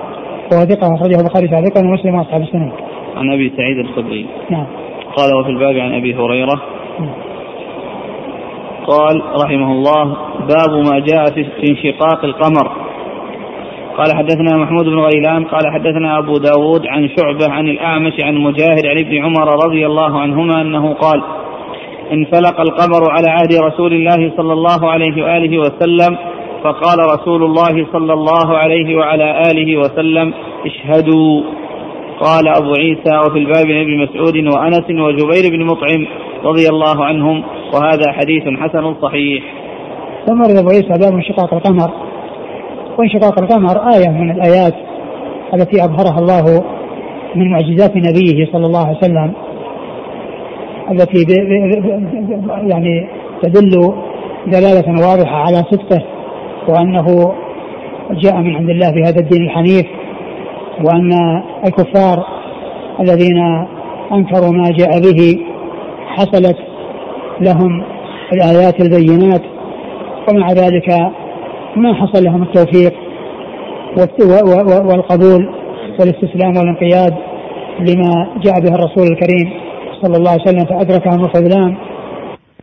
وهو 0.53 0.65
ثقة 0.65 0.95
أخرجه 0.95 1.21
البخاري 1.21 1.49
تعليقا 1.49 1.81
ومسلم 1.81 2.15
وأصحاب 2.15 2.43
السنة. 2.43 2.73
عن 3.17 3.33
أبي 3.33 3.53
سعيد 3.57 3.79
الخدري. 3.79 4.27
نعم. 4.51 4.67
قال 5.17 5.35
وفي 5.41 5.51
الباب 5.51 5.77
عن 5.77 5.95
أبي 5.95 6.15
هريرة. 6.15 6.63
نعم. 7.01 7.15
قال 8.87 9.23
رحمه 9.45 9.73
الله 9.73 10.17
باب 10.41 10.71
ما 10.91 10.99
جاء 10.99 11.25
في 11.35 11.71
انشقاق 11.71 12.25
القمر. 12.25 12.86
قال 13.97 14.17
حدثنا 14.17 14.57
محمود 14.57 14.85
بن 14.85 14.99
غيلان 14.99 15.45
قال 15.45 15.73
حدثنا 15.73 16.19
أبو 16.19 16.39
داود 16.39 16.87
عن 16.87 17.09
شعبة 17.09 17.53
عن 17.53 17.69
الأعمش 17.69 18.13
عن 18.21 18.35
مجاهد 18.35 18.87
عن 18.87 18.99
ابن 18.99 19.25
عمر 19.25 19.67
رضي 19.67 19.87
الله 19.87 20.21
عنهما 20.21 20.61
أنه 20.61 20.95
قال 20.95 21.23
انفلق 22.13 22.61
القمر 22.61 23.11
على 23.11 23.31
عهد 23.31 23.55
رسول 23.65 23.93
الله 23.93 24.33
صلى 24.37 24.53
الله 24.53 24.91
عليه 24.91 25.25
وآله 25.25 25.59
وسلم 25.59 26.17
فقال 26.65 26.99
رسول 27.15 27.45
الله 27.45 27.87
صلى 27.93 28.13
الله 28.13 28.59
عليه 28.59 28.97
وعلى 28.97 29.43
آله 29.51 29.77
وسلم 29.77 30.35
اشهدوا. 30.67 31.43
قال 32.21 32.49
أبو 32.49 32.73
عيسى 32.79 33.17
وفي 33.27 33.39
الباب 33.39 33.71
ابن 33.71 33.99
مسعود 33.99 34.37
وأنس 34.37 34.91
وجبير 34.91 35.53
بن 35.53 35.65
مطعم 35.65 36.07
رضي 36.45 36.69
الله 36.69 37.05
عنهم 37.05 37.43
وهذا 37.75 38.13
حديث 38.13 38.43
حسن 38.61 38.95
صحيح. 39.03 39.45
ثم 40.27 40.43
أبو 40.43 40.69
عيسى 40.69 40.89
باب 40.89 41.13
انشقاق 41.15 41.55
القمر. 41.55 42.06
وانشقاق 42.99 43.39
القمر 43.39 43.95
آية 43.95 44.09
من 44.09 44.31
الآيات 44.31 44.75
التي 45.55 45.85
أظهرها 45.85 46.19
الله 46.19 46.65
من 47.35 47.51
معجزات 47.51 47.97
نبيه 47.97 48.47
صلى 48.53 48.67
الله 48.67 48.87
عليه 48.87 48.99
وسلم 48.99 49.33
التي 50.91 51.27
يعني 52.67 53.09
تدل 53.43 53.95
دلالة 54.47 55.09
واضحة 55.09 55.37
على 55.37 55.57
صدقه 55.57 56.03
وأنه 56.69 57.33
جاء 58.11 58.37
من 58.37 58.57
عند 58.57 58.71
الله 58.71 58.93
في 58.93 59.01
هذا 59.01 59.21
الدين 59.21 59.43
الحنيف 59.43 59.87
وأن 60.85 61.13
الكفار 61.67 62.27
الذين 63.01 63.67
أنكروا 64.13 64.53
ما 64.53 64.71
جاء 64.71 65.01
به 65.01 65.41
حصلت 66.07 66.57
لهم 67.41 67.83
الآيات 68.33 68.81
البينات 68.81 69.43
ومع 70.29 70.53
ذلك 70.53 71.13
ما 71.77 71.95
حصل 71.95 72.25
لهم 72.25 72.43
التوفيق 72.43 72.93
والقبول 74.85 75.49
والاستسلام 76.01 76.57
والانقياد 76.57 77.15
لما 77.81 78.29
جاء 78.45 78.61
به 78.61 78.75
الرسول 78.75 79.07
الكريم 79.13 79.51
صلى 80.03 80.17
الله 80.17 80.31
عليه 80.31 80.43
وسلم 80.43 80.65
فأدركهم 80.65 81.25
الخذلان 81.25 81.77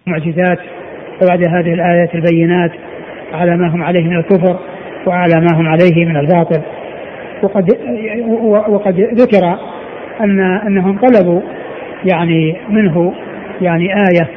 معجزات 0.08 0.60
وبعد 1.24 1.44
هذه 1.44 1.74
الآيات 1.74 2.16
البينات 2.16 2.72
على 3.34 3.58
ما 3.58 3.68
هم 3.68 3.84
عليه 3.84 4.04
من 4.04 4.18
الكفر 4.18 4.60
وعلى 5.08 5.36
ما 5.36 5.48
هم 5.54 5.68
عليه 5.68 6.06
من 6.06 6.18
الباطل. 6.18 6.62
وقد 7.44 7.70
وقد 8.70 9.00
ذكر 9.00 9.58
ان 10.22 10.42
أنهم 10.42 11.00
طلبوا 11.00 11.42
يعني 12.06 12.56
منه 12.70 13.14
يعني 13.62 13.94
آية 13.94 14.30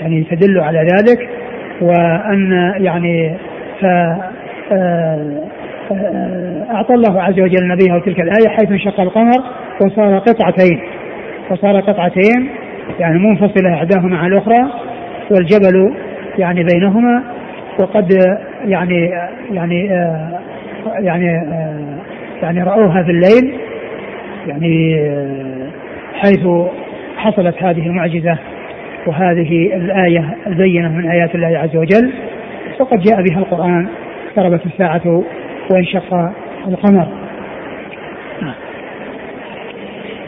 يعني 0.00 0.24
تدل 0.30 0.60
على 0.60 0.78
ذلك 0.78 1.28
وأن 1.80 2.72
يعني 2.80 3.36
ف 3.80 3.84
آه، 3.84 5.48
آه، 5.92 6.66
أعطى 6.70 6.94
الله 6.94 7.22
عز 7.22 7.40
وجل 7.40 7.68
نبيه 7.68 7.98
تلك 7.98 8.20
الآية 8.20 8.48
حيث 8.48 8.70
انشق 8.70 9.00
القمر 9.00 9.42
وصار 9.80 10.18
قطعتين. 10.18 10.80
وصار 11.50 11.80
قطعتين 11.80 12.48
يعني 12.98 13.18
منفصلة 13.18 13.74
إحداهما 13.74 14.18
عن 14.18 14.32
الأخرى 14.32 14.72
والجبل 15.30 15.94
يعني 16.38 16.64
بينهما 16.64 17.22
وقد 17.80 18.36
يعني 18.64 19.10
يعني 19.50 19.92
آه، 19.92 20.40
يعني 20.98 21.26
يعني 22.42 22.62
رأوها 22.62 23.02
في 23.02 23.10
الليل 23.10 23.58
يعني 24.46 24.96
حيث 26.14 26.46
حصلت 27.16 27.62
هذه 27.62 27.86
المعجزة 27.86 28.38
وهذه 29.06 29.76
الآية 29.76 30.36
البينة 30.46 30.88
من 30.88 31.10
آيات 31.10 31.34
الله 31.34 31.58
عز 31.58 31.76
وجل. 31.76 32.12
وقد 32.80 32.98
جاء 33.00 33.22
بها 33.22 33.38
القرآن 33.38 33.88
اقتربت 34.28 34.66
الساعة 34.66 35.24
وانشق 35.70 36.14
القمر. 36.68 37.08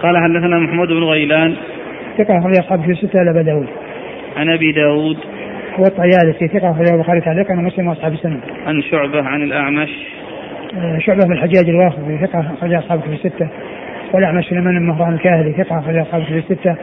قال 0.03 0.19
حدثنا 0.19 0.59
محمود 0.59 0.89
بن 0.89 1.05
غيلان. 1.05 1.57
ثقة 2.19 2.39
أخرج 2.39 2.59
أصحاب 2.59 2.81
في 2.81 2.95
ستة 2.95 3.23
إلى 3.23 3.43
داود. 3.43 3.67
عن 4.37 4.49
أبي 4.49 4.73
داود. 4.73 5.17
هو 5.79 5.85
الطيالسي 5.85 6.49
ثقة 6.49 6.71
أخرج 6.71 6.93
البخاري 6.93 7.21
تعليقا 7.21 7.55
ومسلم 7.55 7.89
وأصحاب 7.89 8.13
السنة. 8.13 8.41
عن 8.67 8.83
شعبة 8.83 9.23
عن 9.23 9.43
الأعمش. 9.43 9.91
آه، 10.77 10.99
شعبة 10.99 11.25
بن 11.27 11.33
الحجاج 11.33 11.69
الواقفي 11.69 12.27
ثقة 12.27 12.41
أخرج 12.41 12.73
أصحاب 12.73 13.01
في 13.01 13.13
الستة. 13.13 13.49
والأعمش 14.15 14.45
سليمان 14.45 14.79
بن 14.79 14.87
مهران 14.87 15.15
الكاهلي 15.15 15.53
ثقة 15.53 15.79
أخرج 15.79 15.97
أصحاب 15.97 16.23
في 16.23 16.39
الستة. 16.39 16.77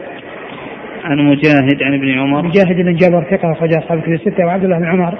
عن 1.04 1.18
مجاهد 1.18 1.82
عن 1.82 1.94
ابن 1.94 2.18
عمر. 2.18 2.42
مجاهد 2.42 2.76
بن 2.76 2.94
جبر 2.94 3.24
ثقة 3.30 3.52
أخرج 3.52 3.70
أصحاب 3.78 4.00
في 4.00 4.14
الستة. 4.14 4.46
وعبد 4.46 4.64
الله 4.64 4.78
بن 4.78 4.86
عمر 4.86 5.14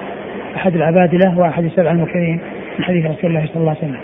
أحد 0.56 0.74
العبادلة 0.74 1.38
وأحد 1.38 1.64
السبع 1.64 1.90
المكرمين 1.90 2.40
من 2.78 2.84
حديث 2.84 3.06
رسول 3.06 3.30
الله 3.30 3.46
صلى 3.46 3.56
الله 3.56 3.70
عليه 3.70 3.78
وسلم. 3.78 3.98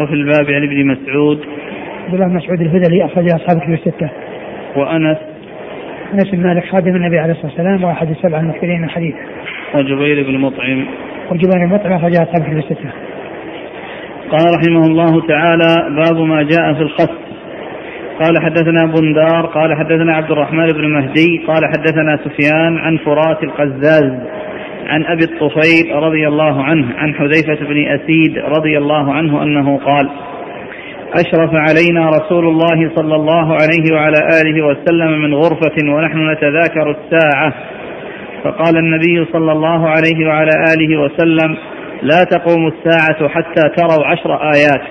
وفي 0.00 0.12
الباب 0.12 0.50
عن 0.50 0.62
ابن 0.62 0.86
مسعود. 0.86 1.40
عبد 2.04 2.14
الله 2.14 2.26
بن 2.26 2.34
مسعود 2.34 2.60
الهذلي 2.60 3.04
أخرج 3.04 3.24
أصحاب 3.24 3.58
في 3.60 3.74
الستة. 3.74 4.10
وأنس. 4.76 5.18
أنس 6.14 6.30
بن 6.34 6.46
مالك 6.46 6.64
خادم 6.64 6.96
النبي 6.96 7.18
عليه 7.18 7.32
الصلاة 7.32 7.46
والسلام 7.46 7.84
وأحد 7.84 8.10
السبع 8.10 8.40
المكثرين 8.40 8.78
من 8.78 8.84
الحديث 8.84 9.14
وجبير 9.74 10.26
بن 10.26 10.38
مطعم. 10.38 10.86
وجبير 11.30 11.66
بن 11.66 11.74
مطعم 11.74 11.92
أخرج 11.92 12.16
أصحاب 12.16 12.42
في 12.42 12.52
الستة. 12.52 12.90
قال 14.30 14.44
رحمه 14.56 14.86
الله 14.86 15.26
تعالى 15.26 15.96
باب 15.96 16.16
ما 16.16 16.42
جاء 16.42 16.74
في 16.74 16.80
الخص 16.80 17.10
قال 18.20 18.42
حدثنا 18.42 18.86
بندار 18.86 19.46
قال 19.46 19.76
حدثنا 19.76 20.16
عبد 20.16 20.30
الرحمن 20.30 20.66
بن 20.66 20.92
مهدي 20.92 21.44
قال 21.46 21.60
حدثنا 21.64 22.16
سفيان 22.16 22.78
عن 22.78 22.96
فرات 22.96 23.42
القزاز. 23.42 24.12
عن 24.86 25.04
أبي 25.04 25.24
الطفيل 25.24 25.94
رضي 25.94 26.28
الله 26.28 26.62
عنه 26.62 26.86
عن 26.96 27.14
حذيفة 27.14 27.66
بن 27.66 27.86
أسيد 27.88 28.38
رضي 28.38 28.78
الله 28.78 29.12
عنه 29.12 29.42
أنه 29.42 29.78
قال 29.78 30.10
أشرف 31.14 31.50
علينا 31.54 32.08
رسول 32.08 32.48
الله 32.48 32.90
صلى 32.94 33.14
الله 33.14 33.52
عليه 33.52 33.94
وعلى 33.94 34.16
آله 34.40 34.66
وسلم 34.66 35.22
من 35.22 35.34
غرفة 35.34 35.94
ونحن 35.94 36.30
نتذاكر 36.30 36.90
الساعة. 36.90 37.54
فقال 38.44 38.76
النبي 38.76 39.24
صلى 39.32 39.52
الله 39.52 39.88
عليه 39.88 40.26
وعلى 40.26 40.50
آله 40.74 41.00
وسلم 41.00 41.56
لا 42.02 42.24
تقوم 42.30 42.66
الساعة 42.66 43.28
حتى 43.28 43.62
تروا 43.76 44.06
عشر 44.06 44.34
آيات. 44.34 44.82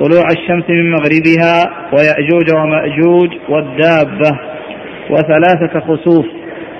طلوع 0.00 0.24
الشمس 0.36 0.70
من 0.70 0.90
مغربها 0.90 1.70
ويأجوج 1.92 2.54
ومأجوج 2.54 3.30
والدابة 3.48 4.38
وثلاثة 5.10 5.80
خسوف. 5.80 6.26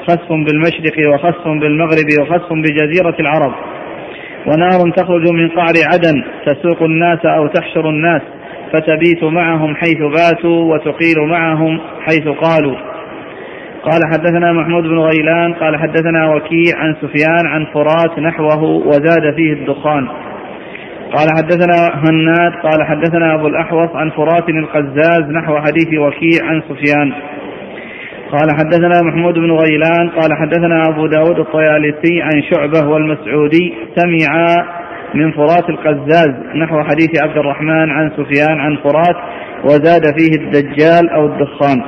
خسف 0.08 0.28
بالمشرق 0.28 1.14
وخسف 1.14 1.48
بالمغرب 1.48 2.08
وخسف 2.20 2.52
بجزيرة 2.52 3.14
العرب. 3.20 3.52
ونار 4.46 4.90
تخرج 4.96 5.30
من 5.30 5.48
قعر 5.48 5.74
عدن 5.92 6.24
تسوق 6.46 6.82
الناس 6.82 7.26
أو 7.26 7.46
تحشر 7.46 7.90
الناس 7.90 8.22
فتبيت 8.72 9.24
معهم 9.24 9.74
حيث 9.74 9.98
باتوا 9.98 10.74
وتقيل 10.74 11.28
معهم 11.30 11.80
حيث 12.00 12.28
قالوا. 12.28 12.76
قال 13.82 14.00
حدثنا 14.12 14.52
محمود 14.52 14.82
بن 14.82 14.98
غيلان 14.98 15.54
قال 15.54 15.76
حدثنا 15.76 16.34
وكيع 16.34 16.76
عن 16.76 16.94
سفيان 17.02 17.46
عن 17.46 17.66
فرات 17.74 18.18
نحوه 18.18 18.62
وزاد 18.64 19.34
فيه 19.36 19.52
الدخان. 19.52 20.08
قال 21.12 21.28
حدثنا 21.36 21.78
هناد 21.94 22.52
قال 22.52 22.86
حدثنا 22.86 23.34
أبو 23.34 23.46
الأحوص 23.46 23.90
عن 23.94 24.10
فرات 24.10 24.48
القزاز 24.48 25.30
نحو 25.30 25.58
حديث 25.58 25.98
وكيع 25.98 26.44
عن 26.44 26.62
سفيان. 26.68 27.12
قال 28.32 28.50
حدثنا 28.50 29.02
محمود 29.02 29.34
بن 29.34 29.50
غيلان 29.50 30.08
قال 30.08 30.36
حدثنا 30.36 30.82
أبو 30.88 31.06
داود 31.06 31.38
الطيالسي 31.38 32.22
عن 32.22 32.42
شعبة 32.50 32.88
والمسعودي 32.88 33.74
سمع 33.96 34.54
من 35.14 35.32
فرات 35.32 35.70
القزاز 35.70 36.34
نحو 36.56 36.82
حديث 36.82 37.22
عبد 37.22 37.38
الرحمن 37.38 37.90
عن 37.90 38.10
سفيان 38.10 38.60
عن 38.60 38.76
فرات 38.76 39.16
وزاد 39.64 40.02
فيه 40.18 40.44
الدجال 40.44 41.10
أو 41.10 41.26
الدخان. 41.26 41.82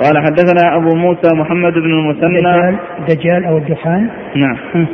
قال 0.00 0.18
حدثنا 0.18 0.76
أبو 0.76 0.94
موسى 0.96 1.34
محمد 1.34 1.72
بن 1.72 1.90
المثنى. 1.90 2.78
الدجال 2.98 3.44
أو 3.44 3.58
الدخان؟ 3.58 4.10
نعم. 4.36 4.86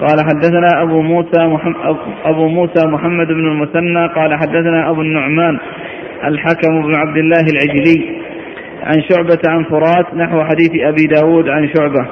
قال 0.00 0.20
حدثنا 0.20 0.82
أبو 0.82 1.02
موسى 1.02 1.46
محمد 1.46 1.76
أبو 2.24 2.48
موسى 2.48 2.86
محمد 2.86 3.26
بن 3.26 3.48
المثنى 3.48 4.06
قال 4.06 4.34
حدثنا 4.34 4.90
أبو 4.90 5.00
النعمان 5.02 5.58
الحكم 6.24 6.82
بن 6.82 6.94
عبد 6.94 7.16
الله 7.16 7.44
العجلي 7.52 8.15
عن 8.86 9.02
شعبة 9.08 9.38
عن 9.46 9.64
فرات 9.64 10.14
نحو 10.14 10.44
حديث 10.44 10.70
أبي 10.74 11.06
داود 11.06 11.48
عن 11.48 11.68
شعبة. 11.74 12.06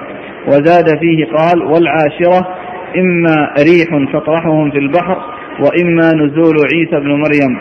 وزاد 0.47 0.99
فيه 1.01 1.25
قال 1.25 1.63
والعاشرة 1.63 2.49
إما 2.97 3.51
ريح 3.59 4.13
تطرحهم 4.13 4.71
في 4.71 4.79
البحر 4.79 5.17
وإما 5.61 6.15
نزول 6.15 6.55
عيسى 6.75 7.01
بن 7.01 7.11
مريم. 7.11 7.59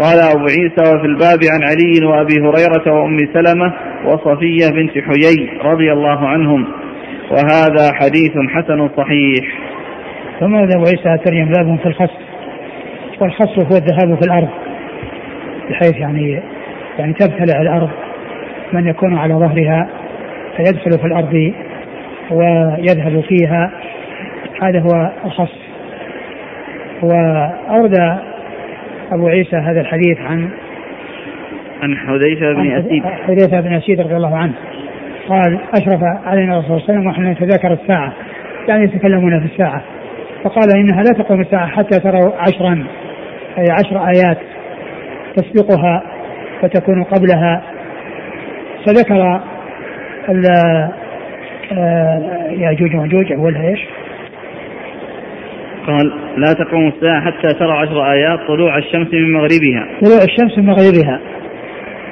قال 0.00 0.18
أبو 0.36 0.44
عيسى 0.44 0.96
وفي 0.96 1.06
الباب 1.06 1.38
عن 1.52 1.62
علي 1.62 2.06
وأبي 2.06 2.34
هريرة 2.34 2.92
وأم 2.92 3.18
سلمة 3.18 3.72
وصفية 4.04 4.68
بنت 4.72 4.90
حيي 4.90 5.50
رضي 5.62 5.92
الله 5.92 6.28
عنهم. 6.28 6.66
وهذا 7.30 7.92
حديث 7.94 8.32
حسن 8.48 8.88
صحيح. 8.96 9.58
ثم 10.40 10.54
أبو 10.54 10.84
عيسى 10.84 11.24
ترجم 11.24 11.44
باب 11.44 11.78
في 11.78 11.86
الخصف 11.86 12.28
والخصف 13.20 13.58
هو 13.58 13.76
الذهاب 13.76 14.20
في 14.20 14.26
الأرض 14.26 14.48
بحيث 15.70 15.96
يعني 15.96 16.42
يعني 16.98 17.12
تبتلع 17.12 17.60
الأرض. 17.60 18.07
من 18.72 18.88
يكون 18.88 19.18
على 19.18 19.34
ظهرها 19.34 19.88
فيدخل 20.56 20.90
في 20.98 21.06
الأرض 21.06 21.52
ويذهب 22.30 23.20
فيها. 23.20 23.70
هذا 24.62 24.80
هو 24.80 25.10
الخص. 25.24 25.54
وأورد 27.02 28.18
أبو 29.12 29.28
عيسى 29.28 29.56
هذا 29.56 29.80
الحديث 29.80 30.18
عن 30.20 30.48
عن 31.82 31.96
حذيفة 31.96 32.52
بن 32.52 32.70
أسيد 32.70 33.04
حذيفة 33.04 33.60
بن 33.60 33.74
أسيد 33.74 34.00
رضي 34.00 34.16
الله 34.16 34.36
عنه. 34.36 34.52
قال 35.28 35.58
أشرف 35.74 36.02
علينا 36.26 36.58
الرسول 36.58 36.80
صلى 36.80 36.96
الله 36.96 37.00
عليه 37.00 37.00
وسلم 37.00 37.06
ونحن 37.06 37.26
نتذاكر 37.26 37.72
الساعة. 37.72 38.12
يعني 38.68 38.84
يتكلمون 38.84 39.40
في 39.40 39.46
الساعة. 39.46 39.82
فقال 40.44 40.76
إنها 40.76 41.02
لا 41.02 41.12
تقوم 41.12 41.40
الساعة 41.40 41.66
حتى 41.66 42.00
تروا 42.00 42.32
عشرا 42.38 42.84
أي 43.58 43.64
عشر 43.70 44.06
آيات 44.06 44.38
تسبقها 45.36 46.02
وتكون 46.62 47.02
قبلها. 47.02 47.62
فذكر 48.88 49.40
آه، 51.72 52.50
ياجوج 52.50 52.94
وماجوج 52.94 53.32
اولها 53.32 53.68
إيش؟ 53.68 53.80
قال 55.86 56.12
لا 56.36 56.52
تقوم 56.52 56.88
الساعة 56.88 57.20
حتى 57.20 57.54
ترى 57.54 57.72
عشر 57.72 58.12
آيات 58.12 58.38
طلوع 58.48 58.78
الشمس 58.78 59.14
من 59.14 59.32
مغربها. 59.32 59.88
طلوع 60.04 60.22
الشمس 60.22 60.58
من 60.58 60.66
مغربها. 60.66 61.20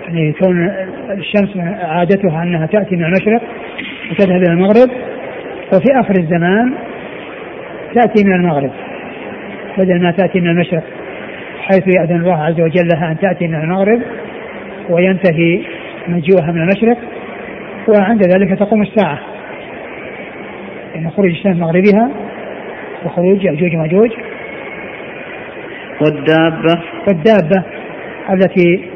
يعني 0.09 0.33
كون 0.33 0.70
الشمس 1.11 1.57
عادتها 1.83 2.43
أنها 2.43 2.66
تأتي 2.66 2.97
من 2.97 3.05
المشرق 3.05 3.43
وتذهب 4.11 4.43
إلى 4.43 4.53
المغرب 4.53 4.91
وفي 5.72 6.01
آخر 6.01 6.14
الزمان 6.18 6.74
تأتي 7.95 8.24
من 8.24 8.33
المغرب. 8.33 8.70
بدل 9.79 10.03
ما 10.03 10.11
تأتي 10.11 10.41
من 10.41 10.49
المشرق 10.49 10.83
حيث 11.61 11.89
يأذن 11.97 12.16
الله 12.16 12.43
عز 12.45 12.61
وجل 12.61 12.89
لها 12.95 13.11
أن 13.11 13.18
تأتي 13.18 13.49
من 13.49 13.55
المغرب 13.55 14.03
وينتهي 14.91 15.76
مجيئها 16.09 16.53
من 16.53 16.61
المشرق 16.63 16.99
وعند 17.89 18.23
ذلك 18.23 18.59
تقوم 18.59 18.83
الساعة. 18.83 19.19
يعني 20.95 21.11
خروج 21.11 21.29
الشمس 21.29 21.57
مغربها 21.57 22.11
وخروج 23.05 23.45
يأجوج 23.45 23.75
وماجوج 23.75 24.11
والدابة؟ 26.01 26.83
والدابة 27.09 27.65
التي 28.31 28.89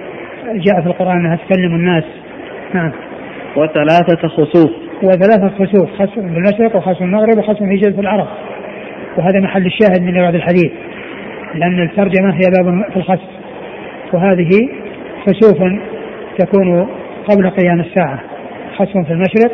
جاء 0.54 0.80
في 0.80 0.86
القرآن 0.86 1.16
أنها 1.16 1.36
تكلم 1.36 1.74
الناس. 1.74 2.04
نعم. 2.74 2.92
وثلاثة 3.56 4.28
خسوف. 4.28 4.70
وثلاثة 5.02 5.48
خسوف 5.48 5.90
خسف 5.98 6.14
في 6.14 6.20
المشرق 6.20 6.76
وخسف 6.76 7.02
المغرب 7.02 7.38
وخسف 7.38 7.62
في 7.62 7.76
جزء 7.76 8.00
العرب. 8.00 8.28
وهذا 9.16 9.40
محل 9.40 9.66
الشاهد 9.66 10.02
من 10.02 10.16
رواية 10.16 10.36
الحديث 10.36 10.72
لأن 11.54 11.82
الترجمة 11.82 12.34
هي 12.34 12.40
باب 12.58 12.90
في 12.90 12.96
الخسف. 12.96 13.28
وهذه 14.12 14.68
خسوف 15.26 15.58
تكون 16.38 16.88
قبل 17.28 17.50
قيام 17.50 17.80
الساعة. 17.80 18.20
خسف 18.76 19.06
في 19.06 19.12
المشرق 19.12 19.52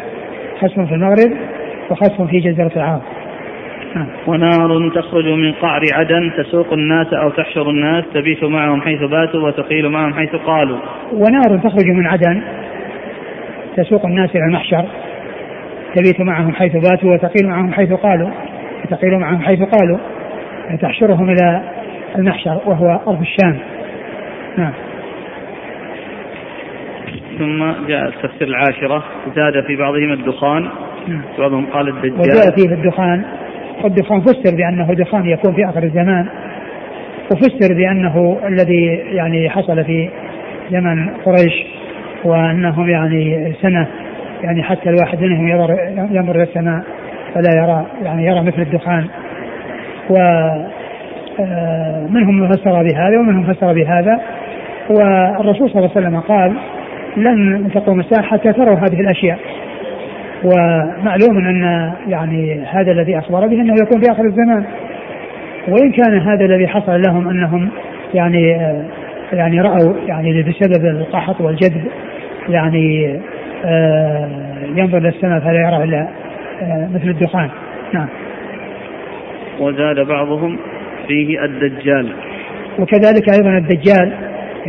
خسف 0.60 0.80
في 0.80 0.94
المغرب 0.94 1.32
وخسف 1.90 2.22
في 2.22 2.38
جزيرة 2.38 2.72
العرب. 2.76 3.02
نعم. 3.94 4.06
ونار 4.26 4.90
تخرج 4.94 5.28
من 5.28 5.52
قعر 5.52 5.80
عدن 5.92 6.32
تسوق 6.38 6.72
الناس 6.72 7.12
أو 7.12 7.30
تحشر 7.30 7.70
الناس 7.70 8.04
تبيت 8.14 8.44
معهم 8.44 8.80
حيث 8.80 9.00
باتوا 9.00 9.48
وتقيل 9.48 9.88
معهم 9.88 10.14
حيث 10.14 10.30
قالوا. 10.36 10.78
ونار 11.12 11.58
تخرج 11.58 11.86
من 11.86 12.06
عدن 12.06 12.42
تسوق 13.76 14.06
الناس 14.06 14.30
إلى 14.36 14.44
المحشر 14.44 14.84
تبيت 15.94 16.20
معهم 16.20 16.52
حيث 16.52 16.72
باتوا 16.72 17.14
وتقيل 17.14 17.48
معهم 17.48 17.72
حيث 17.72 17.92
قالوا. 17.92 18.30
وتقيل 18.84 19.18
معهم 19.18 19.40
حيث 19.40 19.62
قالوا. 19.62 19.98
تحشرهم 20.80 21.30
إلى 21.30 21.62
المحشر 22.18 22.60
وهو 22.66 23.00
أرض 23.08 23.20
الشام. 23.20 23.58
نعم. 24.58 24.72
ثم 27.38 27.86
جاء 27.88 28.08
التفسير 28.08 28.48
العاشرة 28.48 29.04
زاد 29.36 29.64
في 29.66 29.76
بعضهم 29.76 30.12
الدخان 30.12 30.68
نعم. 31.08 31.22
بعضهم 31.38 31.66
قال 31.66 31.88
الدجال. 31.88 32.12
وجاء 32.12 32.56
فيه 32.56 32.74
الدخان. 32.74 33.24
والدخان 33.84 34.20
فسر 34.20 34.56
بأنه 34.56 34.94
دخان 34.94 35.26
يكون 35.26 35.54
في 35.54 35.64
آخر 35.64 35.82
الزمان 35.82 36.26
وفسر 37.32 37.74
بأنه 37.74 38.38
الذي 38.46 38.84
يعني 39.12 39.50
حصل 39.50 39.84
في 39.84 40.10
زمن 40.70 41.08
قريش 41.08 41.66
وأنهم 42.24 42.88
يعني 42.88 43.54
سنة 43.62 43.86
يعني 44.42 44.62
حتى 44.62 44.90
الواحد 44.90 45.22
منهم 45.22 45.48
ينظر 45.48 45.78
ينظر 46.10 46.34
إلى 46.34 46.42
السماء 46.42 46.82
فلا 47.34 47.62
يرى 47.62 47.86
يعني 48.02 48.26
يرى 48.26 48.42
مثل 48.42 48.62
الدخان. 48.62 49.06
و 50.10 50.16
آه، 51.40 52.06
منهم 52.10 52.38
من 52.38 52.48
فسر 52.48 52.82
بهذا 52.82 53.18
ومنهم 53.18 53.52
فسر 53.52 53.72
بهذا. 53.72 54.20
والرسول 54.90 55.70
صلى 55.70 55.78
الله 55.78 55.90
عليه 55.96 56.06
وسلم 56.06 56.20
قال 56.20 56.56
لن 57.16 57.70
تقوم 57.74 58.00
الساعة 58.00 58.22
حتى 58.22 58.52
تروا 58.52 58.74
هذه 58.74 59.00
الأشياء. 59.00 59.38
ومعلوم 60.44 61.38
أن 61.38 61.92
يعني 62.08 62.64
هذا 62.64 62.92
الذي 62.92 63.18
أخبر 63.18 63.46
به 63.46 63.60
أنه 63.60 63.74
يكون 63.82 64.00
في 64.00 64.12
آخر 64.12 64.24
الزمان. 64.24 64.64
وإن 65.68 65.92
كان 65.92 66.18
هذا 66.18 66.44
الذي 66.44 66.68
حصل 66.68 67.02
لهم 67.02 67.28
أنهم 67.28 67.68
يعني 68.14 68.54
آه، 68.54 68.84
يعني 69.32 69.60
رأوا 69.60 69.94
يعني 70.06 70.42
بسبب 70.42 70.84
القحط 70.84 71.40
والجذب 71.40 71.84
يعني 72.48 73.18
آه، 73.64 74.28
ينظر 74.76 74.98
للسماء 74.98 75.40
فلا 75.40 75.68
يرى 75.68 75.84
إلا 75.84 76.08
آه، 76.62 76.88
مثل 76.94 77.08
الدخان. 77.08 77.50
نعم. 77.92 78.08
وزاد 79.60 80.00
بعضهم 80.00 80.58
فيه 81.08 81.44
الدجال. 81.44 82.12
وكذلك 82.78 83.28
أيضا 83.38 83.58
الدجال. 83.58 84.12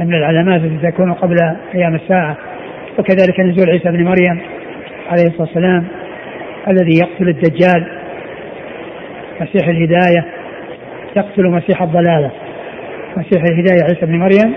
من 0.06 0.14
العلامات 0.14 0.62
التي 0.62 0.92
تكون 0.92 1.14
قبل 1.14 1.36
قيام 1.74 1.96
الساعة. 1.96 2.38
وكذلك 3.00 3.40
نزول 3.40 3.70
عيسى 3.70 3.92
بن 3.92 4.04
مريم 4.04 4.40
عليه 5.10 5.24
الصلاة 5.24 5.42
والسلام 5.42 5.86
الذي 6.68 7.00
يقتل 7.00 7.30
الدجال 7.30 7.88
مسيح 9.42 9.68
الهداية 9.68 10.26
يقتل 11.16 11.48
مسيح 11.48 11.82
الضلالة. 11.82 12.32
مسيح 13.18 13.44
الهداية 13.44 13.84
عيسى 13.84 14.06
بن 14.06 14.20
مريم 14.20 14.54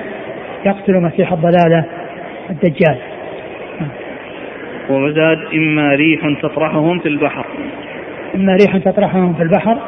يقتل 0.67 1.01
مسيح 1.01 1.33
الضلالة 1.33 1.85
الدجال. 2.51 2.97
وزاد 4.91 5.39
إما 5.55 5.95
ريح 5.95 6.21
تطرحهم 6.43 6.99
في 6.99 7.09
البحر. 7.09 7.47
إما 8.35 8.57
ريح 8.57 8.77
تطرحهم 8.77 9.35
في 9.35 9.43
البحر 9.43 9.79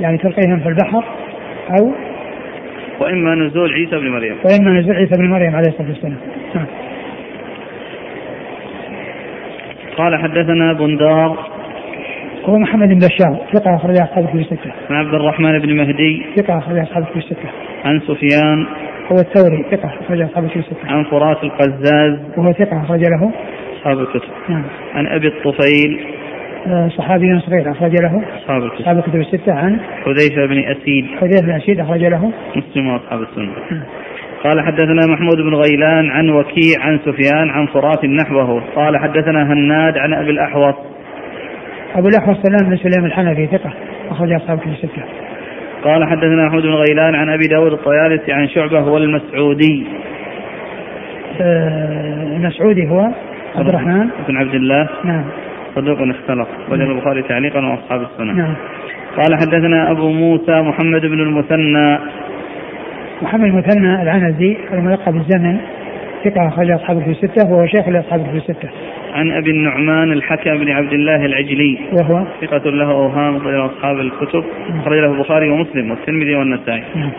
يعني 0.00 0.18
تلقيهم 0.18 0.60
في 0.60 0.68
البحر 0.68 1.04
أو 1.80 1.92
وإما 3.00 3.34
نزول 3.34 3.72
عيسى 3.72 3.96
بن 3.96 4.08
مريم 4.08 4.36
وإما 4.44 4.80
نزول 4.80 4.96
عيسى 4.96 5.16
بن 5.16 5.30
مريم 5.30 5.56
عليه 5.56 5.68
الصلاة 5.68 5.88
والسلام 5.88 6.16
نعم. 6.54 6.66
قال 9.96 10.16
حدثنا 10.16 10.72
بندار 10.72 11.56
هو 12.44 12.58
محمد 12.58 12.88
بن 12.88 12.98
بشار 12.98 13.38
ثقة 13.52 13.76
أخرج 13.76 13.96
أصحاب 13.96 14.24
الكتب 14.24 14.38
الستة. 14.38 14.72
عن 14.90 14.96
عبد 14.96 15.14
الرحمن 15.14 15.58
بن 15.58 15.76
مهدي 15.76 16.26
ثقة 16.36 16.58
أخرج 16.58 16.78
أصحاب 16.78 17.02
الكتب 17.02 17.16
الستة. 17.16 17.48
عن 17.84 18.00
سفيان 18.00 18.66
هو 19.12 19.16
الثوري 19.16 19.64
ثقة 19.70 19.88
أخرج 20.00 20.20
أصحاب 20.20 20.44
الكتب 20.44 20.58
الستة. 20.60 20.92
عن 20.92 21.04
فراس 21.04 21.36
القزاز 21.42 22.18
وهو 22.36 22.52
ثقة 22.52 22.82
أخرج 22.82 23.00
له 23.00 23.32
أصحاب 23.76 23.98
الكتب. 23.98 24.30
نعم. 24.48 24.62
عن 24.94 25.06
أبي 25.06 25.28
الطفيل 25.28 26.06
صحابي 26.96 27.40
صغير 27.40 27.70
أخرج 27.70 27.92
له. 28.02 28.22
أصحاب 28.38 28.62
الكتب. 28.62 28.80
أصحاب 28.80 28.98
الكتب 28.98 29.16
الستة 29.16 29.52
عن 29.52 29.80
حذيفة 30.04 30.46
بن 30.46 30.58
أسيد 30.58 31.06
حذيفة 31.20 31.46
بن 31.46 31.50
أسيد 31.50 31.80
أخرج 31.80 32.04
له. 32.04 32.32
مسلم 32.56 32.88
وأصحاب 32.88 33.22
السنة. 33.22 33.52
قال 34.44 34.60
حدثنا 34.60 35.00
محمود 35.06 35.36
بن 35.36 35.54
غيلان 35.54 36.10
عن 36.10 36.30
وكيع 36.30 36.80
عن 36.80 36.98
سفيان 36.98 37.50
عن 37.50 37.66
فراس 37.66 38.04
نحوه. 38.04 38.62
قال 38.76 38.98
حدثنا 38.98 39.52
هناد 39.52 39.98
عن 39.98 40.14
أبي 40.14 40.30
الأحوص. 40.30 40.74
أبو 41.94 42.08
الأحوص 42.08 42.36
سلام 42.42 42.70
بن 42.70 42.76
سليم 42.76 43.04
الحنفي 43.04 43.46
ثقة. 43.46 43.72
أخرج 44.10 44.32
أصحاب 44.32 44.58
كتب 44.58 44.70
الستة. 44.70 45.02
قال 45.84 46.08
حدثنا 46.08 46.46
محمود 46.46 46.62
بن 46.62 46.74
غيلان 46.74 47.14
عن 47.14 47.28
أبي 47.28 47.46
داود 47.46 47.72
الطيالسي 47.72 48.32
عن 48.32 48.48
شعبة 48.48 48.88
والمسعودي. 48.88 49.86
آه 51.40 52.36
المسعودي 52.36 52.88
هو 52.88 53.00
عبد 53.56 53.68
الرحمن. 53.68 54.08
بن 54.28 54.36
عبد 54.36 54.54
الله. 54.54 54.88
نعم. 55.04 55.24
صدوق 55.76 55.98
اختلط 56.00 56.48
وجد 56.68 56.82
نعم. 56.82 56.90
البخاري 56.90 57.22
تعليقا 57.22 57.60
وأصحاب 57.66 58.02
السنة 58.02 58.32
نعم 58.32 58.54
قال 59.16 59.36
حدثنا 59.36 59.90
أبو 59.90 60.10
موسى 60.10 60.60
محمد 60.60 61.00
بن 61.00 61.20
المثنى 61.20 61.98
محمد 63.22 63.44
المثنى 63.44 64.02
العنزي 64.02 64.56
الملقب 64.72 65.12
بالزمن 65.12 65.58
ثقة 66.24 66.48
أخرج 66.48 66.70
أصحاب 66.70 67.02
في 67.02 67.10
الستة 67.10 67.52
وهو 67.52 67.66
شيخ 67.66 67.88
لأصحاب 67.88 68.26
في 68.30 68.36
الستة. 68.36 68.68
عن 69.14 69.30
أبي 69.30 69.50
النعمان 69.50 70.12
الحكم 70.12 70.58
بن 70.58 70.70
عبد 70.70 70.92
الله 70.92 71.26
العجلي 71.26 71.78
وهو 71.92 72.24
ثقة 72.40 72.70
له 72.70 72.90
أوهام 72.90 73.36
أخرج 73.36 73.54
أصحاب 73.54 73.98
الكتب 73.98 74.44
أخرج 74.80 74.98
له 74.98 75.12
البخاري 75.12 75.50
ومسلم 75.50 75.90
والترمذي 75.90 76.34
والنسائي. 76.34 76.82
نعم. 76.96 77.10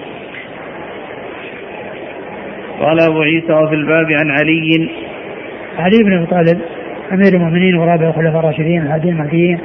قال 2.79 2.99
أبو 2.99 3.21
عيسى 3.21 3.53
وفي 3.53 3.75
الباب 3.75 4.11
عن 4.11 4.31
علي 4.31 4.89
علي 5.77 6.03
بن 6.03 6.13
أبي 6.13 6.25
طالب 6.25 6.61
أمير 7.13 7.33
المؤمنين 7.33 7.75
ورابع 7.75 8.09
الخلفاء 8.09 8.39
الراشدين 8.39 8.81
الهاديين 8.81 9.13
المهديين 9.13 9.59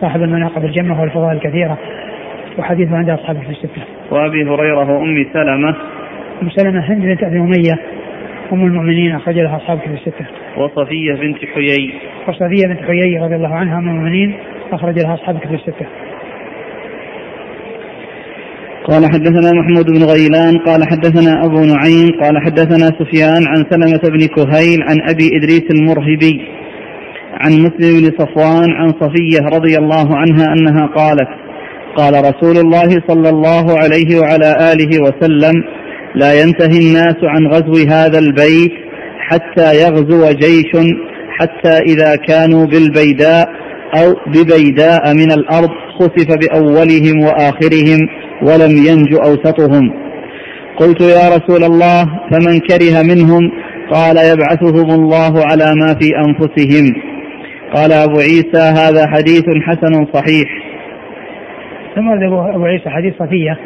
صاحب 0.00 0.22
المناقب 0.22 0.64
الجمة 0.64 1.00
والفضائل 1.00 1.36
الكثيرة 1.36 1.78
وحديثه 2.58 2.96
عند 2.96 3.10
أصحابه 3.10 3.40
في 3.40 3.50
الستة. 3.50 3.82
وأبي 4.10 4.44
هريرة 4.44 4.90
وأم 4.90 5.26
سلمة 5.32 5.76
أم 6.42 6.50
سلمة 6.50 6.80
هند 6.80 7.02
بنت 7.02 7.22
أبي 7.22 7.38
أمية 7.38 7.78
أم 8.52 8.66
المؤمنين 8.66 9.14
أخرج 9.14 9.38
لها 9.38 9.56
أصحاب 9.56 9.78
في 9.78 9.86
الستة. 9.86 10.26
وصفية 10.56 11.14
بنت 11.14 11.38
حيي. 11.54 11.94
وصفية 12.28 12.66
بنت 12.66 12.80
حيي 12.82 13.18
رضي 13.18 13.34
الله 13.34 13.54
عنها 13.54 13.78
أم 13.78 13.88
المؤمنين 13.88 14.34
أخرج 14.72 14.98
لها 14.98 15.14
أصحاب 15.14 15.38
في 15.38 15.54
الستة. 15.54 15.86
قال 18.84 19.06
حدثنا 19.06 19.60
محمود 19.60 19.86
بن 19.86 20.04
غيلان 20.04 20.58
قال 20.58 20.84
حدثنا 20.90 21.44
أبو 21.44 21.64
نعيم 21.64 22.08
قال 22.22 22.38
حدثنا 22.38 22.86
سفيان 22.98 23.42
عن 23.46 23.64
سلمة 23.70 24.00
بن 24.16 24.26
كهيل 24.26 24.82
عن 24.82 24.96
أبي 25.10 25.30
إدريس 25.36 25.70
المرهبي 25.70 26.53
عن 27.40 27.52
مسلم 27.52 28.00
بن 28.00 28.10
صفوان 28.18 28.70
عن 28.70 28.92
صفية 29.00 29.56
رضي 29.56 29.78
الله 29.78 30.16
عنها 30.16 30.52
أنها 30.52 30.86
قالت 30.86 31.28
قال 31.96 32.14
رسول 32.14 32.58
الله 32.58 32.88
صلى 33.08 33.28
الله 33.28 33.78
عليه 33.78 34.20
وعلى 34.20 34.72
آله 34.72 35.02
وسلم 35.02 35.64
لا 36.14 36.42
ينتهي 36.42 36.78
الناس 36.78 37.16
عن 37.22 37.46
غزو 37.46 37.88
هذا 37.88 38.18
البيت 38.18 38.72
حتى 39.18 39.74
يغزو 39.82 40.30
جيش 40.30 40.72
حتى 41.38 41.78
إذا 41.78 42.16
كانوا 42.16 42.66
بالبيداء 42.66 43.48
أو 43.94 44.14
ببيداء 44.26 45.14
من 45.14 45.32
الأرض 45.32 45.70
خسف 45.98 46.38
بأولهم 46.38 47.24
وآخرهم 47.24 48.08
ولم 48.42 48.70
ينج 48.70 49.14
أوسطهم. 49.14 49.90
قلت 50.76 51.00
يا 51.00 51.36
رسول 51.36 51.64
الله 51.64 52.04
فمن 52.30 52.58
كره 52.58 53.02
منهم 53.02 53.50
قال 53.92 54.16
يبعثهم 54.16 54.90
الله 54.90 55.44
على 55.44 55.74
ما 55.74 55.94
في 56.00 56.10
أنفسهم. 56.26 57.13
قال 57.74 57.92
أبو 57.92 58.18
عيسى 58.18 58.58
هذا 58.58 59.06
حديث 59.06 59.44
حسن 59.62 60.06
صحيح. 60.12 60.48
ثم 61.94 62.08
أبو 62.32 62.64
عيسى 62.64 62.90
حديث 62.90 63.14
صفية 63.18 63.58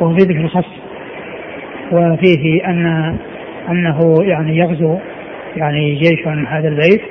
وهو 0.00 0.14
في 0.14 0.22
ذكر 0.22 0.40
الخص 0.40 0.68
وفيه 1.92 2.64
أن 2.66 3.16
أنه 3.70 4.16
يعني 4.22 4.56
يغزو 4.56 4.98
يعني 5.56 5.94
جيش 5.94 6.28
هذا 6.48 6.68
البيت 6.68 7.02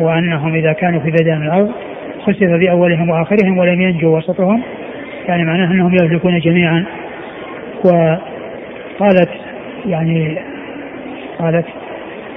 وأنهم 0.00 0.54
إذا 0.54 0.72
كانوا 0.72 1.00
في 1.00 1.10
بدن 1.10 1.42
الأرض 1.42 1.70
خسف 2.22 2.50
بأولهم 2.60 3.10
وآخرهم 3.10 3.58
ولم 3.58 3.80
ينجوا 3.80 4.18
وسطهم 4.18 4.62
يعني 5.28 5.44
معناه 5.44 5.72
أنهم 5.72 5.94
يهلكون 5.94 6.38
جميعا. 6.38 6.84
وقالت 7.84 9.30
يعني 9.86 10.38
قالت 11.38 11.66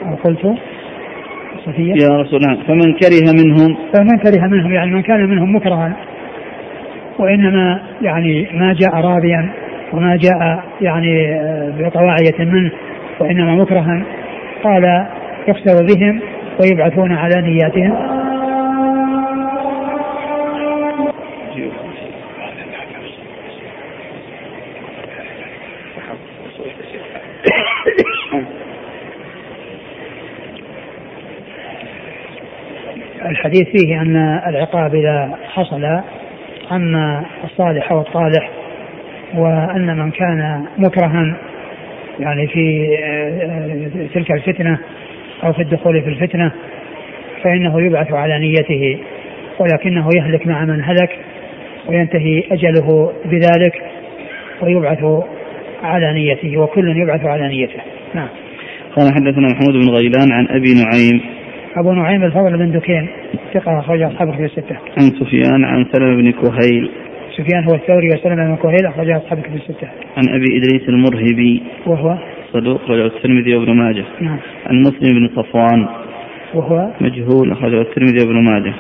أو 0.06 0.16
قلت 0.16 0.58
صفية 1.66 1.94
يا 1.94 2.18
رسول 2.22 2.40
الله 2.44 2.64
فمن 2.68 2.94
كره 2.94 3.44
منهم؟ 3.44 3.78
فمن 3.94 4.18
كره 4.18 4.48
منهم 4.48 4.72
يعني 4.74 4.92
من 4.92 5.02
كان 5.02 5.30
منهم 5.30 5.56
مكرها 5.56 5.94
وإنما 7.20 7.80
يعني 8.02 8.48
ما 8.54 8.74
جاء 8.74 8.96
راضيا 8.96 9.52
وما 9.94 10.16
جاء 10.16 10.64
يعني 10.82 11.40
بطواعية 11.80 12.40
منه 12.40 12.72
وإنما 13.20 13.56
مكرها 13.56 14.04
قال 14.64 15.06
يخسر 15.48 15.86
بهم 15.86 16.20
ويبعثون 16.60 17.12
على 17.12 17.42
نياتهم. 17.42 18.22
الحديث 33.52 33.82
فيه 33.82 34.02
أن 34.02 34.16
العقاب 34.48 34.96
إذا 34.96 35.38
حصل 35.54 36.02
أما 36.72 37.26
الصالح 37.44 37.92
والطالح 37.92 38.50
وأن 39.36 39.98
من 39.98 40.12
كان 40.12 40.66
مكرها 40.78 41.38
يعني 42.20 42.48
في 42.48 42.98
آه، 43.04 44.08
تلك 44.14 44.32
الفتنة 44.32 44.80
أو 45.44 45.54
في 45.54 45.62
الدخول 45.62 46.02
في 46.02 46.10
الفتنة 46.10 46.52
فإنه 47.44 47.82
يبعث 47.82 48.14
على 48.14 48.40
نيته 48.40 49.00
ولكنه 49.60 50.10
يهلك 50.16 50.48
مع 50.48 50.66
من 50.66 50.84
هلك 50.84 51.20
وينتهي 51.88 52.44
أجله 52.52 53.14
بذلك 53.26 53.82
ويبعث 54.62 55.04
على 55.84 56.14
نيته 56.14 56.58
وكل 56.58 56.98
يبعث 56.98 57.26
على 57.26 57.48
نيته. 57.48 57.80
نعم. 58.14 58.30
قال 58.96 59.14
حدثنا 59.14 59.48
محمود 59.48 59.74
بن 59.74 59.90
غيلان 59.90 60.32
عن 60.32 60.48
أبي 60.48 60.74
نعيم 60.74 61.41
أبو 61.78 61.94
نعيم 61.94 62.24
الفضل 62.24 62.58
بن 62.58 62.72
دكين 62.72 63.08
ثقة 63.54 63.80
اخرج 63.80 64.02
أصحاب 64.02 64.34
في 64.34 64.46
الستة. 64.46 64.76
عن 64.98 65.10
سفيان 65.20 65.66
عن 65.66 65.86
سلمة 65.94 66.16
بن 66.16 66.32
كهيل. 66.32 66.92
سفيان 67.38 67.64
هو 67.64 67.76
الثوري 67.76 68.08
وسلمة 68.08 68.48
بن 68.48 68.56
كهيل 68.56 68.86
اخرج 68.86 69.10
أصحاب 69.10 69.40
في 69.40 69.56
الستة. 69.56 69.88
عن 70.18 70.30
أبي 70.30 70.58
إدريس 70.58 70.90
المرهبي. 70.90 71.64
وهو؟ 71.86 72.18
صدوق 72.54 72.82
رجل 72.90 73.06
الترمذي 73.06 73.56
وابن 73.56 73.74
ماجه. 73.74 74.04
نعم. 74.22 74.38
عن 74.66 74.82
مسلم 74.82 75.20
بن 75.20 75.28
صفوان. 75.36 75.88
وهو؟ 76.54 76.92
مجهول 77.02 77.52
أخرجه 77.52 77.82
الترمذي 77.82 78.26
وابن 78.26 78.44
ماجه. 78.44 78.74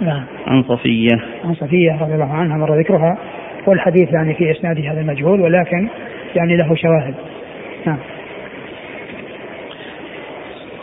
نعم. 0.00 0.24
عن 0.46 0.62
صفية. 0.62 1.16
عن 1.44 1.54
صفية 1.54 2.02
رضي 2.02 2.14
الله 2.14 2.32
عنها 2.32 2.56
مر 2.56 2.78
ذكرها. 2.78 3.18
والحديث 3.66 4.12
يعني 4.12 4.34
في 4.34 4.50
إسناده 4.50 4.92
هذا 4.92 5.00
المجهول 5.00 5.40
ولكن 5.40 5.88
يعني 6.36 6.56
له 6.56 6.74
شواهد. 6.74 7.14
نعم. 7.86 7.98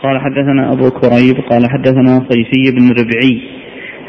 قال 0.06 0.20
حدثنا 0.20 0.72
أبو 0.72 0.90
كريب 0.90 1.36
قال 1.50 1.70
حدثنا 1.70 2.26
صيفي 2.30 2.70
بن 2.70 2.88
ربعي 2.88 3.40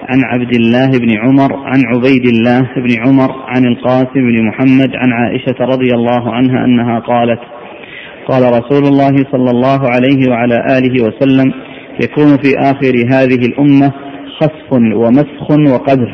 عن 0.09 0.21
عبد 0.23 0.55
الله 0.55 0.87
بن 0.87 1.17
عمر 1.19 1.55
عن 1.55 1.81
عبيد 1.85 2.25
الله 2.25 2.59
بن 2.59 3.07
عمر 3.07 3.31
عن 3.47 3.65
القاسم 3.65 4.13
بن 4.13 4.47
محمد 4.47 4.95
عن 4.95 5.11
عائشة 5.11 5.55
رضي 5.59 5.93
الله 5.93 6.33
عنها 6.33 6.65
أنها 6.65 6.99
قالت 6.99 7.39
قال 8.27 8.43
رسول 8.43 8.83
الله 8.83 9.15
صلى 9.31 9.51
الله 9.51 9.79
عليه 9.89 10.29
وعلى 10.29 10.77
آله 10.77 11.03
وسلم 11.03 11.53
يكون 12.03 12.37
في 12.43 12.57
آخر 12.59 12.93
هذه 13.13 13.45
الأمة 13.45 13.91
خسف 14.39 14.73
ومسخ 14.73 15.71
وقذف. 15.73 16.13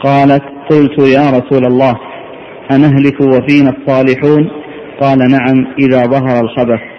قالت 0.00 0.42
قلت 0.70 0.98
يا 0.98 1.30
رسول 1.38 1.64
الله 1.66 1.94
أنهلك 2.70 3.20
وفينا 3.20 3.70
الصالحون؟ 3.78 4.50
قال 5.00 5.18
نعم 5.18 5.66
إذا 5.78 6.02
ظهر 6.02 6.40
الخبث. 6.44 6.97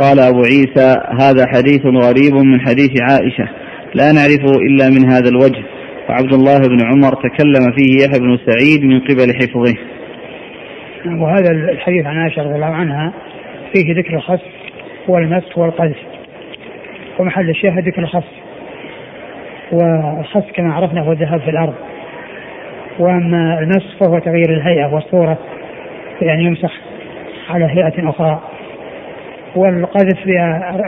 قال 0.00 0.20
أبو 0.20 0.42
عيسى 0.42 0.96
هذا 1.20 1.46
حديث 1.46 1.86
غريب 1.86 2.34
من 2.34 2.60
حديث 2.60 2.90
عائشة 3.10 3.48
لا 3.94 4.12
نعرفه 4.12 4.58
إلا 4.58 4.88
من 4.88 5.10
هذا 5.10 5.28
الوجه 5.28 5.62
وعبد 6.08 6.32
الله 6.32 6.58
بن 6.58 6.86
عمر 6.86 7.14
تكلم 7.14 7.72
فيه 7.76 8.04
يحيى 8.04 8.20
بن 8.20 8.38
سعيد 8.46 8.84
من 8.84 9.00
قبل 9.00 9.34
حفظه. 9.34 9.76
وهذا 11.06 11.50
الحديث 11.50 12.06
عن 12.06 12.16
عائشة 12.16 12.42
رضي 12.42 12.54
الله 12.54 12.66
عنها 12.66 13.12
فيه 13.72 13.94
ذكر 13.94 14.14
الخسف 14.14 14.50
والمسخ 15.08 15.58
والقذف 15.58 15.96
ومحل 17.18 17.50
الشاهد 17.50 17.88
ذكر 17.88 18.02
الخس 18.02 18.30
والخس 19.72 20.52
كما 20.54 20.74
عرفنا 20.74 21.00
هو 21.00 21.12
الذهاب 21.12 21.40
في 21.40 21.50
الأرض 21.50 21.74
وأما 22.98 23.58
المسخ 23.58 23.96
فهو 24.00 24.18
تغيير 24.18 24.50
الهيئة 24.50 24.94
والصورة 24.94 25.38
يعني 26.22 26.44
يمسح 26.44 26.72
على 27.50 27.64
هيئة 27.64 28.10
أخرى. 28.10 28.49
والقذف 29.54 30.18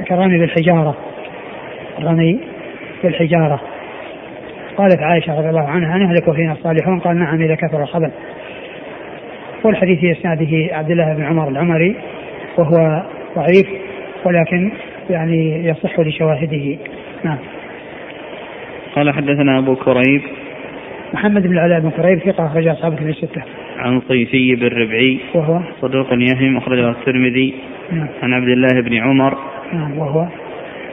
كالرمي 0.06 0.38
بالحجارة 0.38 0.96
الرمي 1.98 2.40
بالحجارة 3.02 3.60
قالت 4.76 5.02
عائشة 5.02 5.38
رضي 5.38 5.48
الله 5.48 5.68
عنها 5.68 5.98
نهلك 5.98 6.32
فينا 6.32 6.52
الصالحون. 6.52 7.00
قال 7.00 7.18
نعم 7.18 7.42
إذا 7.42 7.54
كثر 7.54 7.82
الخبث 7.82 8.12
والحديث 9.64 9.98
في 10.00 10.12
إسناده 10.12 10.76
عبد 10.76 10.90
الله 10.90 11.14
بن 11.14 11.24
عمر 11.24 11.48
العمري 11.48 11.96
وهو 12.58 13.02
ضعيف 13.36 13.66
ولكن 14.24 14.72
يعني 15.10 15.66
يصح 15.66 16.00
لشواهده. 16.00 16.76
نعم. 17.24 17.38
قال 18.94 19.14
حدثنا 19.14 19.58
أبو 19.58 19.74
كريب. 19.74 20.22
محمد 21.14 21.42
بن 21.42 21.52
العلاء 21.52 21.80
بن 21.80 21.90
كريب 21.90 22.18
ثقة 22.18 22.46
أخرج 22.46 22.68
أصحابه 22.68 22.96
في 22.96 23.02
الستة. 23.02 23.42
عن 23.82 24.00
صيفي 24.08 24.54
بن 24.54 24.66
ربعي 24.66 25.20
وهو 25.34 25.60
صدوق 25.80 26.12
يهم 26.12 26.56
أخرجه 26.56 26.90
الترمذي 26.90 27.54
نعم. 27.92 28.08
عن 28.22 28.32
عبد 28.32 28.48
الله 28.48 28.82
بن 28.82 28.94
عمر 28.94 29.38
نعم 29.72 29.98
وهو 29.98 30.26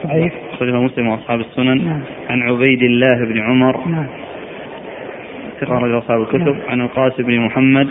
ضعيف 0.06 0.32
أخرجه 0.52 0.80
مسلم 0.80 1.08
وأصحاب 1.08 1.40
السنن 1.40 1.84
نعم. 1.84 2.00
عن 2.30 2.42
عبيد 2.42 2.82
الله 2.82 3.24
بن 3.24 3.40
عمر 3.40 3.88
نعم 3.88 4.06
ثقة 5.60 5.78
أخرج 5.78 5.92
أصحاب 5.92 6.20
الكتب 6.20 6.38
نعم. 6.38 6.60
عن 6.68 6.80
القاسم 6.80 7.22
بن 7.22 7.40
محمد 7.40 7.88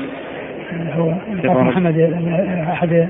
هو 0.96 1.14
محمد 1.46 2.00
أحد 2.72 3.08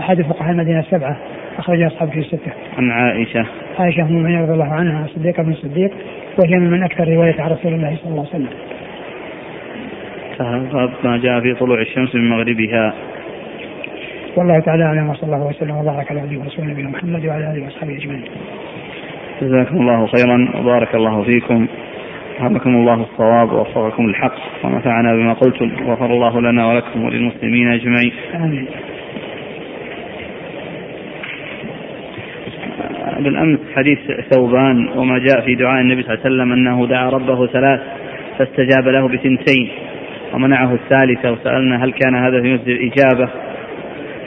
أحد 0.00 0.22
فقهاء 0.22 0.50
المدينة 0.50 0.78
السبعة 0.78 1.16
أخرج 1.58 1.82
أصحاب 1.82 2.08
في 2.08 2.18
الستة. 2.18 2.52
عن 2.78 2.90
عائشة. 2.90 3.46
عائشة 3.78 4.02
أم 4.02 4.06
المؤمنين 4.06 4.42
رضي 4.42 4.52
الله 4.52 4.72
عنها 4.72 5.06
صديقة 5.06 5.42
بن 5.42 5.54
صديق 5.54 5.90
وهي 6.38 6.58
من 6.58 6.82
أكثر 6.82 7.08
رواية 7.08 7.40
عن 7.40 7.50
رسول 7.50 7.74
الله 7.74 7.96
صلى 8.02 8.10
الله 8.10 8.26
عليه 8.32 8.44
وسلم. 8.44 8.48
ما 11.04 11.20
جاء 11.22 11.40
في 11.40 11.54
طلوع 11.54 11.80
الشمس 11.80 12.14
من 12.14 12.30
مغربها. 12.30 12.94
والله 14.36 14.60
تعالى 14.60 14.84
أعلم 14.84 15.08
وصلى 15.08 15.34
الله 15.34 15.46
وسلم 15.46 15.76
وبارك 15.76 16.10
على 16.10 16.20
عبده 16.20 16.38
ورسوله 16.38 16.68
نبينا 16.68 16.88
محمد 16.88 17.26
وعلى 17.26 17.52
آله 17.52 17.64
وأصحابه 17.64 17.96
أجمعين. 17.96 18.24
جزاكم 19.42 19.76
الله 19.76 20.06
خيرا 20.06 20.48
وبارك 20.60 20.94
الله 20.94 21.22
فيكم. 21.22 21.66
ألهمكم 22.40 22.70
الله 22.70 22.94
الصواب 22.94 23.52
ووفقكم 23.52 24.06
الحق 24.06 24.34
ونفعنا 24.64 25.12
بما 25.12 25.32
قلتم 25.32 25.86
وغفر 25.86 26.06
الله 26.06 26.40
لنا 26.40 26.66
ولكم 26.66 27.04
وللمسلمين 27.04 27.72
أجمعين. 27.72 28.12
آمين. 28.34 28.66
بالأمس 33.20 33.58
حديث 33.76 33.98
ثوبان 34.30 34.88
وما 34.96 35.18
جاء 35.18 35.40
في 35.40 35.54
دعاء 35.54 35.80
النبي 35.80 36.02
صلى 36.02 36.14
الله 36.14 36.24
عليه 36.24 36.34
وسلم 36.34 36.52
أنه 36.52 36.86
دعا 36.86 37.10
ربه 37.10 37.46
ثلاث 37.46 37.80
فاستجاب 38.38 38.88
له 38.88 39.08
بثنتين 39.08 39.70
ومنعه 40.34 40.74
الثالثه 40.74 41.32
وسألنا 41.32 41.84
هل 41.84 41.92
كان 41.92 42.14
هذا 42.14 42.42
في 42.42 42.54
مسجد 42.54 42.68
الإجابة. 42.68 43.28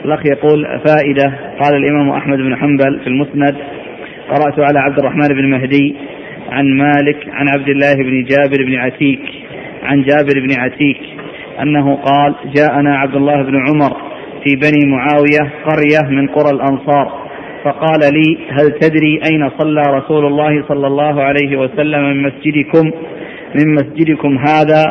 الأخ 0.04 0.20
يقول 0.26 0.80
فائدة. 0.86 1.38
قال 1.60 1.76
الإمام 1.76 2.10
أحمد 2.10 2.38
بن 2.38 2.56
حنبل 2.56 3.00
في 3.00 3.06
المسند 3.06 3.56
قرأت 4.28 4.58
على 4.58 4.78
عبد 4.78 4.98
الرحمن 4.98 5.28
بن 5.28 5.50
مهدي 5.50 5.94
عن 6.50 6.76
مالك 6.76 7.28
عن 7.32 7.48
عبد 7.48 7.68
الله 7.68 7.94
بن 7.94 8.24
جابر 8.24 8.64
بن 8.66 8.74
عتيك 8.74 9.20
عن 9.82 10.02
جابر 10.02 10.40
بن 10.40 10.60
عتيك 10.60 11.00
أنه 11.62 11.94
قال 11.94 12.34
جاءنا 12.56 12.98
عبد 12.98 13.14
الله 13.14 13.42
بن 13.42 13.56
عمر 13.56 13.96
في 14.44 14.56
بني 14.56 14.92
معاوية 14.92 15.52
قرية 15.64 16.08
من 16.10 16.28
قرى 16.28 16.50
الأنصار 16.50 17.28
فقال 17.64 18.00
لي 18.00 18.38
هل 18.50 18.70
تدري 18.80 19.20
أين 19.30 19.50
صلى 19.58 19.82
رسول 19.82 20.26
الله 20.26 20.64
صلى 20.68 20.86
الله 20.86 21.22
عليه 21.22 21.56
وسلم 21.56 22.04
من 22.04 22.22
مسجدكم؟ 22.22 22.90
من 23.54 23.74
مسجدكم 23.74 24.38
هذا؟ 24.38 24.84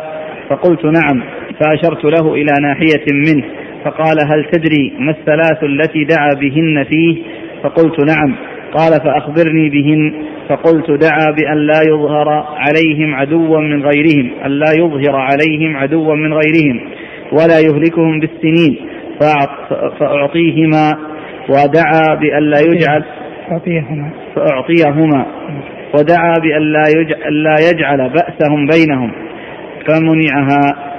فقلت 0.48 0.84
نعم 0.84 1.22
فأشرت 1.60 2.04
له 2.04 2.34
إلى 2.34 2.52
ناحية 2.62 3.04
منه 3.12 3.44
فقال 3.84 4.16
هل 4.32 4.44
تدري 4.44 4.92
ما 4.98 5.10
الثلاث 5.10 5.62
التي 5.62 6.04
دعا 6.04 6.30
بهن 6.40 6.84
فيه؟ 6.84 7.22
فقلت 7.62 8.00
نعم 8.00 8.36
قال 8.72 8.92
فأخبرني 9.04 9.68
بهن 9.68 10.12
فقلت 10.48 10.90
دعا 10.90 11.30
بأن 11.36 11.56
لا 11.56 11.80
يظهر 11.88 12.28
عليهم 12.56 13.14
عدوا 13.14 13.60
من 13.60 13.82
غيرهم 13.82 14.30
أن 14.46 14.50
لا 14.50 14.72
يظهر 14.78 15.16
عليهم 15.16 15.76
عدوا 15.76 16.14
من 16.14 16.34
غيرهم 16.34 16.80
ولا 17.32 17.58
يهلكهم 17.60 18.20
بالسنين 18.20 18.76
فأعطيهما 20.00 20.98
ودعا 21.48 22.14
بأن 22.20 22.42
لا 22.42 22.58
يجعل 22.60 23.04
أعطيهما. 23.52 24.10
فأعطيهما 24.34 25.26
ودعا 25.94 26.34
بأن 26.42 26.62
لا 27.42 27.54
يجعل 27.70 28.10
بأسهم 28.10 28.66
بينهم. 28.66 29.27
فمنعها. 29.88 30.92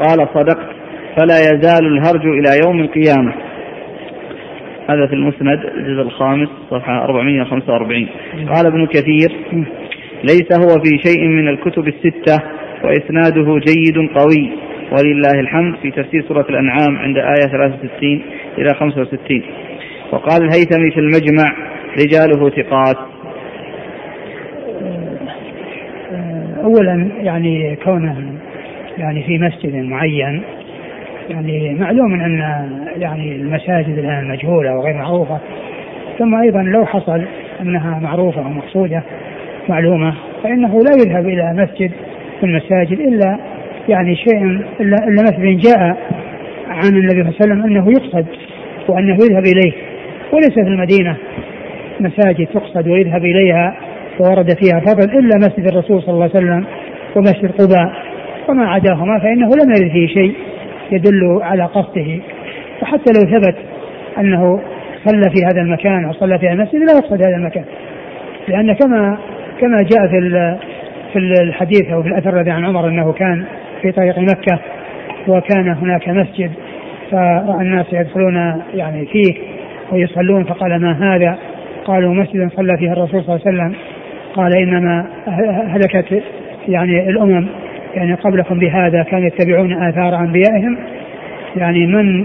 قال 0.00 0.28
صدقت. 0.34 0.72
فلا 1.16 1.38
يزال 1.38 1.86
الهرج 1.86 2.26
إلى 2.26 2.50
يوم 2.64 2.80
القيامة. 2.80 3.32
هذا 4.90 5.06
في 5.06 5.12
المسند 5.12 5.58
الجزء 5.76 6.02
الخامس 6.02 6.48
صفحة 6.70 7.04
445 7.04 8.08
قال 8.54 8.66
ابن 8.66 8.86
كثير 8.86 9.32
ليس 10.24 10.52
هو 10.52 10.80
في 10.84 10.98
شيء 11.08 11.28
من 11.28 11.48
الكتب 11.48 11.88
الستة 11.88 12.42
وإسناده 12.84 13.58
جيد 13.58 13.96
قوي. 13.96 14.50
ولله 14.92 15.40
الحمد 15.40 15.76
في 15.82 15.90
تفسير 15.90 16.24
سورة 16.28 16.46
الأنعام 16.50 16.96
عند 16.96 17.16
آية 17.18 17.46
63 17.50 18.22
إلى 18.58 18.74
65 18.74 19.42
وقال 20.12 20.42
الهيثمي 20.42 20.90
في 20.90 21.00
المجمع 21.00 21.54
رجاله 21.98 22.50
ثقات. 22.50 23.11
أولا 26.62 27.08
يعني 27.22 27.76
كونه 27.76 28.16
يعني 28.98 29.22
في 29.22 29.38
مسجد 29.38 29.74
معين 29.74 30.42
يعني 31.30 31.74
معلوم 31.74 32.20
أن 32.20 32.38
يعني 32.96 33.36
المساجد 33.36 33.98
الآن 33.98 34.28
مجهولة 34.28 34.76
وغير 34.76 34.94
معروفة. 34.94 35.38
ثم 36.18 36.34
أيضا 36.34 36.62
لو 36.62 36.86
حصل 36.86 37.22
أنها 37.60 37.98
معروفة 37.98 38.40
ومقصودة 38.40 39.02
معلومة 39.68 40.14
فإنه 40.42 40.80
لا 40.82 40.90
يذهب 41.04 41.28
إلى 41.28 41.52
مسجد 41.52 41.90
من 42.42 42.48
المساجد 42.48 43.00
إلا 43.00 43.38
يعني 43.88 44.16
شيء 44.16 44.42
إلا, 44.80 44.96
إلا 45.08 45.22
مثل 45.22 45.56
جاء 45.56 45.96
عن 46.68 46.96
النبي 46.96 47.10
صلى 47.10 47.20
الله 47.20 47.34
عليه 47.40 47.44
وسلم 47.44 47.62
أنه 47.62 47.90
يقصد 47.90 48.26
وأنه 48.88 49.14
يذهب 49.14 49.44
إليه. 49.44 49.72
وليس 50.32 50.54
في 50.54 50.60
المدينة 50.60 51.16
مساجد 52.00 52.46
تقصد 52.46 52.88
ويذهب 52.88 53.24
إليها 53.24 53.74
وورد 54.20 54.56
فيها 54.62 54.80
فضل 54.80 55.18
إلا 55.18 55.36
مسجد 55.36 55.66
الرسول 55.68 56.02
صلى 56.02 56.14
الله 56.14 56.30
عليه 56.34 56.34
وسلم 56.34 56.64
ومسجد 57.16 57.50
قباء 57.50 57.92
وما 58.48 58.68
عداهما 58.68 59.18
فإنه 59.18 59.46
لم 59.46 59.70
يرد 59.70 59.92
فيه 59.92 60.06
شيء 60.06 60.34
يدل 60.92 61.40
على 61.42 61.64
قصده. 61.64 62.20
وحتى 62.82 63.12
لو 63.12 63.38
ثبت 63.38 63.56
أنه 64.18 64.60
صلى 65.04 65.30
في 65.30 65.44
هذا 65.44 65.60
المكان 65.60 66.04
أو 66.04 66.12
صلى 66.12 66.38
في 66.38 66.46
هذا 66.46 66.52
المسجد 66.52 66.74
لا 66.74 66.92
يقصد 66.92 67.22
هذا 67.22 67.36
المكان. 67.36 67.64
لأن 68.48 68.72
كما 68.72 69.18
كما 69.60 69.76
جاء 69.76 70.08
في 70.08 70.58
في 71.12 71.18
الحديث 71.18 71.90
أو 71.92 72.02
في 72.02 72.08
الأثر 72.08 72.40
الذي 72.40 72.50
عن 72.50 72.64
عمر 72.64 72.88
أنه 72.88 73.12
كان 73.12 73.44
في 73.82 73.92
طريق 73.92 74.18
مكة 74.18 74.58
وكان 75.28 75.68
هناك 75.68 76.08
مسجد 76.08 76.50
فرأى 77.10 77.60
الناس 77.60 77.86
يدخلون 77.92 78.62
يعني 78.74 79.06
فيه 79.06 79.34
ويصلون 79.92 80.44
فقال 80.44 80.80
ما 80.80 81.14
هذا؟ 81.14 81.38
قالوا 81.84 82.14
مسجد 82.14 82.50
صلى 82.56 82.76
فيه 82.78 82.92
الرسول 82.92 83.24
صلى 83.24 83.36
الله 83.36 83.46
عليه 83.46 83.56
وسلم. 83.58 83.74
قال 84.34 84.56
إنما 84.56 85.06
هلكت 85.66 86.22
يعني 86.68 87.08
الأمم 87.08 87.46
يعني 87.94 88.14
قبلكم 88.14 88.58
بهذا 88.58 89.02
كانوا 89.02 89.26
يتبعون 89.26 89.72
آثار 89.72 90.20
أنبيائهم. 90.20 90.78
يعني 91.56 91.86
من 91.86 92.24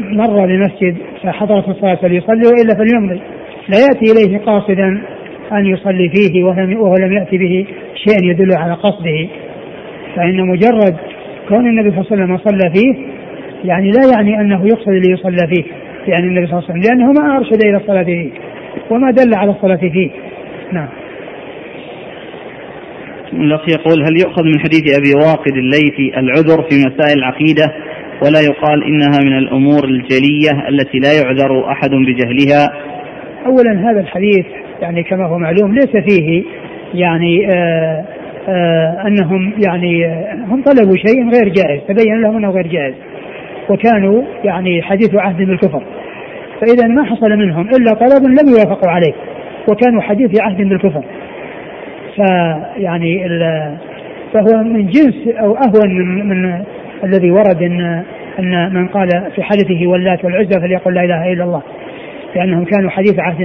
مر 0.00 0.46
بمسجد 0.46 0.96
فحضرت 1.22 1.68
الصلاة 1.68 1.94
فليصلي 1.94 2.42
وإلا 2.46 2.74
فليمضي. 2.74 3.20
لا 3.68 3.78
يأتي 3.78 4.12
إليه 4.12 4.38
قاصدا 4.38 5.02
أن 5.52 5.66
يصلي 5.66 6.08
فيه 6.08 6.44
وهو 6.44 6.94
لم 6.94 7.12
يأتي 7.12 7.38
به 7.38 7.66
شيء 7.94 8.30
يدل 8.30 8.56
على 8.56 8.72
قصده. 8.72 9.28
فإن 10.16 10.46
مجرد 10.46 10.96
كون 11.48 11.66
النبي 11.66 11.90
صلى 11.90 12.00
الله 12.00 12.06
عليه 12.10 12.34
وسلم 12.34 12.38
صلى 12.38 12.70
فيه 12.74 12.94
يعني 13.64 13.90
لا 13.90 14.00
يعني 14.16 14.40
أنه 14.40 14.66
يقصد 14.66 14.88
ليصلى 14.88 15.48
فيه 15.48 15.64
يعني 16.08 16.26
النبي 16.26 16.46
صلى 16.46 16.58
الله 16.58 16.70
عليه 16.70 16.80
وسلم 16.80 16.82
لأنه 16.82 17.12
ما 17.12 17.36
أرشد 17.36 17.64
إلى 17.64 17.76
الصلاة 17.76 18.02
فيه 18.02 18.30
وما 18.90 19.10
دل 19.10 19.34
على 19.34 19.50
الصلاة 19.50 19.76
فيه. 19.76 20.10
نعم. 20.72 20.88
الأخ 23.40 23.68
يقول 23.68 24.02
هل 24.02 24.20
يؤخذ 24.20 24.42
من 24.44 24.60
حديث 24.60 24.98
أبي 24.98 25.26
واقد 25.26 25.52
الليثي 25.56 26.18
العذر 26.18 26.62
في 26.62 26.76
مسائل 26.76 27.18
العقيدة؟ 27.18 27.72
ولا 28.22 28.40
يقال 28.40 28.84
إنها 28.84 29.20
من 29.24 29.38
الأمور 29.38 29.84
الجلية 29.84 30.68
التي 30.68 30.98
لا 30.98 31.12
يعذر 31.12 31.70
أحد 31.70 31.90
بجهلها. 31.90 32.72
أولا 33.46 33.90
هذا 33.90 34.00
الحديث 34.00 34.46
يعني 34.82 35.02
كما 35.02 35.26
هو 35.26 35.38
معلوم 35.38 35.74
ليس 35.74 35.96
فيه 36.08 36.44
يعني 36.94 37.50
آآ 37.50 38.04
آآ 38.48 39.04
أنهم 39.06 39.52
يعني 39.66 40.06
هم 40.48 40.62
طلبوا 40.62 40.96
شيء 40.96 41.30
غير 41.34 41.48
جائز 41.48 41.80
تبين 41.88 42.22
لهم 42.22 42.36
أنه 42.36 42.50
غير 42.50 42.66
جائز 42.66 42.94
وكانوا 43.70 44.22
يعني 44.44 44.82
حديث 44.82 45.14
عهد 45.14 45.36
بالكفر. 45.36 45.82
فإذا 46.60 46.88
ما 46.88 47.04
حصل 47.04 47.30
منهم 47.30 47.68
إلا 47.68 47.94
طلب 47.94 48.22
لم 48.22 48.48
يوافقوا 48.48 48.90
عليه 48.90 49.12
وكانوا 49.68 50.02
حديث 50.02 50.40
عهد 50.40 50.56
بالكفر. 50.56 51.04
فيعني 52.16 53.28
فهو 54.32 54.62
من 54.62 54.86
جنس 54.86 55.28
أو 55.28 55.54
أهون 55.54 55.88
من, 55.88 56.28
من 56.28 56.64
الذي 57.04 57.30
ورد 57.30 57.62
ان 57.62 58.02
إن 58.38 58.74
من 58.74 58.88
قال 58.88 59.08
في 59.34 59.42
حديثه 59.42 59.86
واللات 59.86 60.24
والعزى 60.24 60.60
فليقل 60.60 60.94
لا 60.94 61.04
إله 61.04 61.32
إلا 61.32 61.44
الله. 61.44 61.62
لأنهم 62.36 62.64
كانوا 62.64 62.90
حديث 62.90 63.14
عهد 63.18 63.38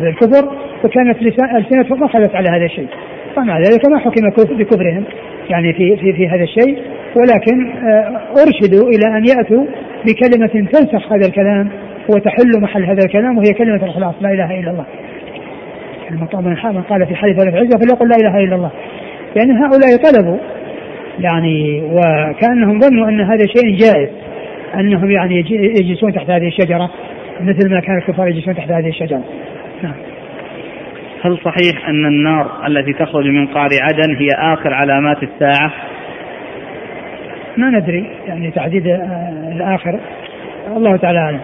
بالكفر 0.00 0.52
فكانت 0.82 1.16
ألسنتهم 1.56 2.04
اخذت 2.04 2.34
على 2.34 2.48
هذا 2.48 2.64
الشيء. 2.64 2.88
ومع 3.36 3.58
ذلك 3.58 3.88
ما 3.90 3.98
حكم 3.98 4.54
بكفرهم 4.56 5.04
يعني 5.50 5.72
في 5.72 5.96
في 5.96 6.12
في 6.12 6.28
هذا 6.28 6.42
الشيء. 6.42 6.78
ولكن 7.16 7.70
آه، 7.70 8.20
أرشدوا 8.30 8.88
إلى 8.88 9.16
أن 9.16 9.24
يأتوا 9.26 9.64
بكلمة 10.06 10.70
تنسخ 10.72 11.12
هذا 11.12 11.26
الكلام 11.28 11.68
وتحل 12.08 12.60
محل 12.62 12.84
هذا 12.84 13.04
الكلام 13.04 13.38
وهي 13.38 13.52
كلمة 13.58 13.84
الإخلاص 13.84 14.14
لا 14.20 14.32
إله 14.32 14.60
إلا 14.60 14.70
الله. 14.70 14.84
من 16.10 16.82
قال 16.82 17.06
في 17.06 17.14
حديث 17.16 17.42
العزة 17.42 17.78
فليقل 17.78 18.08
لا 18.08 18.16
إله 18.16 18.44
إلا 18.44 18.56
الله. 18.56 18.70
يعني 19.36 19.52
هؤلاء 19.52 20.12
طلبوا 20.12 20.38
يعني 21.20 21.82
وكأنهم 21.82 22.80
ظنوا 22.80 23.08
أن 23.08 23.20
هذا 23.20 23.46
شيء 23.46 23.76
جائز 23.76 24.08
أنهم 24.74 25.10
يعني 25.10 25.44
يجلسون 25.80 26.12
تحت 26.12 26.30
هذه 26.30 26.48
الشجرة 26.48 26.90
مثل 27.40 27.70
ما 27.70 27.80
كان 27.80 27.98
الكفار 27.98 28.28
يجلسون 28.28 28.54
تحت 28.54 28.70
هذه 28.70 28.88
الشجرة. 28.88 29.24
نعم. 29.82 29.94
هل 31.22 31.38
صحيح 31.38 31.88
أن 31.88 32.06
النار 32.06 32.66
التي 32.66 32.92
تخرج 32.92 33.26
من 33.26 33.46
قعر 33.46 33.68
عدن 33.80 34.16
هي 34.16 34.52
آخر 34.52 34.74
علامات 34.74 35.22
الساعة؟ 35.22 35.72
ما 37.56 37.70
ندري 37.70 38.10
يعني 38.26 38.50
تعديد 38.50 38.86
آه، 38.86 39.52
الآخر. 39.52 40.00
الله 40.76 40.96
تعالى 40.96 41.18
أعلم. 41.18 41.40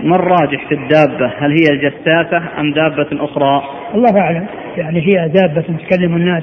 ما 0.00 0.16
الراجح 0.16 0.68
في 0.68 0.74
الدابة؟ 0.74 1.26
هل 1.38 1.50
هي 1.50 1.76
جساسة 1.76 2.42
أم 2.60 2.72
دابة 2.72 3.08
أخرى؟ 3.12 3.62
الله 3.94 4.20
أعلم. 4.20 4.46
يعني 4.76 5.00
هي 5.00 5.28
دابة 5.28 5.64
تكلم 5.88 6.16
الناس 6.16 6.42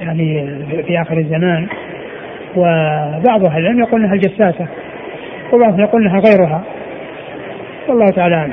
يعني 0.00 0.56
في 0.86 1.00
آخر 1.00 1.18
الزمان 1.18 1.66
وبعض 2.56 3.44
أهل 3.44 3.60
العلم 3.60 3.78
يقول 3.78 4.00
أنها 4.00 4.14
الجساسة 4.14 4.66
وبعضهم 5.52 5.80
يقول 5.80 6.02
أنها 6.02 6.20
غيرها. 6.20 6.64
والله 7.88 8.06
تعالى 8.10 8.34
أعلم. 8.34 8.52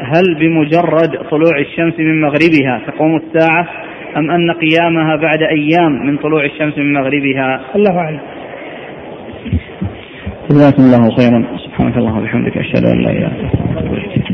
هل 0.00 0.34
بمجرد 0.34 1.28
طلوع 1.30 1.58
الشمس 1.58 1.98
من 1.98 2.20
مغربها 2.20 2.80
تقوم 2.86 3.16
الساعة 3.16 3.66
أم 4.16 4.30
أن 4.30 4.50
قيامها 4.50 5.16
بعد 5.16 5.42
أيام 5.42 6.06
من 6.06 6.16
طلوع 6.16 6.44
الشمس 6.44 6.78
من 6.78 6.92
مغربها؟ 6.92 7.60
الله 7.76 7.98
أعلم. 7.98 8.20
جزاكم 10.50 10.82
الله 10.82 11.10
خيرا. 11.16 11.58
سبحانك 11.66 11.96
اللهم 11.96 12.18
وبحمدك 12.18 12.56
أشهد 12.58 12.84
أن 12.84 12.98
لا 13.04 13.10
إله 13.10 13.26
إلا 13.26 14.16
أنت 14.16 14.25